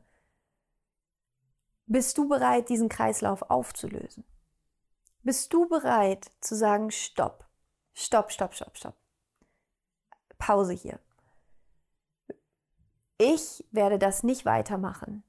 bist 1.85 2.17
du 2.17 2.27
bereit, 2.27 2.69
diesen 2.69 2.89
Kreislauf 2.89 3.43
aufzulösen? 3.51 4.23
Bist 5.21 5.53
du 5.53 5.67
bereit 5.67 6.31
zu 6.41 6.55
sagen, 6.55 6.89
stopp, 6.89 7.45
stopp, 7.93 8.31
stopp, 8.31 8.55
stopp, 8.55 8.77
stopp. 8.77 8.95
Pause 10.37 10.73
hier. 10.73 10.99
Ich 13.17 13.63
werde 13.71 13.99
das 13.99 14.23
nicht 14.23 14.43
weitermachen. 14.45 15.23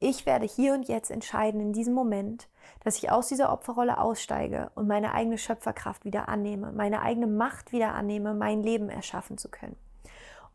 Ich 0.00 0.26
werde 0.26 0.46
hier 0.46 0.74
und 0.74 0.86
jetzt 0.86 1.10
entscheiden, 1.10 1.60
in 1.60 1.72
diesem 1.72 1.92
Moment, 1.92 2.48
dass 2.84 2.98
ich 2.98 3.10
aus 3.10 3.28
dieser 3.28 3.52
Opferrolle 3.52 3.98
aussteige 3.98 4.70
und 4.76 4.86
meine 4.86 5.12
eigene 5.12 5.38
Schöpferkraft 5.38 6.04
wieder 6.04 6.28
annehme, 6.28 6.70
meine 6.70 7.02
eigene 7.02 7.26
Macht 7.26 7.72
wieder 7.72 7.94
annehme, 7.94 8.32
mein 8.34 8.62
Leben 8.62 8.90
erschaffen 8.90 9.38
zu 9.38 9.48
können. 9.48 9.76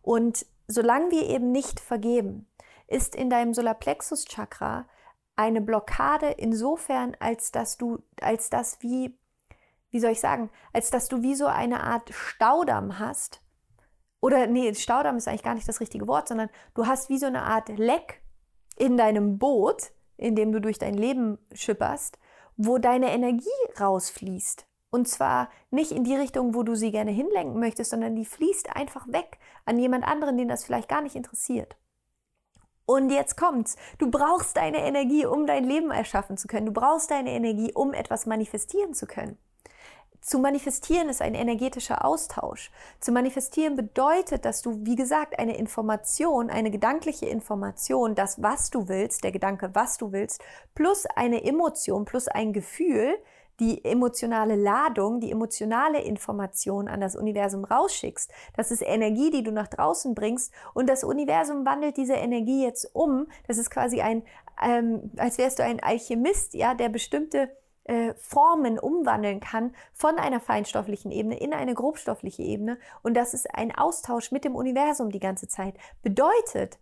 Und 0.01 0.45
solange 0.67 1.11
wir 1.11 1.27
eben 1.29 1.51
nicht 1.51 1.81
vergeben, 1.81 2.47
ist 2.87 3.15
in 3.15 3.29
deinem 3.29 3.53
Solarplexus-Chakra 3.53 4.85
eine 5.35 5.59
Blockade 5.59 6.27
insofern, 6.27 7.17
als 7.19 7.51
dass 7.51 7.77
du, 7.77 8.01
als 8.21 8.49
das 8.49 8.81
wie, 8.81 9.17
wie 9.89 9.99
soll 9.99 10.11
ich 10.11 10.21
sagen, 10.21 10.51
als 10.71 10.89
dass 10.89 11.09
du 11.09 11.21
wie 11.21 11.35
so 11.35 11.47
eine 11.47 11.83
Art 11.83 12.09
Staudamm 12.13 12.97
hast. 12.97 13.41
Oder 14.21 14.47
nee, 14.47 14.73
Staudamm 14.73 15.17
ist 15.17 15.27
eigentlich 15.27 15.43
gar 15.43 15.55
nicht 15.55 15.67
das 15.67 15.81
richtige 15.81 16.07
Wort, 16.07 16.29
sondern 16.29 16.49
du 16.75 16.87
hast 16.87 17.09
wie 17.09 17.17
so 17.17 17.25
eine 17.25 17.43
Art 17.43 17.67
Leck 17.67 18.22
in 18.75 18.97
deinem 18.97 19.37
Boot, 19.37 19.91
in 20.17 20.35
dem 20.35 20.51
du 20.51 20.61
durch 20.61 20.79
dein 20.79 20.95
Leben 20.95 21.37
schipperst, 21.53 22.17
wo 22.57 22.77
deine 22.77 23.11
Energie 23.11 23.49
rausfließt. 23.79 24.65
Und 24.89 25.07
zwar 25.07 25.49
nicht 25.71 25.91
in 25.91 26.03
die 26.03 26.15
Richtung, 26.15 26.53
wo 26.53 26.61
du 26.61 26.75
sie 26.75 26.91
gerne 26.91 27.11
hinlenken 27.11 27.59
möchtest, 27.59 27.89
sondern 27.89 28.15
die 28.15 28.25
fließt 28.25 28.75
einfach 28.75 29.07
weg 29.07 29.39
an 29.65 29.79
jemand 29.79 30.05
anderen, 30.05 30.37
den 30.37 30.47
das 30.47 30.65
vielleicht 30.65 30.87
gar 30.87 31.01
nicht 31.01 31.15
interessiert. 31.15 31.75
Und 32.85 33.09
jetzt 33.09 33.37
kommt's. 33.37 33.75
Du 33.97 34.11
brauchst 34.11 34.57
deine 34.57 34.85
Energie, 34.85 35.25
um 35.25 35.47
dein 35.47 35.63
Leben 35.63 35.89
erschaffen 35.89 36.37
zu 36.37 36.47
können. 36.47 36.67
Du 36.67 36.73
brauchst 36.73 37.09
deine 37.09 37.31
Energie, 37.31 37.71
um 37.73 37.93
etwas 37.93 38.25
manifestieren 38.25 38.93
zu 38.93 39.07
können. 39.07 39.37
Zu 40.23 40.39
manifestieren 40.39 41.09
ist 41.09 41.21
ein 41.21 41.35
energetischer 41.35 42.05
Austausch. 42.05 42.71
Zu 43.01 43.11
manifestieren 43.11 43.75
bedeutet, 43.75 44.45
dass 44.45 44.61
du, 44.61 44.79
wie 44.85 44.95
gesagt, 44.95 45.37
eine 45.37 45.57
Information, 45.57 46.49
eine 46.49 46.71
gedankliche 46.71 47.25
Information, 47.25 48.15
das, 48.15 48.41
was 48.41 48.69
du 48.69 48.87
willst, 48.87 49.25
der 49.25 49.33
Gedanke, 49.33 49.71
was 49.73 49.97
du 49.97 50.13
willst, 50.13 50.41
plus 50.75 51.05
eine 51.07 51.43
Emotion, 51.43 52.05
plus 52.05 52.29
ein 52.29 52.53
Gefühl, 52.53 53.17
die 53.59 53.83
emotionale 53.83 54.55
Ladung, 54.55 55.19
die 55.19 55.29
emotionale 55.29 56.01
Information 56.01 56.87
an 56.87 57.01
das 57.01 57.17
Universum 57.17 57.65
rausschickst. 57.65 58.31
Das 58.55 58.71
ist 58.71 58.81
Energie, 58.81 59.29
die 59.29 59.43
du 59.43 59.51
nach 59.51 59.67
draußen 59.67 60.15
bringst 60.15 60.53
und 60.73 60.87
das 60.87 61.03
Universum 61.03 61.65
wandelt 61.65 61.97
diese 61.97 62.13
Energie 62.13 62.63
jetzt 62.63 62.89
um. 62.93 63.27
Das 63.47 63.57
ist 63.57 63.69
quasi 63.69 63.99
ein, 63.99 64.23
ähm, 64.61 65.11
als 65.17 65.37
wärst 65.37 65.59
du 65.59 65.63
ein 65.63 65.83
Alchemist, 65.83 66.53
ja, 66.53 66.73
der 66.75 66.87
bestimmte 66.87 67.49
äh, 67.85 68.13
Formen 68.15 68.79
umwandeln 68.79 69.39
kann 69.39 69.75
von 69.93 70.17
einer 70.17 70.39
feinstofflichen 70.39 71.11
Ebene 71.11 71.39
in 71.39 71.53
eine 71.53 71.73
grobstoffliche 71.73 72.43
Ebene. 72.43 72.77
Und 73.01 73.15
das 73.15 73.33
ist 73.33 73.53
ein 73.53 73.75
Austausch 73.75 74.31
mit 74.31 74.45
dem 74.45 74.55
Universum 74.55 75.09
die 75.11 75.19
ganze 75.19 75.47
Zeit. 75.47 75.75
Bedeutet, 76.01 76.79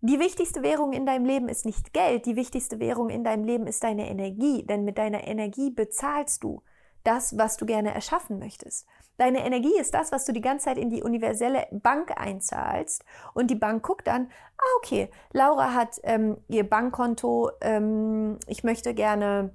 die 0.00 0.20
wichtigste 0.20 0.62
Währung 0.62 0.92
in 0.92 1.06
deinem 1.06 1.24
Leben 1.24 1.48
ist 1.48 1.66
nicht 1.66 1.92
Geld, 1.92 2.24
die 2.24 2.36
wichtigste 2.36 2.78
Währung 2.78 3.10
in 3.10 3.24
deinem 3.24 3.44
Leben 3.44 3.66
ist 3.66 3.82
deine 3.82 4.08
Energie, 4.08 4.64
denn 4.64 4.84
mit 4.84 4.96
deiner 4.96 5.26
Energie 5.26 5.70
bezahlst 5.70 6.44
du 6.44 6.62
das, 7.02 7.36
was 7.36 7.56
du 7.56 7.66
gerne 7.66 7.94
erschaffen 7.94 8.38
möchtest. 8.38 8.86
Deine 9.16 9.44
Energie 9.44 9.76
ist 9.76 9.94
das, 9.94 10.12
was 10.12 10.24
du 10.24 10.32
die 10.32 10.40
ganze 10.40 10.66
Zeit 10.66 10.78
in 10.78 10.90
die 10.90 11.02
universelle 11.02 11.66
Bank 11.72 12.12
einzahlst 12.16 13.04
und 13.34 13.50
die 13.50 13.56
Bank 13.56 13.82
guckt 13.82 14.06
dann, 14.06 14.30
ah 14.56 14.76
okay, 14.78 15.10
Laura 15.32 15.74
hat 15.74 15.96
ähm, 16.04 16.36
ihr 16.46 16.68
Bankkonto, 16.68 17.50
ähm, 17.60 18.38
ich 18.46 18.62
möchte 18.62 18.94
gerne 18.94 19.52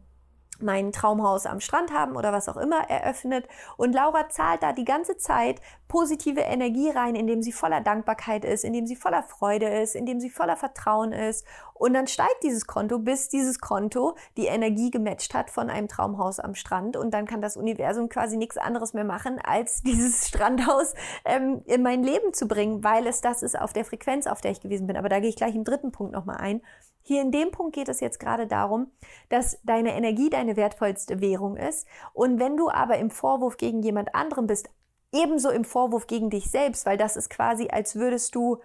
mein 0.61 0.91
Traumhaus 0.91 1.45
am 1.45 1.59
Strand 1.59 1.93
haben 1.93 2.15
oder 2.15 2.31
was 2.31 2.49
auch 2.49 2.57
immer 2.57 2.89
eröffnet. 2.89 3.47
Und 3.77 3.93
Laura 3.93 4.29
zahlt 4.29 4.63
da 4.63 4.73
die 4.73 4.85
ganze 4.85 5.17
Zeit 5.17 5.61
positive 5.87 6.41
Energie 6.41 6.89
rein, 6.89 7.15
indem 7.15 7.41
sie 7.41 7.51
voller 7.51 7.81
Dankbarkeit 7.81 8.45
ist, 8.45 8.63
indem 8.63 8.87
sie 8.87 8.95
voller 8.95 9.23
Freude 9.23 9.67
ist, 9.67 9.95
indem 9.95 10.19
sie 10.19 10.29
voller 10.29 10.55
Vertrauen 10.55 11.11
ist. 11.11 11.45
Und 11.73 11.93
dann 11.93 12.07
steigt 12.07 12.43
dieses 12.43 12.65
Konto, 12.65 12.97
bis 12.97 13.29
dieses 13.29 13.59
Konto 13.59 14.15
die 14.37 14.45
Energie 14.45 14.89
gematcht 14.89 15.33
hat 15.33 15.49
von 15.49 15.69
einem 15.69 15.87
Traumhaus 15.87 16.39
am 16.39 16.55
Strand. 16.55 16.97
Und 16.97 17.13
dann 17.13 17.27
kann 17.27 17.41
das 17.41 17.57
Universum 17.57 18.09
quasi 18.09 18.37
nichts 18.37 18.57
anderes 18.57 18.93
mehr 18.93 19.03
machen, 19.03 19.39
als 19.43 19.81
dieses 19.85 20.27
Strandhaus 20.27 20.93
ähm, 21.25 21.61
in 21.65 21.83
mein 21.83 22.03
Leben 22.03 22.33
zu 22.33 22.47
bringen, 22.47 22.83
weil 22.83 23.05
es 23.05 23.21
das 23.21 23.43
ist 23.43 23.59
auf 23.59 23.73
der 23.73 23.85
Frequenz, 23.85 24.27
auf 24.27 24.41
der 24.41 24.51
ich 24.51 24.61
gewesen 24.61 24.87
bin. 24.87 24.97
Aber 24.97 25.09
da 25.09 25.19
gehe 25.19 25.29
ich 25.29 25.35
gleich 25.35 25.55
im 25.55 25.63
dritten 25.63 25.91
Punkt 25.91 26.13
nochmal 26.13 26.37
ein. 26.37 26.61
Hier 27.05 27.21
in 27.21 27.31
dem 27.31 27.51
Punkt 27.51 27.75
geht 27.75 27.89
es 27.89 27.99
jetzt 27.99 28.19
gerade 28.19 28.47
darum, 28.47 28.89
dass 29.27 29.59
deine 29.63 29.93
Energie 29.93 30.29
deine 30.29 30.55
wertvollste 30.55 31.19
Währung 31.19 31.57
ist. 31.57 31.85
Und 32.13 32.39
wenn 32.39 32.55
du 32.55 32.69
aber 32.69 32.97
im 32.97 33.11
Vorwurf 33.11 33.57
gegen 33.57 33.83
jemand 33.83 34.15
anderem 34.15 34.47
bist, 34.47 34.69
ebenso 35.11 35.49
im 35.49 35.65
Vorwurf 35.65 36.07
gegen 36.07 36.29
dich 36.29 36.49
selbst, 36.49 36.85
weil 36.85 36.97
das 36.97 37.17
ist 37.17 37.29
quasi, 37.29 37.67
als 37.67 37.95
würdest 37.95 38.35
du 38.35 38.61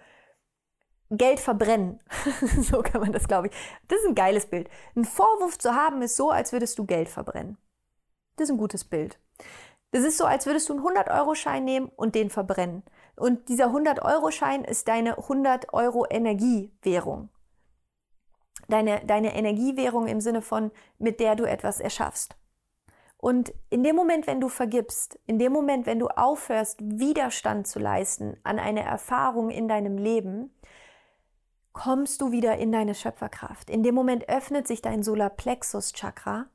Geld 1.11 1.41
verbrennen. 1.41 1.99
so 2.61 2.81
kann 2.81 3.01
man 3.01 3.11
das, 3.11 3.27
glaube 3.27 3.47
ich. 3.47 3.53
Das 3.89 3.99
ist 3.99 4.07
ein 4.07 4.15
geiles 4.15 4.45
Bild. 4.45 4.69
Ein 4.95 5.03
Vorwurf 5.05 5.57
zu 5.57 5.75
haben 5.75 6.01
ist 6.01 6.15
so, 6.15 6.31
als 6.31 6.53
würdest 6.53 6.79
du 6.79 6.85
Geld 6.85 7.09
verbrennen. 7.09 7.57
Das 8.37 8.45
ist 8.47 8.53
ein 8.53 8.57
gutes 8.57 8.85
Bild. 8.85 9.19
Das 9.91 10.03
ist 10.03 10.17
so, 10.17 10.23
als 10.23 10.45
würdest 10.45 10.69
du 10.69 10.73
einen 10.73 10.85
100-Euro-Schein 10.85 11.65
nehmen 11.65 11.91
und 11.93 12.15
den 12.15 12.29
verbrennen. 12.29 12.83
Und 13.17 13.49
dieser 13.49 13.65
100-Euro-Schein 13.65 14.63
ist 14.63 14.87
deine 14.87 15.17
100 15.17 15.73
Euro 15.73 16.05
Energiewährung 16.09 17.29
deine, 18.69 19.01
deine 19.05 19.35
Energiewährung 19.35 20.07
im 20.07 20.21
Sinne 20.21 20.41
von, 20.41 20.71
mit 20.97 21.19
der 21.19 21.35
du 21.35 21.43
etwas 21.43 21.79
erschaffst. 21.79 22.35
Und 23.17 23.53
in 23.69 23.83
dem 23.83 23.97
Moment, 23.97 24.27
wenn 24.27 24.39
du 24.39 24.47
vergibst, 24.47 25.19
in 25.25 25.39
dem 25.39 25.51
Moment, 25.51 25.85
wenn 25.85 25.99
du 25.99 26.07
aufhörst, 26.07 26.79
Widerstand 26.81 27.67
zu 27.67 27.77
leisten 27.77 28.37
an 28.43 28.59
eine 28.59 28.83
Erfahrung 28.83 29.49
in 29.49 29.67
deinem 29.67 29.97
Leben, 29.97 30.53
kommst 31.73 32.21
du 32.21 32.31
wieder 32.31 32.57
in 32.57 32.71
deine 32.71 32.95
Schöpferkraft. 32.95 33.69
In 33.69 33.83
dem 33.83 33.93
Moment 33.93 34.29
öffnet 34.29 34.67
sich 34.67 34.81
dein 34.81 35.03
Solarplexus-Chakra, 35.03 36.45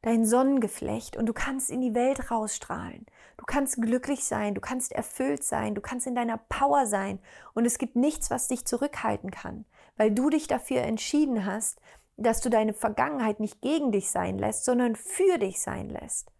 dein 0.00 0.24
Sonnengeflecht 0.24 1.16
und 1.16 1.26
du 1.26 1.34
kannst 1.34 1.70
in 1.70 1.82
die 1.82 1.94
Welt 1.94 2.30
rausstrahlen. 2.30 3.04
Du 3.36 3.44
kannst 3.44 3.80
glücklich 3.80 4.24
sein, 4.24 4.54
du 4.54 4.62
kannst 4.62 4.92
erfüllt 4.92 5.44
sein, 5.44 5.74
du 5.74 5.82
kannst 5.82 6.06
in 6.06 6.14
deiner 6.14 6.38
Power 6.48 6.86
sein 6.86 7.18
und 7.52 7.66
es 7.66 7.76
gibt 7.76 7.96
nichts, 7.96 8.30
was 8.30 8.48
dich 8.48 8.64
zurückhalten 8.64 9.30
kann 9.30 9.66
weil 9.96 10.10
du 10.10 10.30
dich 10.30 10.46
dafür 10.46 10.82
entschieden 10.82 11.46
hast, 11.46 11.80
dass 12.16 12.40
du 12.40 12.48
deine 12.48 12.74
Vergangenheit 12.74 13.40
nicht 13.40 13.60
gegen 13.60 13.92
dich 13.92 14.10
sein 14.10 14.38
lässt, 14.38 14.64
sondern 14.64 14.96
für 14.96 15.38
dich 15.38 15.60
sein 15.60 15.88
lässt. 15.88 16.30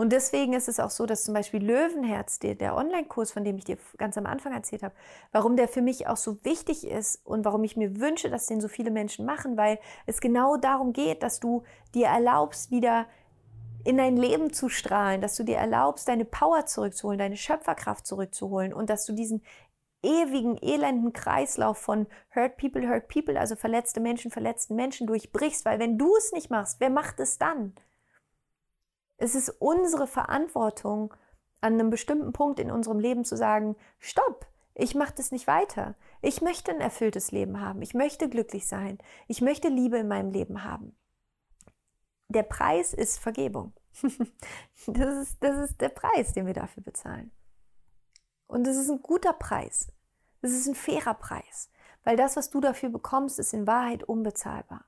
Und 0.00 0.12
deswegen 0.12 0.54
ist 0.54 0.66
es 0.66 0.80
auch 0.80 0.88
so, 0.88 1.04
dass 1.04 1.24
zum 1.24 1.34
Beispiel 1.34 1.62
Löwenherz, 1.62 2.38
der, 2.38 2.74
Online-Kurs, 2.74 3.32
von 3.32 3.44
dem 3.44 3.58
ich 3.58 3.64
dir 3.64 3.76
ganz 3.98 4.16
am 4.16 4.24
Anfang 4.24 4.54
erzählt 4.54 4.82
habe, 4.82 4.94
warum 5.30 5.56
der 5.56 5.68
für 5.68 5.82
mich 5.82 6.06
auch 6.06 6.16
so 6.16 6.42
wichtig 6.42 6.86
ist 6.86 7.20
und 7.26 7.44
warum 7.44 7.64
ich 7.64 7.76
mir 7.76 8.00
wünsche, 8.00 8.30
dass 8.30 8.46
den 8.46 8.62
so 8.62 8.68
viele 8.68 8.90
Menschen 8.90 9.26
machen, 9.26 9.58
weil 9.58 9.78
es 10.06 10.22
genau 10.22 10.56
darum 10.56 10.94
geht, 10.94 11.22
dass 11.22 11.38
du 11.38 11.64
dir 11.94 12.06
erlaubst, 12.06 12.70
wieder 12.70 13.08
in 13.84 13.98
dein 13.98 14.16
Leben 14.16 14.54
zu 14.54 14.70
strahlen, 14.70 15.20
dass 15.20 15.36
du 15.36 15.44
dir 15.44 15.56
erlaubst, 15.58 16.08
deine 16.08 16.24
Power 16.24 16.64
zurückzuholen, 16.64 17.18
deine 17.18 17.36
Schöpferkraft 17.36 18.06
zurückzuholen 18.06 18.72
und 18.72 18.88
dass 18.88 19.04
du 19.04 19.12
diesen 19.12 19.42
ewigen, 20.02 20.56
elenden 20.56 21.12
Kreislauf 21.12 21.78
von 21.78 22.06
Hurt 22.34 22.56
People, 22.56 22.88
Hurt 22.88 23.08
People, 23.08 23.38
also 23.38 23.56
verletzte 23.56 24.00
Menschen, 24.00 24.30
verletzten 24.30 24.74
Menschen 24.74 25.06
durchbrichst, 25.06 25.64
weil 25.64 25.78
wenn 25.78 25.98
du 25.98 26.16
es 26.16 26.32
nicht 26.32 26.50
machst, 26.50 26.80
wer 26.80 26.90
macht 26.90 27.20
es 27.20 27.38
dann? 27.38 27.74
Es 29.16 29.34
ist 29.34 29.50
unsere 29.58 30.06
Verantwortung, 30.06 31.14
an 31.60 31.74
einem 31.74 31.90
bestimmten 31.90 32.32
Punkt 32.32 32.58
in 32.58 32.70
unserem 32.70 32.98
Leben 32.98 33.24
zu 33.24 33.36
sagen, 33.36 33.76
stopp, 33.98 34.46
ich 34.74 34.94
mache 34.94 35.14
das 35.16 35.30
nicht 35.30 35.46
weiter. 35.46 35.94
Ich 36.22 36.40
möchte 36.40 36.70
ein 36.70 36.80
erfülltes 36.80 37.32
Leben 37.32 37.60
haben. 37.60 37.82
Ich 37.82 37.92
möchte 37.92 38.30
glücklich 38.30 38.66
sein. 38.66 38.98
Ich 39.28 39.42
möchte 39.42 39.68
Liebe 39.68 39.98
in 39.98 40.08
meinem 40.08 40.30
Leben 40.30 40.64
haben. 40.64 40.96
Der 42.28 42.44
Preis 42.44 42.94
ist 42.94 43.18
Vergebung. 43.18 43.74
das, 44.86 45.16
ist, 45.16 45.42
das 45.42 45.70
ist 45.70 45.80
der 45.80 45.90
Preis, 45.90 46.32
den 46.32 46.46
wir 46.46 46.54
dafür 46.54 46.82
bezahlen. 46.82 47.30
Und 48.50 48.66
das 48.66 48.76
ist 48.76 48.90
ein 48.90 49.02
guter 49.02 49.32
Preis. 49.32 49.88
Das 50.42 50.52
ist 50.52 50.66
ein 50.66 50.74
fairer 50.74 51.14
Preis. 51.14 51.70
Weil 52.04 52.16
das, 52.16 52.36
was 52.36 52.50
du 52.50 52.60
dafür 52.60 52.88
bekommst, 52.88 53.38
ist 53.38 53.52
in 53.52 53.66
Wahrheit 53.66 54.02
unbezahlbar. 54.04 54.84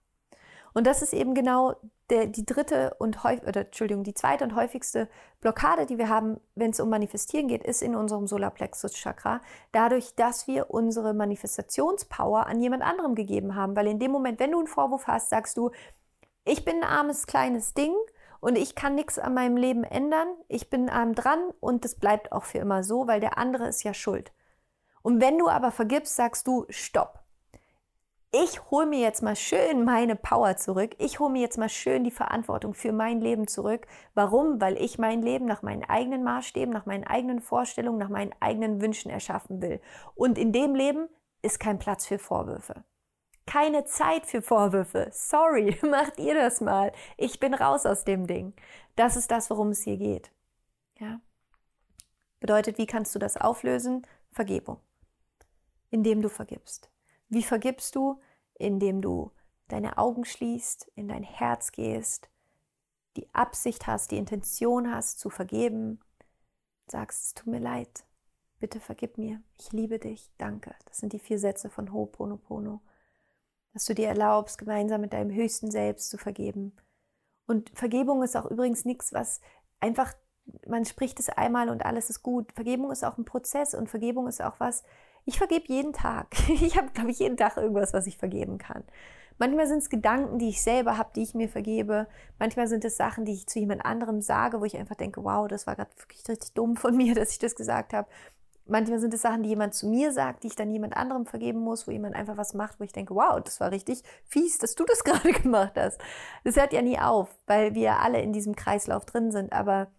Und 0.74 0.86
das 0.86 1.02
ist 1.02 1.12
eben 1.12 1.34
genau 1.34 1.76
der, 2.08 2.26
die 2.26 2.46
dritte 2.46 2.94
und 2.98 3.24
häufig, 3.24 3.46
oder 3.46 3.62
Entschuldigung, 3.62 4.04
die 4.04 4.14
zweite 4.14 4.44
und 4.44 4.54
häufigste 4.54 5.08
Blockade, 5.40 5.86
die 5.86 5.98
wir 5.98 6.08
haben, 6.08 6.40
wenn 6.54 6.70
es 6.70 6.80
um 6.80 6.88
Manifestieren 6.88 7.48
geht, 7.48 7.62
ist 7.62 7.82
in 7.82 7.94
unserem 7.94 8.26
Solarplexus-Chakra. 8.26 9.40
Dadurch, 9.72 10.14
dass 10.14 10.46
wir 10.46 10.70
unsere 10.70 11.14
Manifestationspower 11.14 12.46
an 12.46 12.60
jemand 12.60 12.82
anderem 12.82 13.14
gegeben 13.14 13.54
haben. 13.54 13.76
Weil 13.76 13.86
in 13.86 13.98
dem 13.98 14.10
Moment, 14.10 14.40
wenn 14.40 14.52
du 14.52 14.58
einen 14.58 14.66
Vorwurf 14.66 15.06
hast, 15.06 15.30
sagst 15.30 15.56
du, 15.56 15.70
ich 16.44 16.64
bin 16.64 16.76
ein 16.76 16.88
armes 16.88 17.26
kleines 17.26 17.74
Ding 17.74 17.94
und 18.42 18.56
ich 18.56 18.74
kann 18.74 18.94
nichts 18.94 19.18
an 19.18 19.32
meinem 19.32 19.56
Leben 19.56 19.84
ändern. 19.84 20.28
Ich 20.48 20.68
bin 20.68 20.90
arm 20.90 21.14
dran 21.14 21.40
und 21.60 21.86
das 21.86 21.94
bleibt 21.94 22.32
auch 22.32 22.44
für 22.44 22.58
immer 22.58 22.84
so, 22.84 23.06
weil 23.06 23.20
der 23.20 23.38
andere 23.38 23.68
ist 23.68 23.82
ja 23.82 23.94
schuld. 23.94 24.32
Und 25.00 25.22
wenn 25.22 25.38
du 25.38 25.48
aber 25.48 25.70
vergibst, 25.70 26.14
sagst 26.14 26.46
du, 26.46 26.66
stopp 26.68 27.22
ich 28.34 28.70
hole 28.70 28.86
mir 28.86 29.00
jetzt 29.00 29.22
mal 29.22 29.36
schön 29.36 29.84
meine 29.84 30.16
Power 30.16 30.56
zurück. 30.56 30.96
Ich 30.98 31.20
hole 31.20 31.30
mir 31.30 31.42
jetzt 31.42 31.58
mal 31.58 31.68
schön 31.68 32.02
die 32.02 32.10
Verantwortung 32.10 32.72
für 32.72 32.90
mein 32.90 33.20
Leben 33.20 33.46
zurück. 33.46 33.86
Warum? 34.14 34.58
Weil 34.58 34.78
ich 34.78 34.98
mein 34.98 35.20
Leben 35.20 35.44
nach 35.44 35.60
meinen 35.60 35.84
eigenen 35.84 36.24
Maßstäben, 36.24 36.72
nach 36.72 36.86
meinen 36.86 37.04
eigenen 37.04 37.40
Vorstellungen, 37.40 37.98
nach 37.98 38.08
meinen 38.08 38.32
eigenen 38.40 38.80
Wünschen 38.80 39.10
erschaffen 39.10 39.60
will. 39.60 39.82
Und 40.14 40.38
in 40.38 40.50
dem 40.50 40.74
Leben 40.74 41.08
ist 41.42 41.60
kein 41.60 41.78
Platz 41.78 42.06
für 42.06 42.18
Vorwürfe. 42.18 42.84
Keine 43.46 43.84
Zeit 43.84 44.26
für 44.26 44.42
Vorwürfe. 44.42 45.08
Sorry, 45.12 45.78
macht 45.88 46.18
ihr 46.18 46.34
das 46.34 46.60
mal. 46.60 46.92
Ich 47.16 47.40
bin 47.40 47.54
raus 47.54 47.86
aus 47.86 48.04
dem 48.04 48.26
Ding. 48.26 48.54
Das 48.96 49.16
ist 49.16 49.30
das, 49.30 49.50
worum 49.50 49.70
es 49.70 49.82
hier 49.82 49.96
geht. 49.96 50.30
Ja? 50.98 51.20
Bedeutet, 52.40 52.78
wie 52.78 52.86
kannst 52.86 53.14
du 53.14 53.18
das 53.18 53.36
auflösen? 53.36 54.06
Vergebung. 54.30 54.80
Indem 55.90 56.22
du 56.22 56.28
vergibst. 56.28 56.90
Wie 57.28 57.42
vergibst 57.42 57.94
du? 57.94 58.20
Indem 58.54 59.02
du 59.02 59.32
deine 59.68 59.98
Augen 59.98 60.24
schließt, 60.24 60.90
in 60.94 61.08
dein 61.08 61.22
Herz 61.22 61.72
gehst, 61.72 62.28
die 63.16 63.32
Absicht 63.34 63.86
hast, 63.86 64.10
die 64.10 64.18
Intention 64.18 64.94
hast 64.94 65.18
zu 65.18 65.30
vergeben, 65.30 66.00
sagst, 66.86 67.24
es 67.24 67.34
tut 67.34 67.46
mir 67.48 67.58
leid, 67.58 68.04
bitte 68.60 68.80
vergib 68.80 69.18
mir, 69.18 69.42
ich 69.58 69.72
liebe 69.72 69.98
dich, 69.98 70.30
danke. 70.38 70.74
Das 70.86 70.98
sind 70.98 71.12
die 71.12 71.18
vier 71.18 71.38
Sätze 71.38 71.70
von 71.70 71.90
Ho'oponopono. 71.90 72.80
Dass 73.72 73.84
du 73.84 73.94
dir 73.94 74.08
erlaubst, 74.08 74.58
gemeinsam 74.58 75.00
mit 75.00 75.12
deinem 75.12 75.34
höchsten 75.34 75.70
Selbst 75.70 76.10
zu 76.10 76.18
vergeben. 76.18 76.76
Und 77.46 77.70
Vergebung 77.74 78.22
ist 78.22 78.36
auch 78.36 78.50
übrigens 78.50 78.84
nichts, 78.84 79.12
was 79.12 79.40
einfach, 79.80 80.12
man 80.66 80.84
spricht 80.84 81.20
es 81.20 81.28
einmal 81.28 81.68
und 81.68 81.84
alles 81.84 82.10
ist 82.10 82.22
gut. 82.22 82.52
Vergebung 82.52 82.90
ist 82.90 83.04
auch 83.04 83.18
ein 83.18 83.24
Prozess 83.24 83.74
und 83.74 83.90
Vergebung 83.90 84.28
ist 84.28 84.42
auch 84.42 84.58
was, 84.58 84.82
ich 85.24 85.38
vergebe 85.38 85.66
jeden 85.68 85.92
Tag. 85.92 86.34
Ich 86.48 86.76
habe, 86.76 86.90
glaube 86.92 87.10
ich, 87.10 87.18
jeden 87.18 87.36
Tag 87.36 87.56
irgendwas, 87.56 87.92
was 87.92 88.06
ich 88.06 88.18
vergeben 88.18 88.58
kann. 88.58 88.84
Manchmal 89.38 89.66
sind 89.66 89.78
es 89.78 89.90
Gedanken, 89.90 90.38
die 90.38 90.50
ich 90.50 90.62
selber 90.62 90.98
habe, 90.98 91.10
die 91.16 91.22
ich 91.22 91.34
mir 91.34 91.48
vergebe. 91.48 92.06
Manchmal 92.38 92.68
sind 92.68 92.84
es 92.84 92.96
Sachen, 92.96 93.24
die 93.24 93.32
ich 93.32 93.46
zu 93.46 93.58
jemand 93.58 93.84
anderem 93.84 94.20
sage, 94.20 94.60
wo 94.60 94.64
ich 94.64 94.76
einfach 94.76 94.94
denke, 94.94 95.24
wow, 95.24 95.48
das 95.48 95.66
war 95.66 95.74
gerade 95.74 95.90
wirklich 95.96 96.28
richtig 96.28 96.54
dumm 96.54 96.76
von 96.76 96.96
mir, 96.96 97.14
dass 97.14 97.32
ich 97.32 97.38
das 97.38 97.54
gesagt 97.54 97.92
habe. 97.92 98.08
Manchmal 98.66 99.00
sind 99.00 99.12
es 99.12 99.22
Sachen, 99.22 99.42
die 99.42 99.48
jemand 99.48 99.74
zu 99.74 99.88
mir 99.88 100.12
sagt, 100.12 100.44
die 100.44 100.46
ich 100.46 100.54
dann 100.54 100.70
jemand 100.70 100.96
anderem 100.96 101.26
vergeben 101.26 101.60
muss, 101.60 101.86
wo 101.86 101.90
jemand 101.90 102.14
einfach 102.14 102.36
was 102.36 102.54
macht, 102.54 102.78
wo 102.78 102.84
ich 102.84 102.92
denke, 102.92 103.14
wow, 103.14 103.40
das 103.42 103.60
war 103.60 103.70
richtig 103.72 104.02
fies, 104.24 104.58
dass 104.58 104.74
du 104.74 104.84
das 104.84 105.04
gerade 105.04 105.32
gemacht 105.32 105.72
hast. 105.76 106.00
Das 106.44 106.56
hört 106.56 106.72
ja 106.72 106.82
nie 106.82 106.98
auf, 106.98 107.28
weil 107.46 107.74
wir 107.74 107.98
alle 107.98 108.20
in 108.20 108.32
diesem 108.32 108.54
Kreislauf 108.54 109.04
drin 109.04 109.32
sind. 109.32 109.52
Aber 109.52 109.90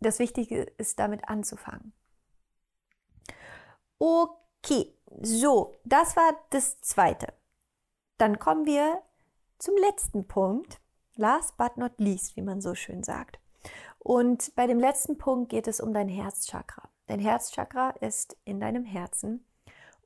das 0.00 0.18
Wichtige 0.18 0.62
ist, 0.62 0.98
damit 0.98 1.28
anzufangen. 1.28 1.92
Okay. 3.98 4.92
So, 5.20 5.74
das 5.84 6.16
war 6.16 6.32
das 6.50 6.80
zweite. 6.80 7.32
Dann 8.18 8.38
kommen 8.38 8.66
wir 8.66 9.00
zum 9.58 9.76
letzten 9.76 10.26
Punkt. 10.26 10.80
Last 11.14 11.56
but 11.56 11.78
not 11.78 11.92
least, 11.98 12.36
wie 12.36 12.42
man 12.42 12.60
so 12.60 12.74
schön 12.74 13.02
sagt. 13.02 13.38
Und 13.98 14.54
bei 14.54 14.66
dem 14.66 14.78
letzten 14.78 15.16
Punkt 15.16 15.48
geht 15.48 15.66
es 15.66 15.80
um 15.80 15.94
dein 15.94 16.08
Herzchakra. 16.08 16.90
Dein 17.06 17.20
Herzchakra 17.20 17.90
ist 18.00 18.36
in 18.44 18.60
deinem 18.60 18.84
Herzen 18.84 19.44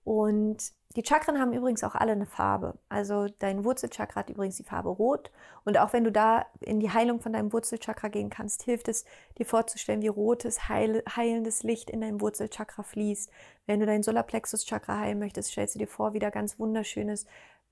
und 0.05 0.73
die 0.97 1.05
Chakren 1.05 1.39
haben 1.39 1.53
übrigens 1.53 1.85
auch 1.85 1.95
alle 1.95 2.13
eine 2.13 2.27
Farbe. 2.27 2.75
Also 2.89 3.29
dein 3.39 3.65
Wurzelchakra 3.65 4.21
hat 4.21 4.31
übrigens 4.31 4.57
die 4.57 4.65
Farbe 4.65 4.89
Rot. 4.89 5.31
Und 5.65 5.79
auch 5.79 5.93
wenn 5.93 6.03
du 6.03 6.11
da 6.11 6.47
in 6.59 6.81
die 6.81 6.91
Heilung 6.91 7.21
von 7.21 7.33
deinem 7.33 7.53
Wurzelchakra 7.53 8.09
gehen 8.09 8.29
kannst, 8.29 8.65
hilft 8.65 8.89
es 8.89 9.05
dir 9.39 9.47
vorzustellen, 9.47 10.03
wie 10.03 10.09
rotes, 10.09 10.69
heil, 10.69 11.05
heilendes 11.15 11.63
Licht 11.63 11.91
in 11.91 12.01
dein 12.01 12.21
Wurzelchakra 12.21 12.83
fließt. 12.83 13.31
Wenn 13.67 13.79
du 13.79 13.87
dein 13.87 14.03
Solarplexus-Chakra 14.03 14.99
heilen 14.99 15.21
möchtest, 15.21 15.53
stellst 15.53 15.77
du 15.77 15.79
dir 15.79 15.87
vor, 15.87 16.13
wie 16.13 16.19
da 16.19 16.31
ganz 16.31 16.59
wunderschönes 16.59 17.25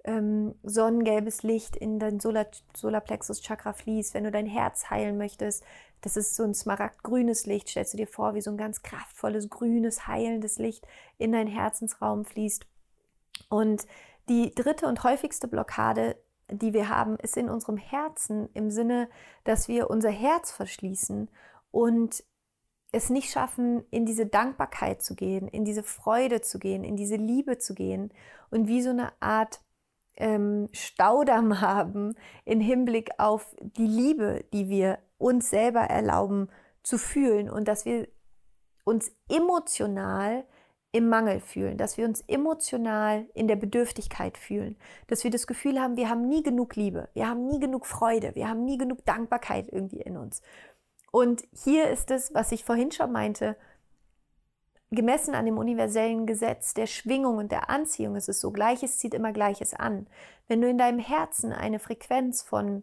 ähm, 0.09 0.55
sonnengelbes 0.63 1.43
Licht 1.43 1.77
in 1.77 1.99
dein 1.99 2.19
Solar 2.19 2.47
Solarplexus-Chakra 2.75 3.75
fließt. 3.75 4.15
Wenn 4.15 4.25
du 4.25 4.31
dein 4.31 4.47
Herz 4.47 4.89
heilen 4.89 5.19
möchtest, 5.19 5.63
das 6.01 6.17
ist 6.17 6.35
so 6.35 6.45
ein 6.45 6.55
smaragdgrünes 6.55 7.45
Licht, 7.45 7.69
stellst 7.69 7.93
du 7.93 7.99
dir 7.99 8.07
vor, 8.07 8.35
wie 8.35 8.41
so 8.41 8.51
ein 8.51 8.57
ganz 8.57 8.83
kraftvolles, 8.83 9.51
grünes, 9.51 10.07
heilendes 10.07 10.59
Licht 10.59 10.87
in 11.19 11.33
deinen 11.33 11.49
Herzensraum 11.49 12.25
fließt. 12.25 12.67
Und 13.51 13.87
die 14.31 14.55
dritte 14.55 14.87
und 14.87 15.05
häufigste 15.05 15.47
Blockade, 15.47 16.17
die 16.51 16.73
wir 16.73 16.89
haben, 16.89 17.17
ist 17.19 17.37
in 17.37 17.51
unserem 17.51 17.77
Herzen 17.77 18.49
im 18.55 18.71
Sinne, 18.71 19.11
dass 19.45 19.69
wir 19.69 19.91
unser 19.91 20.11
Herz 20.11 20.51
verschließen 20.51 21.29
und 21.71 22.25
es 22.93 23.11
nicht 23.11 23.31
schaffen, 23.31 23.85
in 23.91 24.07
diese 24.07 24.25
Dankbarkeit 24.25 25.03
zu 25.03 25.15
gehen, 25.15 25.49
in 25.49 25.67
diese 25.67 25.83
Freude 25.83 26.41
zu 26.41 26.59
gehen, 26.59 26.85
in 26.85 26.97
diese 26.97 27.17
Liebe 27.17 27.59
zu 27.59 27.75
gehen 27.75 28.11
und 28.51 28.69
wie 28.69 28.81
so 28.81 28.89
eine 28.89 29.13
Art 29.21 29.61
ähm, 30.19 30.69
Staudamm 30.73 31.61
haben 31.61 32.15
im 32.45 32.61
Hinblick 32.61 33.11
auf 33.19 33.57
die 33.61 33.87
Liebe, 33.87 34.45
die 34.53 34.69
wir 34.69 34.99
uns 35.17 35.51
selber 35.51 35.81
erlauben 35.81 36.49
zu 36.83 36.99
fühlen 36.99 37.51
und 37.51 37.67
dass 37.67 37.85
wir 37.85 38.09
uns 38.85 39.13
emotional 39.29 40.45
im 40.93 41.09
Mangel 41.09 41.41
fühlen, 41.41 41.77
dass 41.77 41.99
wir 41.99 42.07
uns 42.07 42.23
emotional 42.23 43.27
in 43.35 43.47
der 43.47 43.57
Bedürftigkeit 43.57 44.39
fühlen, 44.39 44.77
dass 45.07 45.23
wir 45.23 45.31
das 45.31 45.47
Gefühl 45.47 45.79
haben, 45.81 45.97
wir 45.97 46.09
haben 46.09 46.27
nie 46.27 46.43
genug 46.43 46.77
Liebe, 46.77 47.09
wir 47.13 47.29
haben 47.29 47.47
nie 47.47 47.61
genug 47.61 47.87
Freude, 47.87 48.35
wir 48.35 48.49
haben 48.49 48.65
nie 48.65 48.79
genug 48.79 49.05
Dankbarkeit 49.05 49.69
irgendwie 49.71 50.01
in 50.01 50.17
uns. 50.17 50.41
Und 51.11 51.43
hier 51.53 51.91
ist 51.91 52.11
es, 52.11 52.33
was 52.35 52.53
ich 52.53 52.65
vorhin 52.65 52.91
schon 52.91 53.13
meinte, 53.13 53.57
gemessen 54.91 55.35
an 55.35 55.45
dem 55.45 55.59
universellen 55.59 56.27
Gesetz 56.27 56.75
der 56.75 56.87
Schwingung 56.87 57.37
und 57.37 57.53
der 57.53 57.71
Anziehung 57.71 58.17
ist 58.17 58.29
es 58.29 58.41
so, 58.41 58.51
Gleiches 58.51 58.99
zieht 58.99 59.15
immer 59.15 59.33
Gleiches 59.33 59.75
an. 59.75 60.07
Wenn 60.47 60.61
du 60.61 60.69
in 60.69 60.79
deinem 60.79 60.99
Herzen 60.99 61.53
eine 61.53 61.79
Frequenz 61.79 62.43
von 62.43 62.83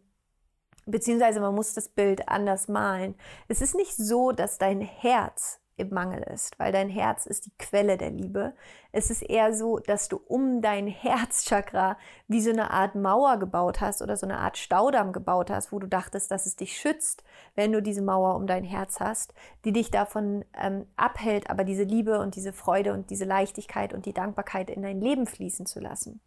beziehungsweise 0.85 1.39
man 1.39 1.55
muss 1.55 1.73
das 1.73 1.89
Bild 1.89 2.29
anders 2.29 2.67
malen. 2.67 3.15
Es 3.47 3.61
ist 3.61 3.75
nicht 3.75 3.95
so, 3.95 4.31
dass 4.31 4.57
dein 4.57 4.81
Herz 4.81 5.59
im 5.77 5.89
Mangel 5.89 6.23
ist, 6.23 6.57
weil 6.57 6.71
dein 6.71 6.89
Herz 6.89 7.25
ist 7.25 7.45
die 7.45 7.57
Quelle 7.57 7.97
der 7.97 8.11
Liebe. 8.11 8.53
Es 8.91 9.09
ist 9.09 9.21
eher 9.21 9.53
so, 9.53 9.79
dass 9.79 10.07
du 10.07 10.17
um 10.27 10.61
dein 10.61 10.87
Herzchakra 10.87 11.97
wie 12.27 12.41
so 12.41 12.51
eine 12.51 12.71
Art 12.71 12.95
Mauer 12.95 13.37
gebaut 13.37 13.81
hast 13.81 14.01
oder 14.01 14.15
so 14.15 14.25
eine 14.25 14.37
Art 14.37 14.57
Staudamm 14.57 15.11
gebaut 15.11 15.49
hast, 15.49 15.71
wo 15.71 15.79
du 15.79 15.87
dachtest, 15.87 16.31
dass 16.31 16.45
es 16.45 16.55
dich 16.55 16.77
schützt, 16.77 17.23
wenn 17.55 17.71
du 17.71 17.81
diese 17.81 18.01
Mauer 18.01 18.35
um 18.35 18.47
dein 18.47 18.63
Herz 18.63 18.99
hast, 18.99 19.33
die 19.65 19.73
dich 19.73 19.91
davon 19.91 20.45
ähm, 20.59 20.85
abhält, 20.95 21.49
aber 21.49 21.63
diese 21.63 21.83
Liebe 21.83 22.19
und 22.19 22.35
diese 22.35 22.53
Freude 22.53 22.93
und 22.93 23.09
diese 23.09 23.25
Leichtigkeit 23.25 23.93
und 23.93 24.05
die 24.05 24.13
Dankbarkeit 24.13 24.69
in 24.69 24.81
dein 24.81 25.01
Leben 25.01 25.27
fließen 25.27 25.65
zu 25.65 25.79
lassen. 25.79 26.21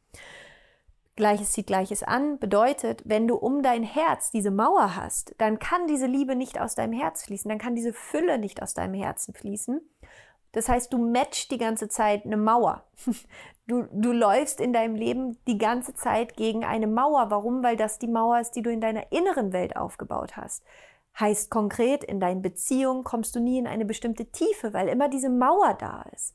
Gleiches 1.19 1.51
zieht 1.53 1.66
Gleiches 1.66 2.05
an 2.05 2.39
bedeutet, 2.39 3.03
wenn 3.05 3.27
du 3.27 3.35
um 3.35 3.61
dein 3.61 3.83
Herz 3.83 4.31
diese 4.31 4.53
Mauer 4.53 4.95
hast, 4.95 5.35
dann 5.39 5.59
kann 5.59 5.89
diese 5.89 6.07
Liebe 6.07 6.37
nicht 6.37 6.61
aus 6.61 6.77
deinem 6.77 6.93
Herz 6.93 7.25
fließen, 7.25 7.49
dann 7.49 7.59
kann 7.59 7.75
diese 7.75 7.93
Fülle 7.93 8.39
nicht 8.39 8.62
aus 8.62 8.73
deinem 8.73 8.95
Herzen 8.95 9.35
fließen. 9.35 9.81
Das 10.53 10.69
heißt, 10.69 10.93
du 10.93 10.99
matchst 10.99 11.51
die 11.51 11.59
ganze 11.59 11.89
Zeit 11.89 12.25
eine 12.25 12.37
Mauer. 12.37 12.85
Du, 13.71 13.87
du 13.93 14.12
läufst 14.12 14.62
in 14.62 14.73
deinem 14.73 14.95
Leben 14.95 15.37
die 15.47 15.59
ganze 15.59 15.93
Zeit 15.93 16.39
gegen 16.39 16.64
eine 16.64 16.87
Mauer. 16.87 17.31
Warum? 17.31 17.62
Weil 17.62 17.77
das 17.77 17.99
die 17.99 18.09
Mauer 18.09 18.41
ist, 18.41 18.53
die 18.53 18.62
du 18.62 18.73
in 18.73 18.81
deiner 18.81 19.12
inneren 19.12 19.53
Welt 19.53 19.77
aufgebaut 19.77 20.39
hast. 20.39 20.64
Heißt 21.21 21.51
konkret, 21.51 22.03
in 22.03 22.19
deinen 22.19 22.41
Beziehungen 22.41 23.05
kommst 23.05 23.37
du 23.37 23.41
nie 23.41 23.59
in 23.59 23.66
eine 23.66 23.85
bestimmte 23.85 24.25
Tiefe, 24.33 24.73
weil 24.73 24.89
immer 24.89 25.11
diese 25.11 25.29
Mauer 25.29 25.75
da 25.75 26.07
ist. 26.14 26.35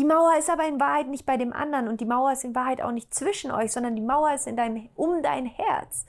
Die 0.00 0.06
Mauer 0.06 0.38
ist 0.38 0.48
aber 0.48 0.66
in 0.66 0.80
Wahrheit 0.80 1.08
nicht 1.08 1.26
bei 1.26 1.36
dem 1.36 1.52
anderen 1.52 1.86
und 1.86 2.00
die 2.00 2.06
Mauer 2.06 2.32
ist 2.32 2.42
in 2.42 2.54
Wahrheit 2.54 2.80
auch 2.80 2.90
nicht 2.90 3.12
zwischen 3.12 3.50
euch, 3.50 3.70
sondern 3.70 3.96
die 3.96 4.00
Mauer 4.00 4.32
ist 4.32 4.46
in 4.46 4.56
deinem, 4.56 4.88
um 4.94 5.22
dein 5.22 5.44
Herz. 5.44 6.06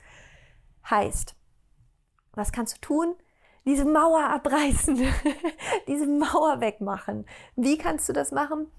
Heißt, 0.89 1.35
was 2.31 2.53
kannst 2.53 2.77
du 2.77 2.79
tun? 2.79 3.15
Diese 3.65 3.83
Mauer 3.83 4.23
abreißen, 4.29 4.95
diese 5.89 6.07
Mauer 6.07 6.61
wegmachen. 6.61 7.25
Wie 7.57 7.77
kannst 7.77 8.07
du 8.07 8.13
das 8.13 8.31
machen? 8.31 8.71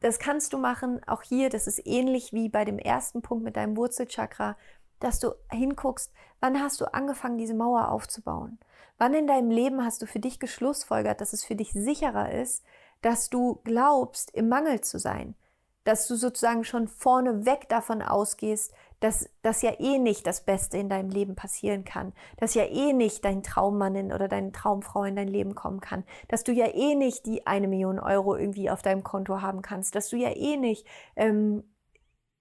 Das 0.00 0.18
kannst 0.18 0.54
du 0.54 0.58
machen, 0.58 1.06
auch 1.06 1.20
hier, 1.20 1.50
das 1.50 1.66
ist 1.66 1.86
ähnlich 1.86 2.32
wie 2.32 2.48
bei 2.48 2.64
dem 2.64 2.78
ersten 2.78 3.20
Punkt 3.20 3.44
mit 3.44 3.58
deinem 3.58 3.76
Wurzelchakra, 3.76 4.56
dass 4.98 5.20
du 5.20 5.32
hinguckst, 5.50 6.10
wann 6.40 6.58
hast 6.62 6.80
du 6.80 6.86
angefangen, 6.86 7.36
diese 7.36 7.54
Mauer 7.54 7.90
aufzubauen? 7.90 8.58
Wann 8.96 9.12
in 9.12 9.26
deinem 9.26 9.50
Leben 9.50 9.84
hast 9.84 10.00
du 10.00 10.06
für 10.06 10.20
dich 10.20 10.40
geschlussfolgert, 10.40 11.20
dass 11.20 11.34
es 11.34 11.44
für 11.44 11.54
dich 11.54 11.72
sicherer 11.72 12.32
ist, 12.32 12.64
dass 13.06 13.30
du 13.30 13.60
glaubst, 13.62 14.32
im 14.32 14.48
Mangel 14.48 14.80
zu 14.80 14.98
sein, 14.98 15.36
dass 15.84 16.08
du 16.08 16.16
sozusagen 16.16 16.64
schon 16.64 16.88
vorneweg 16.88 17.68
davon 17.68 18.02
ausgehst, 18.02 18.74
dass 18.98 19.30
das 19.42 19.62
ja 19.62 19.78
eh 19.78 20.00
nicht 20.00 20.26
das 20.26 20.44
Beste 20.44 20.76
in 20.76 20.88
deinem 20.88 21.10
Leben 21.10 21.36
passieren 21.36 21.84
kann, 21.84 22.12
dass 22.38 22.54
ja 22.54 22.64
eh 22.64 22.92
nicht 22.92 23.24
dein 23.24 23.44
Traummann 23.44 24.10
oder 24.10 24.26
deine 24.26 24.50
Traumfrau 24.50 25.04
in 25.04 25.14
dein 25.14 25.28
Leben 25.28 25.54
kommen 25.54 25.78
kann, 25.78 26.02
dass 26.26 26.42
du 26.42 26.50
ja 26.50 26.66
eh 26.66 26.96
nicht 26.96 27.26
die 27.26 27.46
eine 27.46 27.68
Million 27.68 28.00
Euro 28.00 28.34
irgendwie 28.34 28.70
auf 28.70 28.82
deinem 28.82 29.04
Konto 29.04 29.40
haben 29.40 29.62
kannst, 29.62 29.94
dass 29.94 30.08
du 30.08 30.16
ja 30.16 30.34
eh 30.34 30.56
nicht 30.56 30.84
ähm, 31.14 31.62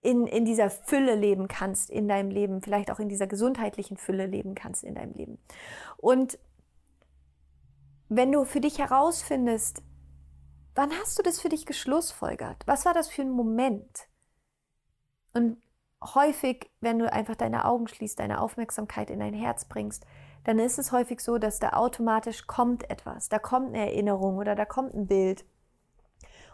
in, 0.01 0.25
in 0.25 0.45
dieser 0.45 0.71
Fülle 0.71 1.13
leben 1.13 1.47
kannst 1.47 1.91
in 1.91 2.07
deinem 2.07 2.31
Leben, 2.31 2.63
vielleicht 2.63 2.89
auch 2.89 2.99
in 2.99 3.09
dieser 3.09 3.27
gesundheitlichen 3.27 3.97
Fülle 3.97 4.25
leben 4.25 4.55
kannst 4.55 4.83
in 4.83 4.95
deinem 4.95 5.13
Leben. 5.13 5.37
Und 5.97 6.39
wenn 8.09 8.31
du 8.31 8.45
für 8.45 8.61
dich 8.61 8.79
herausfindest, 8.79 9.83
Wann 10.75 10.91
hast 10.91 11.17
du 11.17 11.23
das 11.23 11.39
für 11.39 11.49
dich 11.49 11.65
geschlussfolgert? 11.65 12.63
Was 12.65 12.85
war 12.85 12.93
das 12.93 13.07
für 13.07 13.21
ein 13.21 13.31
Moment? 13.31 14.07
Und 15.33 15.57
häufig, 16.03 16.69
wenn 16.81 16.99
du 16.99 17.11
einfach 17.11 17.35
deine 17.35 17.63
Augen 17.65 17.87
schließt, 17.87 18.19
deine 18.19 18.41
Aufmerksamkeit 18.41 19.09
in 19.09 19.21
dein 19.21 19.33
Herz 19.33 19.65
bringst, 19.65 20.05
dann 20.43 20.59
ist 20.59 20.77
es 20.77 20.91
häufig 20.91 21.21
so, 21.21 21.37
dass 21.37 21.59
da 21.59 21.71
automatisch 21.71 22.45
kommt 22.45 22.89
etwas. 22.89 23.29
Da 23.29 23.39
kommt 23.39 23.69
eine 23.69 23.87
Erinnerung 23.87 24.37
oder 24.37 24.53
da 24.53 24.65
kommt 24.65 24.93
ein 24.93 25.07
Bild. 25.07 25.45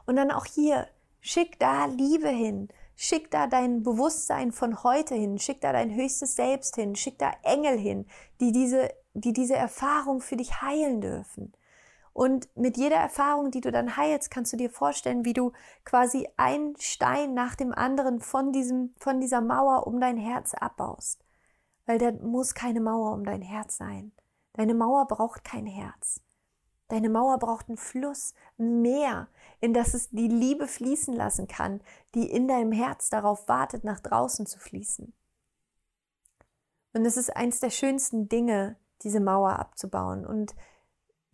Und 0.06 0.16
dann 0.16 0.32
auch 0.32 0.46
hier, 0.46 0.88
schick 1.20 1.60
da 1.60 1.86
Liebe 1.86 2.30
hin. 2.30 2.70
Schick 2.96 3.32
da 3.32 3.48
dein 3.48 3.82
Bewusstsein 3.82 4.52
von 4.52 4.84
heute 4.84 5.16
hin. 5.16 5.40
Schick 5.40 5.62
da 5.62 5.74
dein 5.74 5.94
höchstes 5.94 6.36
Selbst 6.36 6.76
hin. 6.76 6.96
Schick 6.96 7.18
da 7.18 7.32
Engel 7.42 7.78
hin, 7.78 8.06
die 8.40 8.52
diese, 8.52 8.94
die 9.14 9.34
diese 9.34 9.56
Erfahrung 9.56 10.22
für 10.22 10.38
dich 10.38 10.62
heilen 10.62 11.02
dürfen. 11.02 11.54
Und 12.14 12.50
mit 12.58 12.78
jeder 12.78 12.98
Erfahrung, 12.98 13.52
die 13.52 13.62
du 13.62 13.72
dann 13.72 13.96
heilst, 13.96 14.32
kannst 14.32 14.52
du 14.52 14.58
dir 14.58 14.70
vorstellen, 14.70 15.24
wie 15.24 15.34
du 15.34 15.54
quasi 15.86 16.28
einen 16.38 16.76
Stein 16.78 17.34
nach 17.34 17.56
dem 17.56 17.74
anderen 17.74 18.20
von, 18.20 18.52
diesem, 18.52 18.94
von 19.00 19.22
dieser 19.22 19.42
Mauer 19.42 19.88
um 19.88 20.00
dein 20.00 20.18
Herz 20.18 20.54
abbaust. 20.54 21.24
Weil 21.86 22.00
da 22.00 22.12
muss 22.12 22.54
keine 22.54 22.82
Mauer 22.82 23.14
um 23.14 23.24
dein 23.24 23.42
Herz 23.42 23.78
sein. 23.78 24.12
Deine 24.54 24.74
Mauer 24.74 25.08
braucht 25.08 25.44
kein 25.44 25.66
Herz. 25.66 26.22
Deine 26.90 27.10
Mauer 27.10 27.40
braucht 27.40 27.70
einen 27.70 27.78
Fluss, 27.78 28.34
ein 28.60 28.82
Meer, 28.82 29.30
in 29.62 29.74
das 29.74 29.94
es 29.94 30.10
die 30.10 30.28
Liebe 30.28 30.68
fließen 30.68 31.16
lassen 31.16 31.48
kann, 31.48 31.80
die 32.14 32.30
in 32.30 32.50
deinem 32.50 32.74
Herz 32.74 33.10
darauf 33.10 33.48
wartet, 33.48 33.86
nach 33.86 34.02
draußen 34.02 34.46
zu 34.46 34.60
fließen. 34.60 35.14
Und 36.94 37.06
es 37.06 37.16
ist 37.16 37.34
eins 37.34 37.62
der 37.62 37.70
schönsten 37.70 38.28
Dinge, 38.28 38.76
diese 39.04 39.22
Mauer 39.22 39.58
abzubauen. 39.58 40.26
Und 40.26 40.54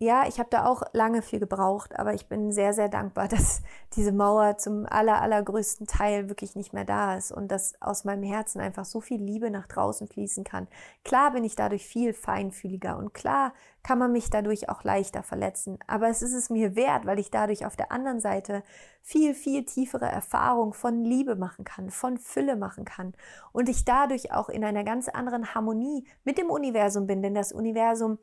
ja, 0.00 0.28
ich 0.28 0.38
habe 0.38 0.48
da 0.48 0.64
auch 0.64 0.82
lange 0.92 1.22
viel 1.22 1.40
gebraucht, 1.40 1.98
aber 1.98 2.14
ich 2.14 2.28
bin 2.28 2.52
sehr, 2.52 2.72
sehr 2.72 2.88
dankbar, 2.88 3.26
dass 3.28 3.62
diese 3.96 4.12
Mauer 4.12 4.56
zum 4.56 4.86
aller, 4.86 5.20
allergrößten 5.20 5.88
Teil 5.88 6.28
wirklich 6.28 6.54
nicht 6.54 6.72
mehr 6.72 6.84
da 6.84 7.16
ist 7.16 7.32
und 7.32 7.50
dass 7.50 7.74
aus 7.82 8.04
meinem 8.04 8.22
Herzen 8.22 8.60
einfach 8.60 8.84
so 8.84 9.00
viel 9.00 9.20
Liebe 9.20 9.50
nach 9.50 9.66
draußen 9.66 10.06
fließen 10.06 10.44
kann. 10.44 10.68
Klar 11.04 11.32
bin 11.32 11.42
ich 11.42 11.56
dadurch 11.56 11.84
viel 11.84 12.12
feinfühliger 12.12 12.96
und 12.96 13.12
klar 13.12 13.52
kann 13.82 13.98
man 13.98 14.12
mich 14.12 14.30
dadurch 14.30 14.68
auch 14.68 14.84
leichter 14.84 15.24
verletzen, 15.24 15.78
aber 15.88 16.08
es 16.08 16.22
ist 16.22 16.34
es 16.34 16.48
mir 16.48 16.76
wert, 16.76 17.04
weil 17.04 17.18
ich 17.18 17.32
dadurch 17.32 17.66
auf 17.66 17.74
der 17.74 17.90
anderen 17.90 18.20
Seite 18.20 18.62
viel, 19.02 19.34
viel 19.34 19.64
tiefere 19.64 20.06
Erfahrung 20.06 20.74
von 20.74 21.04
Liebe 21.04 21.34
machen 21.34 21.64
kann, 21.64 21.90
von 21.90 22.18
Fülle 22.18 22.54
machen 22.54 22.84
kann 22.84 23.14
und 23.52 23.68
ich 23.68 23.84
dadurch 23.84 24.32
auch 24.32 24.48
in 24.48 24.64
einer 24.64 24.84
ganz 24.84 25.08
anderen 25.08 25.54
Harmonie 25.54 26.06
mit 26.22 26.38
dem 26.38 26.50
Universum 26.50 27.08
bin, 27.08 27.22
denn 27.22 27.34
das 27.34 27.50
Universum 27.50 28.18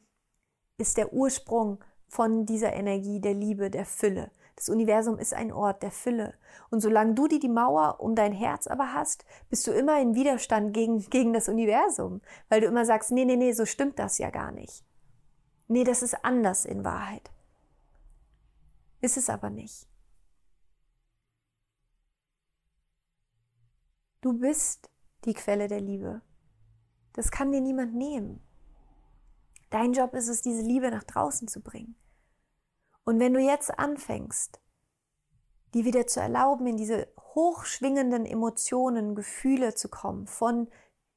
ist 0.78 0.98
der 0.98 1.14
Ursprung 1.14 1.84
von 2.08 2.46
dieser 2.46 2.74
Energie 2.74 3.20
der 3.20 3.34
Liebe, 3.34 3.70
der 3.70 3.86
Fülle. 3.86 4.32
Das 4.56 4.70
Universum 4.70 5.18
ist 5.18 5.34
ein 5.34 5.52
Ort 5.52 5.84
der 5.84 5.92
Fülle. 5.92 6.34
Und 6.70 6.80
solange 6.80 7.14
du 7.14 7.28
die, 7.28 7.40
die 7.40 7.50
Mauer 7.50 8.00
um 8.00 8.16
dein 8.16 8.32
Herz 8.32 8.68
aber 8.68 8.94
hast, 8.94 9.26
bist 9.50 9.68
du 9.68 9.72
immer 9.72 10.00
in 10.00 10.16
Widerstand 10.16 10.74
gegen, 10.74 11.00
gegen 11.10 11.34
das 11.34 11.50
Universum, 11.50 12.22
weil 12.48 12.62
du 12.62 12.68
immer 12.68 12.86
sagst, 12.86 13.12
nee, 13.12 13.26
nee, 13.26 13.36
nee, 13.36 13.52
so 13.52 13.66
stimmt 13.66 14.00
das 14.00 14.18
ja 14.18 14.30
gar 14.30 14.52
nicht. 14.52 14.84
Nee, 15.68 15.84
das 15.84 16.04
ist 16.04 16.24
anders 16.24 16.64
in 16.64 16.84
Wahrheit. 16.86 17.32
Ist 19.02 19.18
es 19.18 19.30
aber 19.30 19.50
nicht. 19.50 19.88
Du 24.22 24.34
bist 24.34 24.90
die 25.26 25.34
Quelle 25.34 25.68
der 25.68 25.82
Liebe. 25.82 26.22
Das 27.14 27.30
kann 27.30 27.52
dir 27.52 27.62
niemand 27.62 27.94
nehmen. 27.94 28.42
Dein 29.70 29.94
Job 29.94 30.14
ist 30.14 30.28
es, 30.28 30.42
diese 30.42 30.62
Liebe 30.62 30.92
nach 30.92 31.04
draußen 31.04 31.48
zu 31.48 31.62
bringen. 31.62 31.96
Und 33.04 33.20
wenn 33.20 33.34
du 33.34 33.40
jetzt 33.40 33.78
anfängst, 33.78 34.60
die 35.74 35.86
wieder 35.86 36.08
zu 36.08 36.20
erlauben, 36.20 36.68
in 36.68 36.78
diese 36.78 37.08
hochschwingenden 37.36 38.26
Emotionen, 38.26 39.14
Gefühle 39.14 39.76
zu 39.76 39.90
kommen 39.90 40.26
von 40.28 40.70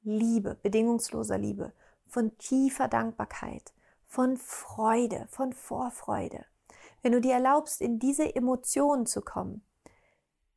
Liebe, 0.02 0.56
bedingungsloser 0.56 1.38
Liebe, 1.38 1.72
von 2.06 2.36
tiefer 2.38 2.88
Dankbarkeit, 2.88 3.72
von 4.06 4.36
Freude, 4.36 5.26
von 5.28 5.52
Vorfreude. 5.52 6.44
Wenn 7.02 7.12
du 7.12 7.20
dir 7.20 7.34
erlaubst, 7.34 7.80
in 7.80 7.98
diese 7.98 8.34
Emotionen 8.34 9.06
zu 9.06 9.22
kommen, 9.22 9.62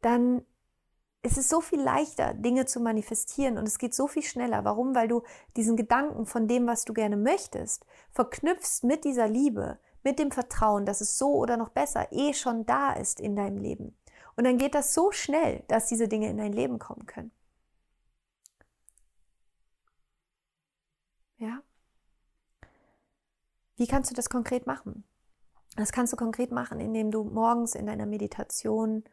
dann 0.02 0.44
es 1.24 1.38
ist 1.38 1.50
so 1.50 1.62
viel 1.62 1.80
leichter, 1.80 2.34
Dinge 2.34 2.66
zu 2.66 2.80
manifestieren 2.80 3.58
und 3.58 3.68
es 3.68 3.78
geht 3.78 3.94
so 3.94 4.08
viel 4.08 4.24
schneller. 4.24 4.64
Warum? 4.64 4.96
Weil 4.96 5.08
du 5.08 5.24
diesen 5.56 5.78
Gedanken 5.78 6.26
von 6.26 6.48
dem, 6.48 6.66
was 6.66 6.84
du 6.84 6.94
gerne 6.94 7.18
möchtest, 7.18 7.86
verknüpfst 8.12 8.84
mit 8.84 9.04
dieser 9.04 9.28
Liebe, 9.28 9.78
mit 10.04 10.18
dem 10.18 10.32
Vertrauen, 10.32 10.86
dass 10.86 11.00
es 11.02 11.18
so 11.18 11.34
oder 11.36 11.58
noch 11.58 11.70
besser 11.70 12.12
eh 12.12 12.34
schon 12.34 12.66
da 12.66 12.94
ist 12.94 13.20
in 13.20 13.36
deinem 13.36 13.58
Leben. 13.58 13.96
Und 14.36 14.46
dann 14.46 14.58
geht 14.58 14.74
das 14.74 14.94
so 14.94 15.12
schnell, 15.12 15.64
dass 15.68 15.88
diese 15.88 16.08
Dinge 16.08 16.30
in 16.30 16.38
dein 16.38 16.54
Leben 16.54 16.80
kommen 16.80 17.06
können. 17.06 17.32
Ja? 21.38 21.62
Wie 23.76 23.88
kannst 23.88 24.10
du 24.10 24.16
das 24.16 24.30
konkret 24.30 24.66
machen? 24.66 25.04
Das 25.76 25.92
kannst 25.92 26.14
du 26.14 26.18
konkret 26.18 26.52
machen, 26.52 26.80
indem 26.80 27.12
du 27.12 27.24
morgens 27.24 27.76
in 27.76 27.86
deiner 27.86 28.06
Meditation 28.06 29.04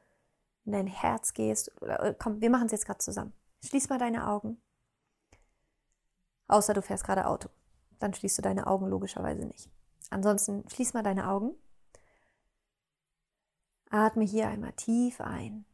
in 0.69 0.73
dein 0.73 0.87
Herz 0.87 1.33
gehst. 1.33 1.73
Äh, 1.81 2.15
komm, 2.19 2.41
wir 2.41 2.51
machen 2.51 2.67
es 2.67 2.73
jetzt 2.73 2.87
gerade 2.87 2.99
zusammen. 2.99 3.33
Schließ 3.65 3.89
mal 3.89 3.99
deine 3.99 4.29
Augen. 4.29 4.61
Außer 6.47 6.75
du 6.75 6.83
fährst 6.83 7.05
gerade 7.05 7.27
Auto. 7.27 7.49
Dann 7.99 8.13
schließt 8.13 8.39
du 8.39 8.43
deine 8.43 8.67
Augen 8.67 8.87
logischerweise 8.87 9.47
nicht. 9.47 9.71
Ansonsten 10.11 10.69
schließ 10.69 10.93
mal 10.93 11.03
deine 11.03 11.29
Augen. 11.29 11.55
Atme 13.91 14.25
hier 14.25 14.49
einmal 14.49 14.73
tief 14.73 15.23
ein, 15.23 15.65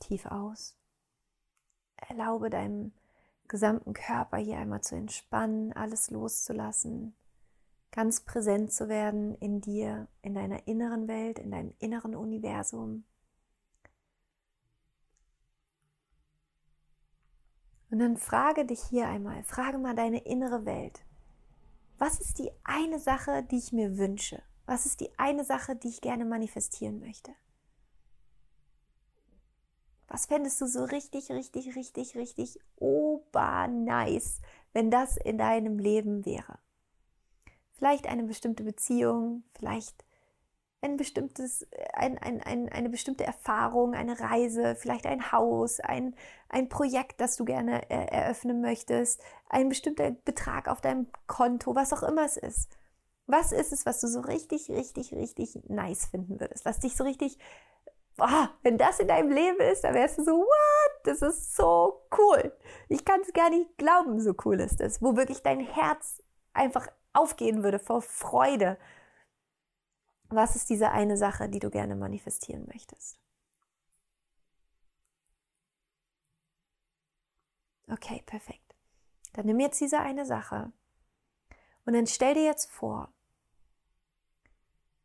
tief 0.00 0.26
aus. 0.26 0.76
Erlaube 1.96 2.50
deinem 2.50 2.92
gesamten 3.46 3.92
Körper 3.92 4.38
hier 4.38 4.58
einmal 4.58 4.80
zu 4.80 4.96
entspannen, 4.96 5.72
alles 5.72 6.10
loszulassen, 6.10 7.14
ganz 7.92 8.20
präsent 8.20 8.72
zu 8.72 8.88
werden 8.88 9.36
in 9.36 9.60
dir, 9.60 10.08
in 10.22 10.34
deiner 10.34 10.66
inneren 10.66 11.06
Welt, 11.06 11.38
in 11.38 11.52
deinem 11.52 11.72
inneren 11.78 12.16
Universum. 12.16 13.04
Und 17.90 18.00
dann 18.00 18.16
frage 18.16 18.64
dich 18.66 18.80
hier 18.82 19.08
einmal, 19.08 19.42
frage 19.44 19.78
mal 19.78 19.94
deine 19.94 20.24
innere 20.24 20.64
Welt. 20.66 21.04
Was 21.98 22.20
ist 22.20 22.38
die 22.38 22.50
eine 22.64 22.98
Sache, 22.98 23.42
die 23.42 23.58
ich 23.58 23.72
mir 23.72 23.96
wünsche? 23.98 24.42
Was 24.66 24.86
ist 24.86 25.00
die 25.00 25.10
eine 25.18 25.44
Sache, 25.44 25.74
die 25.74 25.88
ich 25.88 26.00
gerne 26.00 26.24
manifestieren 26.24 27.00
möchte? 27.00 27.32
Was 30.06 30.26
fändest 30.26 30.60
du 30.60 30.66
so 30.66 30.84
richtig, 30.84 31.30
richtig, 31.30 31.76
richtig, 31.76 32.16
richtig 32.16 32.58
obernice, 32.76 34.40
wenn 34.72 34.90
das 34.90 35.16
in 35.16 35.38
deinem 35.38 35.78
Leben 35.78 36.24
wäre? 36.24 36.58
Vielleicht 37.74 38.06
eine 38.06 38.24
bestimmte 38.24 38.64
Beziehung, 38.64 39.44
vielleicht 39.54 40.04
ein 40.80 40.96
bestimmtes, 40.96 41.66
ein, 41.92 42.18
ein, 42.18 42.40
ein, 42.42 42.68
eine 42.68 42.88
bestimmte 42.88 43.24
Erfahrung, 43.24 43.94
eine 43.94 44.20
Reise, 44.20 44.76
vielleicht 44.76 45.06
ein 45.06 45.32
Haus, 45.32 45.80
ein, 45.80 46.14
ein 46.48 46.68
Projekt, 46.68 47.20
das 47.20 47.36
du 47.36 47.44
gerne 47.44 47.90
äh, 47.90 48.06
eröffnen 48.06 48.60
möchtest, 48.60 49.20
ein 49.48 49.68
bestimmter 49.68 50.12
Betrag 50.12 50.68
auf 50.68 50.80
deinem 50.80 51.08
Konto, 51.26 51.74
was 51.74 51.92
auch 51.92 52.02
immer 52.02 52.24
es 52.24 52.36
ist. 52.36 52.70
Was 53.26 53.52
ist 53.52 53.72
es, 53.72 53.86
was 53.86 54.00
du 54.00 54.06
so 54.06 54.20
richtig, 54.20 54.70
richtig, 54.70 55.12
richtig 55.12 55.58
nice 55.68 56.06
finden 56.06 56.40
würdest? 56.40 56.64
Was 56.64 56.80
dich 56.80 56.96
so 56.96 57.04
richtig, 57.04 57.38
oh, 58.18 58.46
wenn 58.62 58.78
das 58.78 59.00
in 59.00 59.08
deinem 59.08 59.30
Leben 59.30 59.60
ist, 59.60 59.82
dann 59.84 59.94
wärst 59.94 60.18
du 60.18 60.24
so, 60.24 60.32
what? 60.32 60.92
Das 61.04 61.22
ist 61.22 61.56
so 61.56 62.02
cool. 62.16 62.52
Ich 62.88 63.04
kann 63.04 63.20
es 63.20 63.32
gar 63.32 63.50
nicht 63.50 63.76
glauben, 63.78 64.20
so 64.20 64.32
cool 64.44 64.60
ist 64.60 64.80
es. 64.80 65.02
Wo 65.02 65.16
wirklich 65.16 65.42
dein 65.42 65.60
Herz 65.60 66.22
einfach 66.54 66.86
aufgehen 67.12 67.64
würde 67.64 67.78
vor 67.78 68.00
Freude 68.00 68.78
was 70.28 70.56
ist 70.56 70.70
diese 70.70 70.90
eine 70.90 71.16
Sache, 71.16 71.48
die 71.48 71.58
du 71.58 71.70
gerne 71.70 71.96
manifestieren 71.96 72.66
möchtest? 72.66 73.18
Okay, 77.90 78.22
perfekt. 78.26 78.74
Dann 79.32 79.46
nimm 79.46 79.60
jetzt 79.60 79.80
diese 79.80 80.00
eine 80.00 80.26
Sache 80.26 80.72
und 81.86 81.94
dann 81.94 82.06
stell 82.06 82.34
dir 82.34 82.44
jetzt 82.44 82.70
vor, 82.70 83.12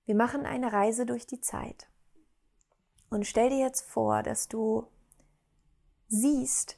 wir 0.05 0.15
machen 0.15 0.45
eine 0.45 0.74
Reise 0.74 1.05
durch 1.05 1.26
die 1.26 1.39
Zeit. 1.39 1.88
Und 3.09 3.26
stell 3.26 3.49
dir 3.49 3.59
jetzt 3.59 3.89
vor, 3.89 4.21
dass 4.21 4.49
du 4.49 4.88
siehst, 6.07 6.78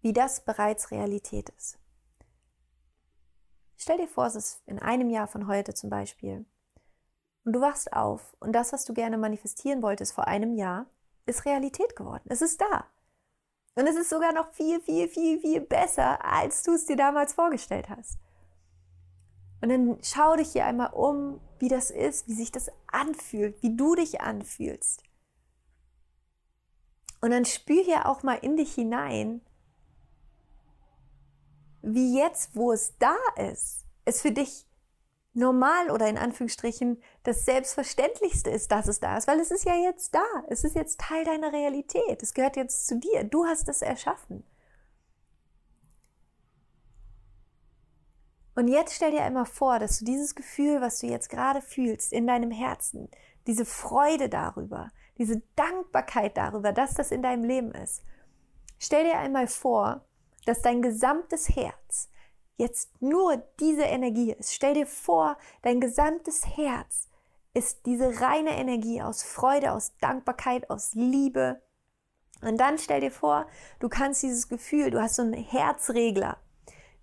wie 0.00 0.12
das 0.12 0.44
bereits 0.44 0.90
Realität 0.90 1.50
ist. 1.50 1.78
Stell 3.76 3.98
dir 3.98 4.08
vor, 4.08 4.26
es 4.26 4.36
ist 4.36 4.62
in 4.66 4.78
einem 4.78 5.10
Jahr 5.10 5.26
von 5.26 5.48
heute 5.48 5.74
zum 5.74 5.90
Beispiel. 5.90 6.46
Und 7.44 7.54
du 7.54 7.60
wachst 7.60 7.92
auf 7.92 8.36
und 8.40 8.52
das, 8.52 8.72
was 8.72 8.84
du 8.84 8.94
gerne 8.94 9.18
manifestieren 9.18 9.82
wolltest 9.82 10.12
vor 10.12 10.26
einem 10.28 10.54
Jahr, 10.54 10.86
ist 11.26 11.44
Realität 11.44 11.96
geworden. 11.96 12.24
Es 12.28 12.42
ist 12.42 12.60
da. 12.60 12.86
Und 13.74 13.86
es 13.86 13.96
ist 13.96 14.10
sogar 14.10 14.32
noch 14.32 14.52
viel, 14.52 14.80
viel, 14.80 15.08
viel, 15.08 15.40
viel 15.40 15.60
besser, 15.60 16.24
als 16.24 16.62
du 16.62 16.74
es 16.74 16.86
dir 16.86 16.96
damals 16.96 17.32
vorgestellt 17.32 17.88
hast. 17.88 18.18
Und 19.60 19.68
dann 19.70 19.98
schau 20.02 20.36
dich 20.36 20.52
hier 20.52 20.66
einmal 20.66 20.92
um, 20.92 21.40
wie 21.58 21.68
das 21.68 21.90
ist, 21.90 22.28
wie 22.28 22.34
sich 22.34 22.52
das 22.52 22.70
anfühlt, 22.88 23.62
wie 23.62 23.76
du 23.76 23.94
dich 23.94 24.20
anfühlst. 24.20 25.04
Und 27.20 27.30
dann 27.30 27.44
spür 27.44 27.82
hier 27.82 28.06
auch 28.06 28.24
mal 28.24 28.34
in 28.34 28.56
dich 28.56 28.74
hinein, 28.74 29.40
wie 31.80 32.18
jetzt, 32.18 32.54
wo 32.56 32.72
es 32.72 32.98
da 32.98 33.16
ist, 33.36 33.86
es 34.04 34.20
für 34.20 34.32
dich 34.32 34.66
normal 35.34 35.90
oder 35.90 36.08
in 36.08 36.18
Anführungsstrichen 36.18 37.02
das 37.22 37.44
Selbstverständlichste 37.44 38.50
ist, 38.50 38.70
dass 38.70 38.86
es 38.86 39.00
da 39.00 39.16
ist, 39.16 39.26
weil 39.26 39.40
es 39.40 39.50
ist 39.50 39.64
ja 39.64 39.74
jetzt 39.74 40.14
da. 40.14 40.24
Es 40.48 40.64
ist 40.64 40.76
jetzt 40.76 41.00
Teil 41.00 41.24
deiner 41.24 41.52
Realität. 41.52 42.22
Es 42.22 42.34
gehört 42.34 42.56
jetzt 42.56 42.86
zu 42.86 42.98
dir. 42.98 43.24
Du 43.24 43.46
hast 43.46 43.68
es 43.68 43.82
erschaffen. 43.82 44.44
Und 48.54 48.68
jetzt 48.68 48.94
stell 48.94 49.12
dir 49.12 49.22
einmal 49.22 49.46
vor, 49.46 49.78
dass 49.78 49.98
du 49.98 50.04
dieses 50.04 50.34
Gefühl, 50.34 50.82
was 50.82 50.98
du 50.98 51.06
jetzt 51.06 51.30
gerade 51.30 51.62
fühlst 51.62 52.12
in 52.12 52.26
deinem 52.26 52.50
Herzen, 52.50 53.08
diese 53.46 53.64
Freude 53.64 54.28
darüber, 54.28 54.90
diese 55.16 55.42
Dankbarkeit 55.56 56.36
darüber, 56.36 56.72
dass 56.72 56.94
das 56.94 57.10
in 57.10 57.22
deinem 57.22 57.44
Leben 57.44 57.72
ist. 57.72 58.02
Stell 58.78 59.04
dir 59.04 59.18
einmal 59.18 59.46
vor, 59.46 60.04
dass 60.44 60.60
dein 60.60 60.82
gesamtes 60.82 61.48
Herz 61.48 62.10
jetzt 62.56 62.90
nur 63.00 63.42
diese 63.60 63.82
Energie 63.82 64.32
ist. 64.32 64.54
Stell 64.54 64.74
dir 64.74 64.86
vor, 64.86 65.36
dein 65.62 65.80
gesamtes 65.80 66.46
Herz 66.56 67.08
ist 67.54 67.86
diese 67.86 68.20
reine 68.20 68.56
Energie 68.56 69.02
aus 69.02 69.22
Freude, 69.22 69.72
aus 69.72 69.92
Dankbarkeit, 70.00 70.70
aus 70.70 70.94
Liebe. 70.94 71.60
Und 72.40 72.58
dann 72.58 72.78
stell 72.78 73.00
dir 73.00 73.12
vor, 73.12 73.46
du 73.78 73.88
kannst 73.88 74.22
dieses 74.22 74.48
Gefühl, 74.48 74.90
du 74.90 75.00
hast 75.00 75.16
so 75.16 75.22
einen 75.22 75.34
Herzregler, 75.34 76.38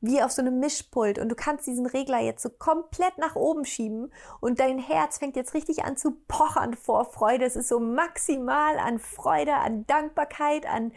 wie 0.02 0.22
auf 0.22 0.32
so 0.32 0.42
einem 0.42 0.60
Mischpult 0.60 1.20
und 1.20 1.30
du 1.30 1.36
kannst 1.36 1.68
diesen 1.68 1.86
Regler 1.86 2.20
jetzt 2.20 2.42
so 2.42 2.50
komplett 2.50 3.18
nach 3.18 3.36
oben 3.36 3.66
schieben 3.66 4.12
und 4.40 4.60
dein 4.60 4.80
Herz 4.80 5.18
fängt 5.18 5.36
jetzt 5.36 5.54
richtig 5.54 5.84
an 5.84 5.98
zu 5.98 6.12
pochern 6.28 6.74
vor 6.74 7.06
Freude. 7.06 7.46
Es 7.46 7.56
ist 7.56 7.68
so 7.68 7.80
maximal 7.80 8.80
an 8.80 9.00
Freude, 9.00 9.56
an 9.56 9.86
Dankbarkeit, 9.88 10.66
an 10.66 10.94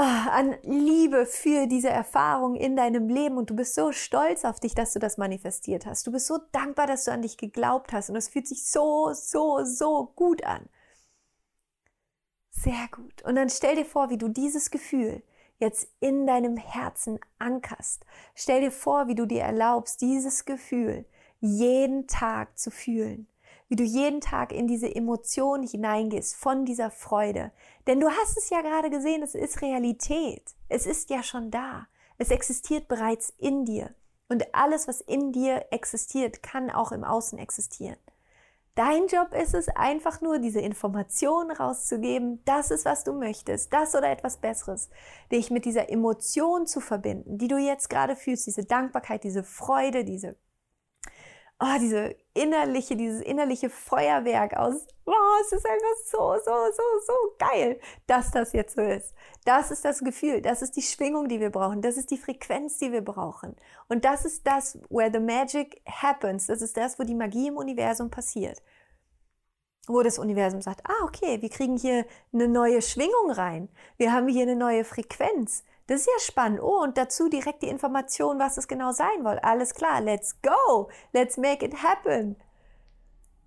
an 0.00 0.56
Liebe 0.62 1.24
für 1.26 1.66
diese 1.66 1.88
Erfahrung 1.88 2.56
in 2.56 2.74
deinem 2.76 3.08
Leben 3.08 3.36
und 3.36 3.50
du 3.50 3.56
bist 3.56 3.74
so 3.74 3.92
stolz 3.92 4.44
auf 4.44 4.58
dich, 4.58 4.74
dass 4.74 4.92
du 4.92 4.98
das 4.98 5.18
manifestiert 5.18 5.86
hast. 5.86 6.06
Du 6.06 6.12
bist 6.12 6.26
so 6.26 6.38
dankbar, 6.52 6.86
dass 6.86 7.04
du 7.04 7.12
an 7.12 7.22
dich 7.22 7.36
geglaubt 7.36 7.92
hast 7.92 8.10
und 8.10 8.16
es 8.16 8.28
fühlt 8.28 8.48
sich 8.48 8.68
so, 8.68 9.12
so, 9.12 9.64
so 9.64 10.12
gut 10.16 10.44
an. 10.44 10.68
Sehr 12.50 12.88
gut. 12.90 13.22
Und 13.24 13.36
dann 13.36 13.50
stell 13.50 13.76
dir 13.76 13.84
vor, 13.84 14.10
wie 14.10 14.18
du 14.18 14.28
dieses 14.28 14.70
Gefühl 14.70 15.22
jetzt 15.58 15.88
in 16.00 16.26
deinem 16.26 16.56
Herzen 16.56 17.20
ankerst. 17.38 18.04
Stell 18.34 18.62
dir 18.62 18.72
vor, 18.72 19.06
wie 19.06 19.14
du 19.14 19.26
dir 19.26 19.42
erlaubst, 19.42 20.00
dieses 20.00 20.44
Gefühl 20.44 21.04
jeden 21.40 22.06
Tag 22.06 22.58
zu 22.58 22.70
fühlen 22.70 23.28
wie 23.68 23.76
du 23.76 23.82
jeden 23.82 24.20
Tag 24.20 24.52
in 24.52 24.66
diese 24.66 24.94
Emotion 24.94 25.62
hineingehst 25.62 26.36
von 26.36 26.64
dieser 26.64 26.90
Freude. 26.90 27.52
Denn 27.86 28.00
du 28.00 28.08
hast 28.08 28.36
es 28.36 28.50
ja 28.50 28.60
gerade 28.60 28.90
gesehen, 28.90 29.22
es 29.22 29.34
ist 29.34 29.62
Realität. 29.62 30.54
Es 30.68 30.86
ist 30.86 31.10
ja 31.10 31.22
schon 31.22 31.50
da. 31.50 31.86
Es 32.18 32.30
existiert 32.30 32.88
bereits 32.88 33.32
in 33.38 33.64
dir. 33.64 33.94
Und 34.28 34.54
alles, 34.54 34.88
was 34.88 35.00
in 35.00 35.32
dir 35.32 35.66
existiert, 35.70 36.42
kann 36.42 36.70
auch 36.70 36.92
im 36.92 37.04
Außen 37.04 37.38
existieren. 37.38 37.98
Dein 38.74 39.06
Job 39.06 39.32
ist 39.32 39.54
es 39.54 39.68
einfach 39.68 40.20
nur, 40.20 40.40
diese 40.40 40.60
Information 40.60 41.52
rauszugeben, 41.52 42.42
das 42.44 42.72
ist, 42.72 42.84
was 42.84 43.04
du 43.04 43.12
möchtest, 43.12 43.72
das 43.72 43.94
oder 43.94 44.10
etwas 44.10 44.38
Besseres, 44.38 44.90
dich 45.30 45.50
mit 45.52 45.64
dieser 45.64 45.90
Emotion 45.90 46.66
zu 46.66 46.80
verbinden, 46.80 47.38
die 47.38 47.46
du 47.46 47.56
jetzt 47.56 47.88
gerade 47.88 48.16
fühlst, 48.16 48.48
diese 48.48 48.64
Dankbarkeit, 48.64 49.22
diese 49.22 49.44
Freude, 49.44 50.04
diese 50.04 50.36
oh, 51.60 51.78
diese 51.80 52.16
innerliche, 52.34 52.96
dieses 52.96 53.20
innerliche 53.20 53.70
Feuerwerk 53.70 54.56
aus, 54.56 54.86
oh, 55.06 55.12
es 55.40 55.52
ist 55.52 55.64
einfach 55.64 55.96
so, 56.04 56.34
so, 56.44 56.72
so, 56.72 56.82
so 57.06 57.12
geil, 57.38 57.80
dass 58.06 58.32
das 58.32 58.52
jetzt 58.52 58.74
so 58.74 58.82
ist. 58.82 59.14
Das 59.44 59.70
ist 59.70 59.84
das 59.84 60.00
Gefühl, 60.00 60.42
das 60.42 60.60
ist 60.60 60.76
die 60.76 60.82
Schwingung, 60.82 61.28
die 61.28 61.40
wir 61.40 61.50
brauchen, 61.50 61.80
das 61.80 61.96
ist 61.96 62.10
die 62.10 62.18
Frequenz, 62.18 62.78
die 62.78 62.92
wir 62.92 63.02
brauchen. 63.02 63.56
Und 63.88 64.04
das 64.04 64.24
ist 64.24 64.46
das, 64.46 64.78
where 64.90 65.10
the 65.12 65.20
magic 65.20 65.80
happens, 65.86 66.48
das 66.48 66.60
ist 66.60 66.76
das, 66.76 66.98
wo 66.98 67.04
die 67.04 67.14
Magie 67.14 67.48
im 67.48 67.56
Universum 67.56 68.10
passiert. 68.10 68.60
Wo 69.86 70.02
das 70.02 70.18
Universum 70.18 70.60
sagt, 70.60 70.80
ah, 70.88 71.04
okay, 71.04 71.40
wir 71.40 71.50
kriegen 71.50 71.76
hier 71.76 72.06
eine 72.32 72.48
neue 72.48 72.80
Schwingung 72.80 73.30
rein. 73.30 73.68
Wir 73.98 74.12
haben 74.12 74.28
hier 74.28 74.42
eine 74.42 74.56
neue 74.56 74.82
Frequenz. 74.82 75.62
Das 75.86 76.00
ist 76.00 76.06
ja 76.06 76.18
spannend. 76.20 76.60
Oh, 76.62 76.82
und 76.82 76.96
dazu 76.96 77.28
direkt 77.28 77.62
die 77.62 77.68
Information, 77.68 78.38
was 78.38 78.56
es 78.56 78.68
genau 78.68 78.92
sein 78.92 79.22
soll. 79.22 79.38
Alles 79.40 79.74
klar, 79.74 80.00
let's 80.00 80.40
go. 80.40 80.88
Let's 81.12 81.36
make 81.36 81.64
it 81.64 81.82
happen. 81.82 82.36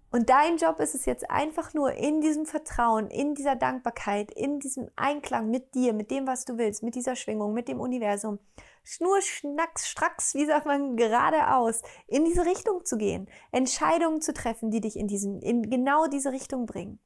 Und 0.10 0.30
dein 0.30 0.58
Job 0.58 0.80
ist 0.80 0.96
es 0.96 1.06
jetzt 1.06 1.30
einfach 1.30 1.74
nur 1.74 1.94
in 1.94 2.22
diesem 2.22 2.46
Vertrauen, 2.46 3.10
in 3.10 3.36
dieser 3.36 3.56
Dankbarkeit, 3.56 4.32
in 4.32 4.60
diesem 4.60 4.90
Einklang 4.96 5.50
mit 5.50 5.76
dir, 5.76 5.94
mit 5.94 6.12
dem, 6.12 6.28
was 6.28 6.46
du 6.46 6.58
willst, 6.58 6.82
mit 6.82 6.96
dieser 6.96 7.16
Schwingung, 7.16 7.54
mit 7.54 7.68
dem 7.68 7.82
Universum, 7.82 8.40
schnur, 8.84 9.22
schnacks, 9.22 9.90
stracks, 9.90 10.34
wie 10.34 10.46
sagt 10.46 10.66
man, 10.66 10.96
geradeaus, 10.96 11.82
in 12.08 12.24
diese 12.24 12.46
Richtung 12.46 12.86
zu 12.86 12.98
gehen, 12.98 13.28
Entscheidungen 13.52 14.22
zu 14.22 14.34
treffen, 14.34 14.72
die 14.72 14.80
dich 14.80 14.96
in, 14.96 15.08
diesen, 15.08 15.42
in 15.42 15.70
genau 15.70 16.08
diese 16.08 16.32
Richtung 16.32 16.68
bringen 16.68 17.00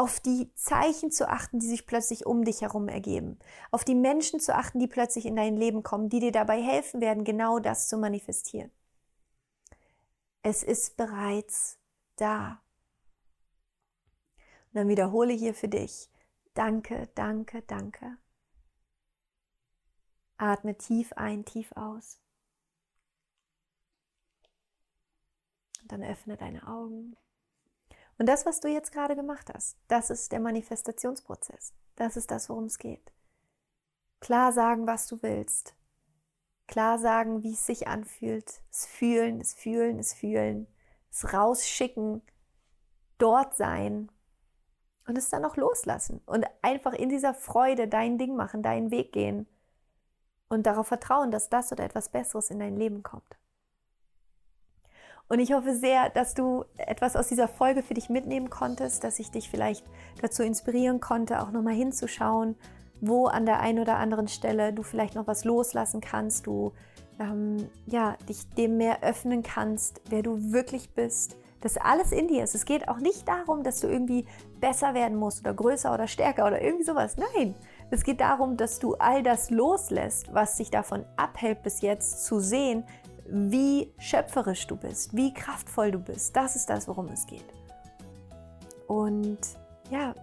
auf 0.00 0.18
die 0.18 0.50
Zeichen 0.54 1.10
zu 1.10 1.28
achten, 1.28 1.58
die 1.58 1.66
sich 1.66 1.84
plötzlich 1.84 2.24
um 2.24 2.42
dich 2.42 2.62
herum 2.62 2.88
ergeben, 2.88 3.38
auf 3.70 3.84
die 3.84 3.94
Menschen 3.94 4.40
zu 4.40 4.54
achten, 4.54 4.78
die 4.78 4.86
plötzlich 4.86 5.26
in 5.26 5.36
dein 5.36 5.58
Leben 5.58 5.82
kommen, 5.82 6.08
die 6.08 6.20
dir 6.20 6.32
dabei 6.32 6.62
helfen 6.62 7.02
werden, 7.02 7.22
genau 7.22 7.58
das 7.58 7.86
zu 7.86 7.98
manifestieren. 7.98 8.70
Es 10.42 10.62
ist 10.62 10.96
bereits 10.96 11.76
da. 12.16 12.62
Und 14.68 14.76
dann 14.76 14.88
wiederhole 14.88 15.34
hier 15.34 15.52
für 15.52 15.68
dich, 15.68 16.08
danke, 16.54 17.10
danke, 17.14 17.60
danke. 17.66 18.16
Atme 20.38 20.78
tief 20.78 21.12
ein, 21.12 21.44
tief 21.44 21.72
aus. 21.72 22.18
Und 25.82 25.92
dann 25.92 26.02
öffne 26.02 26.38
deine 26.38 26.66
Augen. 26.66 27.18
Und 28.20 28.26
das, 28.26 28.44
was 28.44 28.60
du 28.60 28.68
jetzt 28.68 28.92
gerade 28.92 29.16
gemacht 29.16 29.50
hast, 29.50 29.78
das 29.88 30.10
ist 30.10 30.30
der 30.30 30.40
Manifestationsprozess. 30.40 31.72
Das 31.96 32.18
ist 32.18 32.30
das, 32.30 32.50
worum 32.50 32.64
es 32.64 32.76
geht. 32.76 33.14
Klar 34.20 34.52
sagen, 34.52 34.86
was 34.86 35.06
du 35.06 35.22
willst. 35.22 35.74
Klar 36.68 36.98
sagen, 36.98 37.42
wie 37.42 37.54
es 37.54 37.64
sich 37.64 37.88
anfühlt. 37.88 38.60
Es 38.70 38.84
fühlen, 38.84 39.40
es 39.40 39.54
fühlen, 39.54 39.98
es 39.98 40.12
fühlen. 40.12 40.66
Es 41.10 41.32
rausschicken. 41.32 42.20
Dort 43.16 43.56
sein. 43.56 44.10
und 45.06 45.16
es 45.16 45.30
dann 45.30 45.46
auch 45.46 45.56
loslassen 45.56 46.20
und 46.26 46.44
einfach 46.60 46.92
in 46.92 47.08
dieser 47.08 47.32
Freude 47.32 47.88
dein 47.88 48.18
Ding 48.18 48.36
machen, 48.36 48.62
deinen 48.62 48.90
Weg 48.90 49.12
gehen 49.12 49.48
und 50.50 50.66
darauf 50.66 50.88
vertrauen, 50.88 51.30
dass 51.30 51.48
das 51.48 51.72
oder 51.72 51.84
etwas 51.84 52.10
Besseres 52.10 52.50
in 52.50 52.58
dein 52.58 52.76
Leben 52.76 53.02
kommt. 53.02 53.39
Und 55.30 55.38
ich 55.38 55.52
hoffe 55.52 55.76
sehr, 55.76 56.10
dass 56.10 56.34
du 56.34 56.64
etwas 56.76 57.14
aus 57.14 57.28
dieser 57.28 57.46
Folge 57.46 57.84
für 57.84 57.94
dich 57.94 58.10
mitnehmen 58.10 58.50
konntest, 58.50 59.04
dass 59.04 59.20
ich 59.20 59.30
dich 59.30 59.48
vielleicht 59.48 59.86
dazu 60.20 60.42
inspirieren 60.42 61.00
konnte, 61.00 61.40
auch 61.40 61.52
nochmal 61.52 61.74
hinzuschauen, 61.74 62.56
wo 63.00 63.26
an 63.26 63.46
der 63.46 63.60
einen 63.60 63.78
oder 63.78 63.96
anderen 63.96 64.26
Stelle 64.26 64.72
du 64.72 64.82
vielleicht 64.82 65.14
noch 65.14 65.28
was 65.28 65.44
loslassen 65.44 66.00
kannst, 66.00 66.48
du 66.48 66.72
ähm, 67.20 67.68
ja, 67.86 68.16
dich 68.28 68.48
dem 68.50 68.76
mehr 68.76 69.04
öffnen 69.04 69.44
kannst, 69.44 70.00
wer 70.10 70.24
du 70.24 70.52
wirklich 70.52 70.94
bist, 70.94 71.36
dass 71.60 71.76
alles 71.76 72.10
in 72.10 72.26
dir 72.26 72.42
ist. 72.42 72.56
Es 72.56 72.64
geht 72.64 72.88
auch 72.88 72.98
nicht 72.98 73.28
darum, 73.28 73.62
dass 73.62 73.78
du 73.78 73.86
irgendwie 73.86 74.26
besser 74.60 74.94
werden 74.94 75.16
musst 75.16 75.40
oder 75.40 75.54
größer 75.54 75.94
oder 75.94 76.08
stärker 76.08 76.44
oder 76.46 76.60
irgendwie 76.60 76.84
sowas. 76.84 77.16
Nein, 77.16 77.54
es 77.90 78.02
geht 78.02 78.20
darum, 78.20 78.56
dass 78.56 78.80
du 78.80 78.94
all 78.94 79.22
das 79.22 79.50
loslässt, 79.50 80.34
was 80.34 80.56
dich 80.56 80.72
davon 80.72 81.04
abhält, 81.16 81.62
bis 81.62 81.82
jetzt 81.82 82.24
zu 82.24 82.40
sehen, 82.40 82.84
wie 83.30 83.92
schöpferisch 83.98 84.66
du 84.66 84.76
bist, 84.76 85.16
wie 85.16 85.32
kraftvoll 85.32 85.92
du 85.92 85.98
bist. 85.98 86.36
Das 86.36 86.56
ist 86.56 86.68
das, 86.68 86.88
worum 86.88 87.06
es 87.08 87.26
geht. 87.26 87.44
Und 88.86 89.38
ja, 89.90 90.14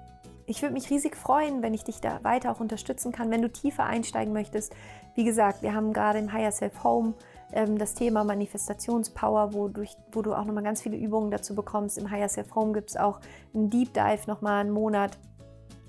ich 0.46 0.62
würde 0.62 0.74
mich 0.74 0.90
riesig 0.90 1.16
freuen, 1.16 1.62
wenn 1.62 1.74
ich 1.74 1.84
dich 1.84 2.00
da 2.00 2.24
weiter 2.24 2.52
auch 2.52 2.60
unterstützen 2.60 3.12
kann, 3.12 3.32
wenn 3.32 3.42
du 3.42 3.52
tiefer 3.52 3.86
einsteigen 3.86 4.34
möchtest. 4.34 4.74
Wie 5.16 5.24
gesagt, 5.24 5.62
wir 5.62 5.74
haben 5.74 5.94
gerade 5.94 6.20
im 6.20 6.32
Higher 6.32 6.52
Self 6.52 6.84
Home 6.84 7.14
ähm, 7.52 7.78
das 7.78 7.94
Thema 7.96 8.24
Manifestationspower, 8.24 9.54
wo, 9.54 9.68
durch, 9.68 9.98
wo 10.12 10.22
du 10.22 10.34
auch 10.34 10.46
nochmal 10.46 10.64
ganz 10.64 10.82
viele 10.82 10.98
Übungen 10.98 11.32
dazu 11.32 11.56
bekommst. 11.56 11.98
Im 11.98 12.10
Higher 12.10 12.30
Self 12.30 12.56
Home 12.56 12.74
gibt 12.74 12.92
es 12.92 12.98
auch 12.98 13.20
einen 13.54 13.70
Deep 13.70 13.94
Dive 13.94 14.22
nochmal 14.28 14.62
einen 14.62 14.72
Monat, 14.72 15.18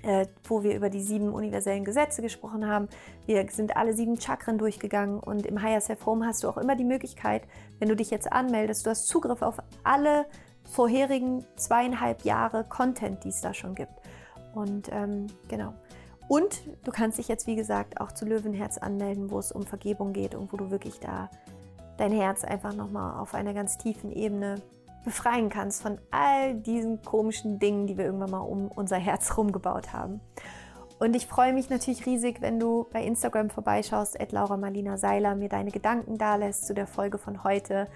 äh, 0.03 0.25
wo 0.43 0.63
wir 0.63 0.75
über 0.75 0.89
die 0.89 1.01
sieben 1.01 1.33
universellen 1.33 1.83
Gesetze 1.83 2.21
gesprochen 2.21 2.67
haben. 2.67 2.87
Wir 3.25 3.45
sind 3.49 3.75
alle 3.77 3.93
sieben 3.93 4.19
Chakren 4.19 4.57
durchgegangen 4.57 5.19
und 5.19 5.45
im 5.45 5.61
Higher 5.61 5.81
Self 5.81 6.05
Home 6.05 6.25
hast 6.25 6.43
du 6.43 6.49
auch 6.49 6.57
immer 6.57 6.75
die 6.75 6.83
Möglichkeit, 6.83 7.43
wenn 7.79 7.89
du 7.89 7.95
dich 7.95 8.09
jetzt 8.09 8.31
anmeldest, 8.31 8.85
du 8.85 8.89
hast 8.89 9.07
Zugriff 9.07 9.41
auf 9.41 9.57
alle 9.83 10.25
vorherigen 10.63 11.45
zweieinhalb 11.55 12.23
Jahre 12.23 12.63
Content, 12.63 13.23
die 13.23 13.29
es 13.29 13.41
da 13.41 13.53
schon 13.53 13.75
gibt. 13.75 13.93
Und 14.53 14.89
ähm, 14.91 15.27
genau. 15.47 15.73
Und 16.27 16.61
du 16.83 16.91
kannst 16.91 17.17
dich 17.17 17.27
jetzt, 17.27 17.47
wie 17.47 17.55
gesagt, 17.55 17.99
auch 17.99 18.11
zu 18.11 18.25
Löwenherz 18.25 18.77
anmelden, 18.77 19.31
wo 19.31 19.39
es 19.39 19.51
um 19.51 19.63
Vergebung 19.63 20.13
geht 20.13 20.35
und 20.35 20.53
wo 20.53 20.57
du 20.57 20.69
wirklich 20.69 20.99
da 20.99 21.29
dein 21.97 22.11
Herz 22.11 22.43
einfach 22.43 22.73
nochmal 22.73 23.19
auf 23.19 23.33
einer 23.33 23.53
ganz 23.53 23.77
tiefen 23.77 24.11
Ebene 24.11 24.61
befreien 25.03 25.49
kannst 25.49 25.81
von 25.81 25.97
all 26.11 26.55
diesen 26.55 27.01
komischen 27.01 27.59
Dingen, 27.59 27.87
die 27.87 27.97
wir 27.97 28.05
irgendwann 28.05 28.31
mal 28.31 28.39
um 28.39 28.69
unser 28.69 28.97
Herz 28.97 29.37
rumgebaut 29.37 29.93
haben. 29.93 30.21
Und 30.99 31.15
ich 31.15 31.27
freue 31.27 31.53
mich 31.53 31.69
natürlich 31.69 32.05
riesig, 32.05 32.41
wenn 32.41 32.59
du 32.59 32.85
bei 32.91 33.03
Instagram 33.03 33.49
vorbeischaust, 33.49 34.19
at 34.19 34.33
Laura 34.33 34.57
Marlina 34.57 34.97
Seiler, 34.97 35.33
mir 35.33 35.47
deine 35.47 35.71
Gedanken 35.71 36.17
dalässt 36.17 36.67
zu 36.67 36.73
der 36.73 36.87
Folge 36.87 37.17
von 37.17 37.45
heute. 37.45 37.87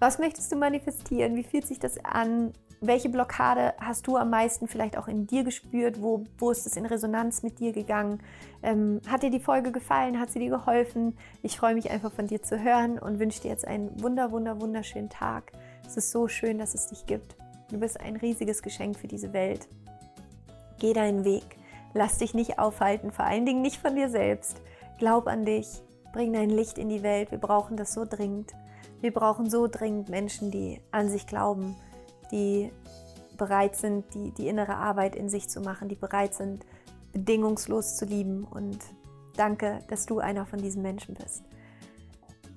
Was 0.00 0.18
möchtest 0.18 0.50
du 0.50 0.56
manifestieren? 0.56 1.36
Wie 1.36 1.44
fühlt 1.44 1.66
sich 1.66 1.78
das 1.78 2.04
an? 2.04 2.52
Welche 2.80 3.08
Blockade 3.08 3.74
hast 3.78 4.06
du 4.06 4.16
am 4.16 4.30
meisten 4.30 4.68
vielleicht 4.68 4.96
auch 4.96 5.08
in 5.08 5.26
dir 5.26 5.44
gespürt? 5.44 6.02
Wo, 6.02 6.24
wo 6.38 6.50
ist 6.50 6.66
es 6.66 6.76
in 6.76 6.86
Resonanz 6.86 7.42
mit 7.42 7.60
dir 7.60 7.72
gegangen? 7.72 8.20
Ähm, 8.62 9.00
hat 9.08 9.22
dir 9.22 9.30
die 9.30 9.40
Folge 9.40 9.70
gefallen? 9.70 10.18
Hat 10.18 10.30
sie 10.30 10.38
dir 10.40 10.50
geholfen? 10.50 11.16
Ich 11.42 11.56
freue 11.58 11.74
mich 11.74 11.90
einfach 11.90 12.12
von 12.12 12.26
dir 12.26 12.42
zu 12.42 12.60
hören 12.60 12.98
und 12.98 13.20
wünsche 13.20 13.42
dir 13.42 13.50
jetzt 13.50 13.66
einen 13.66 14.00
wunder, 14.02 14.32
wunder, 14.32 14.60
wunderschönen 14.60 15.10
Tag. 15.10 15.52
Es 15.88 15.96
ist 15.96 16.10
so 16.10 16.28
schön, 16.28 16.58
dass 16.58 16.74
es 16.74 16.88
dich 16.88 17.06
gibt. 17.06 17.34
Du 17.70 17.78
bist 17.78 17.98
ein 17.98 18.16
riesiges 18.16 18.60
Geschenk 18.60 18.98
für 18.98 19.08
diese 19.08 19.32
Welt. 19.32 19.66
Geh 20.78 20.92
deinen 20.92 21.24
Weg. 21.24 21.56
Lass 21.94 22.18
dich 22.18 22.34
nicht 22.34 22.58
aufhalten, 22.58 23.10
vor 23.10 23.24
allen 23.24 23.46
Dingen 23.46 23.62
nicht 23.62 23.80
von 23.80 23.96
dir 23.96 24.10
selbst. 24.10 24.60
Glaub 24.98 25.26
an 25.26 25.46
dich. 25.46 25.82
Bring 26.12 26.34
dein 26.34 26.50
Licht 26.50 26.76
in 26.76 26.90
die 26.90 27.02
Welt. 27.02 27.30
Wir 27.30 27.38
brauchen 27.38 27.78
das 27.78 27.94
so 27.94 28.04
dringend. 28.04 28.52
Wir 29.00 29.14
brauchen 29.14 29.48
so 29.48 29.66
dringend 29.66 30.10
Menschen, 30.10 30.50
die 30.50 30.78
an 30.90 31.08
sich 31.08 31.26
glauben, 31.26 31.74
die 32.30 32.70
bereit 33.38 33.74
sind, 33.74 34.12
die, 34.12 34.30
die 34.32 34.46
innere 34.46 34.74
Arbeit 34.74 35.16
in 35.16 35.30
sich 35.30 35.48
zu 35.48 35.62
machen, 35.62 35.88
die 35.88 35.96
bereit 35.96 36.34
sind, 36.34 36.66
bedingungslos 37.14 37.96
zu 37.96 38.04
lieben. 38.04 38.44
Und 38.44 38.78
danke, 39.36 39.78
dass 39.88 40.04
du 40.04 40.18
einer 40.18 40.44
von 40.44 40.60
diesen 40.60 40.82
Menschen 40.82 41.14
bist. 41.14 41.44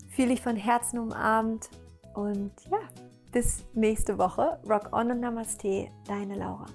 Fühle 0.10 0.30
dich 0.30 0.42
von 0.42 0.58
Herzen 0.58 1.00
umarmt 1.00 1.70
und 2.14 2.52
ja, 2.70 2.80
bis 3.32 3.66
nächste 3.74 4.18
Woche. 4.18 4.60
Rock 4.70 4.90
on 4.92 5.12
und 5.12 5.20
Namaste, 5.20 5.90
deine 6.08 6.36
Laura. 6.36 6.66